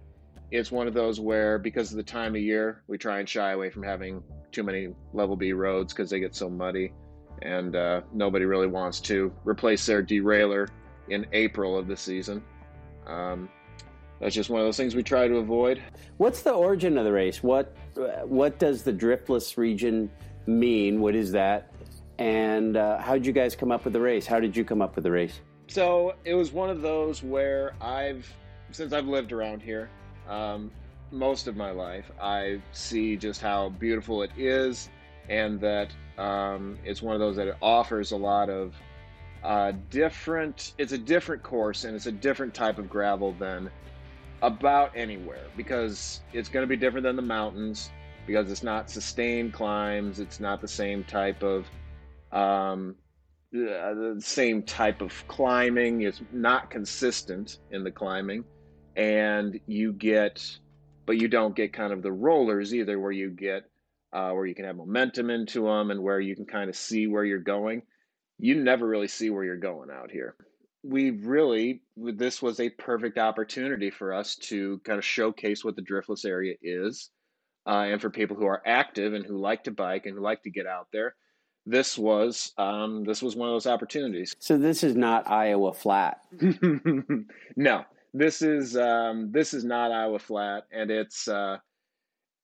it's 0.52 0.72
one 0.72 0.88
of 0.88 0.94
those 0.94 1.20
where 1.20 1.60
because 1.60 1.92
of 1.92 1.98
the 1.98 2.04
time 2.04 2.36
of 2.36 2.42
year 2.42 2.82
we 2.88 2.98
try 2.98 3.20
and 3.20 3.30
shy 3.30 3.52
away 3.52 3.70
from 3.70 3.84
having 3.84 4.24
too 4.52 4.64
many 4.64 4.90
level 5.14 5.36
b 5.36 5.54
roads 5.54 5.94
because 5.94 6.10
they 6.10 6.20
get 6.20 6.36
so 6.36 6.50
muddy 6.50 6.92
and 7.42 7.76
uh, 7.76 8.02
nobody 8.14 8.46
really 8.46 8.68
wants 8.68 9.00
to 9.00 9.32
replace 9.46 9.86
their 9.86 10.04
derailleur 10.04 10.68
in 11.10 11.26
april 11.34 11.78
of 11.78 11.88
the 11.88 11.97
season. 11.97 12.43
Um, 13.07 13.49
that's 14.20 14.36
just 14.36 14.49
one 14.49 14.60
of 14.60 14.68
those 14.68 14.78
things 14.78 14.95
we 14.95 15.03
try 15.03 15.28
to 15.28 15.38
avoid. 15.38 15.82
What's 16.18 16.41
the 16.41 16.51
origin 16.51 16.97
of 16.97 17.05
the 17.05 17.12
race? 17.12 17.41
What 17.41 17.76
what 18.26 18.60
does 18.60 18.84
the 18.84 18.93
driftless 18.93 19.57
region 19.57 20.12
mean? 20.45 20.99
What 21.01 21.16
is 21.16 21.32
that? 21.32 21.72
And 22.18 22.76
uh, 22.76 22.97
how 22.99 23.14
did 23.14 23.26
you 23.26 23.32
guys 23.32 23.55
come 23.55 23.72
up 23.72 23.86
with 23.86 23.93
the 23.93 24.01
race? 24.01 24.26
How 24.26 24.39
did 24.39 24.55
you 24.55 24.66
come 24.66 24.82
up 24.82 24.95
with 24.95 25.05
the 25.05 25.12
race? 25.12 25.39
So 25.68 26.16
it 26.26 26.34
was 26.34 26.51
one 26.51 26.70
of 26.70 26.82
those 26.82 27.24
where 27.24 27.76
i've 27.80 28.32
since 28.72 28.91
i've 28.91 29.07
lived 29.07 29.32
around 29.32 29.62
here 29.62 29.89
um, 30.28 30.72
most 31.12 31.47
of 31.47 31.55
my 31.55 31.72
life. 31.72 32.12
I 32.22 32.62
see 32.72 33.16
just 33.16 33.41
how 33.41 33.70
beautiful 33.70 34.22
it 34.22 34.32
is, 34.38 34.89
and 35.28 35.60
that 35.62 35.91
um, 36.18 36.78
it's 36.84 37.01
one 37.01 37.14
of 37.16 37.20
those 37.20 37.36
that 37.38 37.47
it 37.47 37.55
offers 37.62 38.12
a 38.12 38.18
lot 38.18 38.49
of 38.49 38.76
uh, 39.44 39.74
different. 39.90 40.74
It's 40.78 40.92
a 40.92 40.98
different 40.98 41.44
course, 41.44 41.84
and 41.84 41.96
it's 41.96 42.06
a 42.06 42.12
different 42.12 42.54
type 42.54 42.78
of 42.78 42.90
gravel 42.90 43.34
than 43.34 43.70
about 44.42 44.92
anywhere 44.96 45.44
because 45.58 46.22
it's 46.34 46.50
going 46.50 46.64
to 46.64 46.68
be 46.68 46.78
different 46.78 47.04
than 47.04 47.16
the 47.16 47.22
mountains 47.22 47.92
because 48.26 48.52
it's 48.52 48.64
not 48.64 48.90
sustained 48.90 49.54
climbs. 49.54 50.20
It's 50.20 50.40
not 50.40 50.62
the 50.62 50.68
same 50.68 51.04
type 51.04 51.44
of 51.44 51.68
um, 52.32 52.96
the 53.52 54.18
same 54.20 54.64
type 54.64 55.02
of 55.02 55.12
climbing. 55.28 56.02
It's 56.02 56.22
not 56.32 56.70
consistent 56.70 57.58
in 57.72 57.84
the 57.84 57.92
climbing 57.92 58.44
and 59.00 59.60
you 59.66 59.94
get, 59.94 60.46
but 61.06 61.18
you 61.18 61.30
don't 61.30 61.56
get 61.56 61.72
kind 61.72 61.94
of 61.94 62.02
the 62.02 62.12
rollers 62.12 62.76
either, 62.76 63.00
where 63.00 63.14
you 63.14 63.30
get 63.30 63.64
uh, 64.12 64.32
where 64.32 64.46
you 64.46 64.54
can 64.54 64.66
have 64.66 64.76
momentum 64.76 65.30
into 65.30 65.66
them 65.66 65.92
and 65.92 66.04
where 66.04 66.20
you 66.20 66.36
can 66.36 66.46
kind 66.46 66.70
of 66.70 66.76
see 66.76 67.08
where 67.08 67.24
you're 67.24 67.40
going. 67.40 67.82
You 68.40 68.56
never 68.56 68.88
really 68.88 69.08
see 69.08 69.30
where 69.30 69.44
you're 69.44 69.58
going 69.58 69.90
out 69.92 70.12
here. 70.12 70.36
We 70.84 71.12
really, 71.12 71.82
this 71.98 72.42
was 72.42 72.60
a 72.60 72.70
perfect 72.70 73.18
opportunity 73.18 73.90
for 73.90 74.14
us 74.14 74.36
to 74.38 74.80
kind 74.86 74.98
of 74.98 75.06
showcase 75.06 75.64
what 75.64 75.76
the 75.76 75.82
driftless 75.82 76.26
area 76.26 76.56
is. 76.62 77.10
Uh, 77.68 77.88
and 77.90 78.02
for 78.02 78.10
people 78.10 78.38
who 78.38 78.46
are 78.46 78.64
active 78.66 79.14
and 79.14 79.26
who 79.26 79.38
like 79.38 79.66
to 79.66 79.72
bike 79.72 80.06
and 80.06 80.16
who 80.16 80.22
like 80.22 80.42
to 80.44 80.50
get 80.50 80.66
out 80.66 80.88
there, 80.94 81.16
this 81.66 81.98
was 81.98 82.54
um, 82.58 83.04
this 83.04 83.22
was 83.22 83.36
one 83.36 83.50
of 83.50 83.54
those 83.54 83.68
opportunities. 83.68 84.36
So 84.40 84.58
this 84.58 84.84
is 84.84 84.96
not 84.96 85.30
Iowa 85.30 85.74
flat. 85.74 86.22
no, 87.56 87.84
this 88.14 88.42
is 88.42 88.76
um, 88.76 89.32
this 89.32 89.54
is 89.54 89.64
not 89.64 89.92
Iowa 89.92 90.20
Flat, 90.20 90.66
and 90.72 90.90
it's 90.90 91.28
uh, 91.28 91.58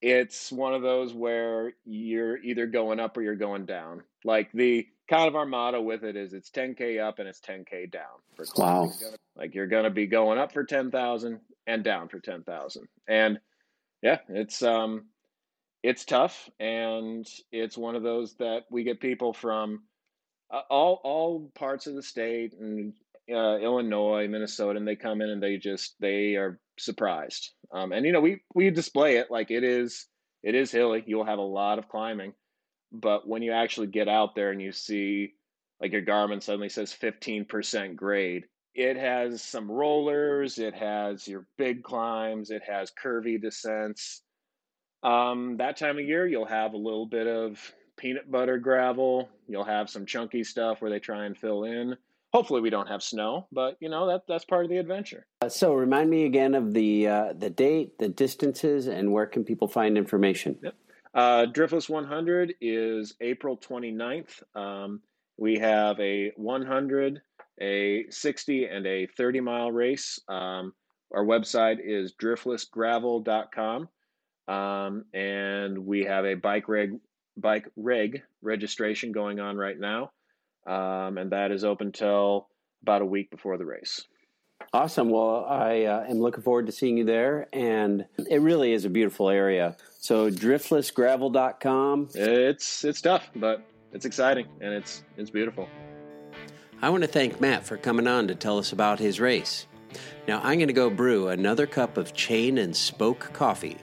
it's 0.02 0.52
one 0.52 0.74
of 0.74 0.82
those 0.82 1.14
where 1.14 1.74
you're 1.86 2.38
either 2.38 2.68
going 2.68 3.00
up 3.00 3.18
or 3.18 3.22
you're 3.22 3.36
going 3.36 3.66
down. 3.66 4.04
Like 4.24 4.52
the 4.52 4.88
kind 5.10 5.28
of 5.28 5.36
our 5.36 5.46
motto 5.46 5.82
with 5.82 6.04
it 6.04 6.16
is 6.16 6.34
it's 6.34 6.50
10k 6.50 7.02
up 7.02 7.20
and 7.20 7.28
it's 7.28 7.40
10k 7.40 7.92
down. 7.92 8.04
For 8.36 8.46
wow! 8.58 8.84
You're 8.84 9.10
gonna, 9.10 9.18
like 9.36 9.56
you're 9.56 9.68
going 9.68 9.84
to 9.84 9.90
be 9.90 10.08
going 10.08 10.40
up 10.40 10.52
for 10.52 10.64
10,000 10.64 11.40
and 11.68 11.84
down 11.84 12.10
for 12.10 12.20
10,000, 12.20 12.88
and 13.08 13.40
yeah, 14.02 14.20
it's 14.30 14.62
um, 14.62 15.06
it's 15.84 16.06
tough, 16.06 16.50
and 16.60 17.28
it's 17.52 17.78
one 17.78 17.96
of 17.96 18.04
those 18.04 18.36
that 18.36 18.64
we 18.70 18.84
get 18.84 19.00
people 19.00 19.34
from 19.34 19.84
uh, 20.52 20.62
all 20.70 21.02
all 21.04 21.52
parts 21.56 21.88
of 21.88 21.96
the 21.96 22.04
state 22.04 22.54
and 22.60 22.94
uh, 23.32 23.58
Illinois, 23.58 24.28
Minnesota, 24.28 24.78
and 24.78 24.88
they 24.88 24.96
come 24.96 25.22
in 25.22 25.30
and 25.30 25.42
they 25.42 25.58
just 25.58 25.96
they 26.00 26.36
are 26.36 26.60
surprised. 26.78 27.52
Um, 27.72 27.92
and 27.92 28.06
you 28.06 28.12
know, 28.12 28.22
we 28.22 28.42
we 28.54 28.70
display 28.70 29.18
it 29.18 29.32
like 29.32 29.52
it 29.52 29.64
is 29.64 30.08
it 30.44 30.56
is 30.56 30.72
hilly. 30.72 31.04
You'll 31.08 31.26
have 31.26 31.40
a 31.40 31.44
lot 31.44 31.80
of 31.80 31.90
climbing, 31.90 32.34
but 32.92 33.28
when 33.28 33.42
you 33.42 33.52
actually 33.52 33.88
get 33.88 34.08
out 34.08 34.36
there 34.36 34.52
and 34.52 34.62
you 34.62 34.72
see 34.72 35.34
like 35.82 35.92
your 35.92 36.02
Garmin 36.02 36.42
suddenly 36.42 36.70
says 36.70 36.96
15% 37.00 37.96
grade, 37.96 38.46
it 38.74 38.98
has 38.98 39.42
some 39.42 39.72
rollers, 39.72 40.58
it 40.58 40.74
has 40.74 41.28
your 41.28 41.48
big 41.58 41.84
climbs, 41.84 42.50
it 42.50 42.64
has 42.64 42.92
curvy 42.92 43.42
descents. 43.42 44.22
Um, 45.04 45.58
that 45.58 45.78
time 45.78 45.98
of 45.98 46.06
year, 46.06 46.26
you'll 46.28 46.46
have 46.46 46.74
a 46.74 46.78
little 46.78 47.06
bit 47.06 47.28
of 47.28 47.60
peanut 47.98 48.30
butter 48.30 48.58
gravel. 48.58 49.30
You'll 49.48 49.64
have 49.64 49.90
some 49.90 50.06
chunky 50.06 50.44
stuff 50.44 50.82
where 50.82 50.92
they 50.92 51.00
try 51.00 51.26
and 51.26 51.38
fill 51.38 51.64
in. 51.64 51.96
Hopefully, 52.34 52.60
we 52.60 52.70
don't 52.70 52.88
have 52.88 53.02
snow, 53.02 53.48
but 53.52 53.78
you 53.80 53.88
know 53.88 54.08
that 54.08 54.24
that's 54.28 54.44
part 54.44 54.66
of 54.66 54.70
the 54.70 54.78
adventure. 54.78 55.26
Uh, 55.42 55.48
so, 55.48 55.74
remind 55.74 56.10
me 56.10 56.26
again 56.26 56.54
of 56.54 56.74
the 56.74 57.08
uh, 57.08 57.34
the 57.38 57.50
date, 57.50 57.98
the 57.98 58.10
distances, 58.10 58.88
and 58.88 59.14
where 59.14 59.26
can 59.26 59.46
people 59.46 59.70
find 59.70 59.98
information? 59.98 60.58
Yep. 60.62 60.76
Uh, 61.16 61.46
Driftless 61.46 61.90
100 61.90 62.56
is 62.60 63.16
April 63.22 63.58
29th. 63.58 64.44
Um, 64.54 65.02
we 65.38 65.58
have 65.60 65.98
a 66.02 66.34
100, 66.36 67.22
a 67.62 68.06
60, 68.10 68.66
and 68.66 68.86
a 68.86 69.08
30 69.08 69.40
mile 69.40 69.72
race. 69.72 70.20
Um, 70.28 70.74
our 71.14 71.24
website 71.24 71.78
is 71.82 72.14
driftlessgravel.com. 72.22 73.88
Um, 74.48 75.06
and 75.14 75.86
we 75.86 76.04
have 76.04 76.26
a 76.26 76.36
bike 76.36 76.68
reg 76.68 77.00
bike 77.38 77.68
reg 77.76 78.22
registration 78.42 79.12
going 79.12 79.40
on 79.40 79.58
right 79.58 79.80
now, 79.80 80.12
um, 80.68 81.18
and 81.18 81.32
that 81.32 81.52
is 81.52 81.64
open 81.64 81.92
till 81.92 82.48
about 82.84 83.02
a 83.02 83.06
week 83.06 83.32
before 83.32 83.58
the 83.58 83.66
race. 83.66 84.04
Awesome. 84.72 85.10
Well, 85.10 85.46
I 85.50 85.86
uh, 85.86 86.06
am 86.08 86.20
looking 86.20 86.44
forward 86.44 86.68
to 86.68 86.72
seeing 86.72 86.98
you 86.98 87.06
there, 87.06 87.48
and 87.52 88.06
it 88.30 88.42
really 88.42 88.72
is 88.72 88.86
a 88.86 88.90
beautiful 88.90 89.30
area. 89.30 89.76
So, 90.06 90.30
driftlessgravel.com. 90.30 92.10
It's 92.14 92.86
it's 92.86 93.02
tough, 93.02 93.28
but 93.36 93.66
it's 93.92 94.06
exciting 94.06 94.46
and 94.62 94.72
it's 94.72 95.04
it's 95.18 95.32
beautiful. 95.32 95.68
I 96.80 96.92
want 96.92 97.02
to 97.02 97.08
thank 97.08 97.42
Matt 97.42 97.66
for 97.66 97.76
coming 97.76 98.06
on 98.06 98.28
to 98.28 98.36
tell 98.36 98.60
us 98.60 98.72
about 98.72 99.00
his 99.00 99.20
race. 99.20 99.66
Now, 100.28 100.42
I'm 100.44 100.60
going 100.60 100.68
to 100.68 100.74
go 100.74 100.92
brew 100.92 101.30
another 101.30 101.66
cup 101.66 101.98
of 101.98 102.14
chain 102.14 102.60
and 102.60 102.76
spoke 102.76 103.34
coffee. 103.34 103.78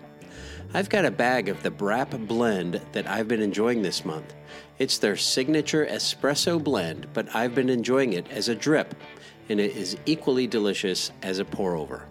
I've 0.73 0.89
got 0.89 1.05
a 1.05 1.11
bag 1.11 1.49
of 1.49 1.61
the 1.65 1.73
Brap 1.73 2.29
blend 2.29 2.81
that 2.93 3.09
I've 3.09 3.27
been 3.27 3.43
enjoying 3.43 3.83
this 3.83 4.05
month. 4.05 4.33
It's 4.79 4.99
their 4.99 5.17
signature 5.17 5.87
espresso 5.87 6.63
blend, 6.63 7.09
but 7.15 7.35
I've 7.35 7.57
been 7.57 7.69
enjoying 7.69 8.13
it 8.13 8.31
as 8.31 8.49
a 8.49 8.55
drip, 8.55 8.95
and 9.49 9.59
it 9.59 9.77
is 9.77 9.97
equally 10.07 10.47
delicious 10.47 11.11
as 11.25 11.41
a 11.41 11.45
pour 11.45 11.75
over. 11.75 12.07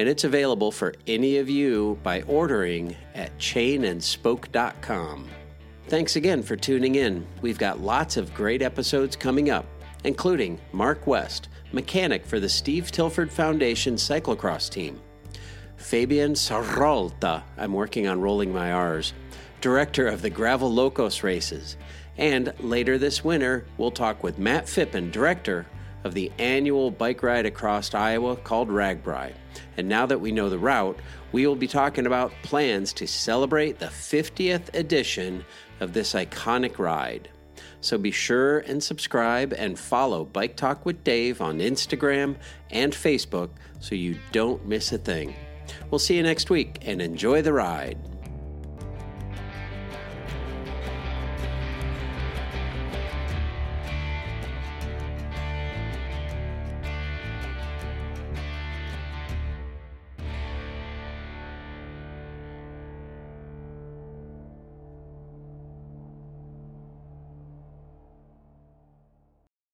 And 0.00 0.08
it's 0.08 0.24
available 0.24 0.72
for 0.72 0.94
any 1.06 1.36
of 1.36 1.50
you 1.50 1.98
by 2.02 2.22
ordering 2.22 2.96
at 3.14 3.36
chainandspoke.com. 3.36 5.28
Thanks 5.88 6.16
again 6.16 6.42
for 6.42 6.56
tuning 6.56 6.94
in. 6.94 7.26
We've 7.42 7.58
got 7.58 7.80
lots 7.80 8.16
of 8.16 8.32
great 8.32 8.62
episodes 8.62 9.14
coming 9.14 9.50
up, 9.50 9.66
including 10.04 10.58
Mark 10.72 11.06
West, 11.06 11.50
mechanic 11.72 12.24
for 12.24 12.40
the 12.40 12.48
Steve 12.48 12.90
Tilford 12.90 13.30
Foundation 13.30 13.96
cyclocross 13.96 14.70
team. 14.70 14.98
Fabian 15.76 16.32
Sarolta, 16.32 17.42
I'm 17.58 17.74
working 17.74 18.06
on 18.06 18.22
rolling 18.22 18.54
my 18.54 18.72
R's, 18.72 19.12
director 19.60 20.06
of 20.06 20.22
the 20.22 20.30
Gravel 20.30 20.72
Locos 20.72 21.22
races. 21.22 21.76
And 22.16 22.54
later 22.60 22.96
this 22.96 23.22
winter, 23.22 23.66
we'll 23.76 23.90
talk 23.90 24.22
with 24.22 24.38
Matt 24.38 24.64
Phippen, 24.64 25.12
director 25.12 25.66
of 26.04 26.14
the 26.14 26.32
annual 26.38 26.90
bike 26.90 27.22
ride 27.22 27.46
across 27.46 27.94
Iowa 27.94 28.36
called 28.36 28.68
RAGBRAI. 28.68 29.32
And 29.76 29.88
now 29.88 30.06
that 30.06 30.20
we 30.20 30.32
know 30.32 30.48
the 30.48 30.58
route, 30.58 30.98
we 31.32 31.46
will 31.46 31.56
be 31.56 31.66
talking 31.66 32.06
about 32.06 32.32
plans 32.42 32.92
to 32.94 33.06
celebrate 33.06 33.78
the 33.78 33.86
50th 33.86 34.74
edition 34.74 35.44
of 35.80 35.92
this 35.92 36.14
iconic 36.14 36.78
ride. 36.78 37.28
So 37.80 37.96
be 37.96 38.10
sure 38.10 38.58
and 38.60 38.82
subscribe 38.82 39.52
and 39.52 39.78
follow 39.78 40.24
Bike 40.24 40.56
Talk 40.56 40.84
with 40.84 41.02
Dave 41.02 41.40
on 41.40 41.58
Instagram 41.58 42.36
and 42.70 42.92
Facebook 42.92 43.50
so 43.80 43.94
you 43.94 44.18
don't 44.32 44.66
miss 44.66 44.92
a 44.92 44.98
thing. 44.98 45.34
We'll 45.90 45.98
see 45.98 46.16
you 46.16 46.22
next 46.22 46.50
week 46.50 46.78
and 46.82 47.00
enjoy 47.00 47.42
the 47.42 47.52
ride. 47.52 47.98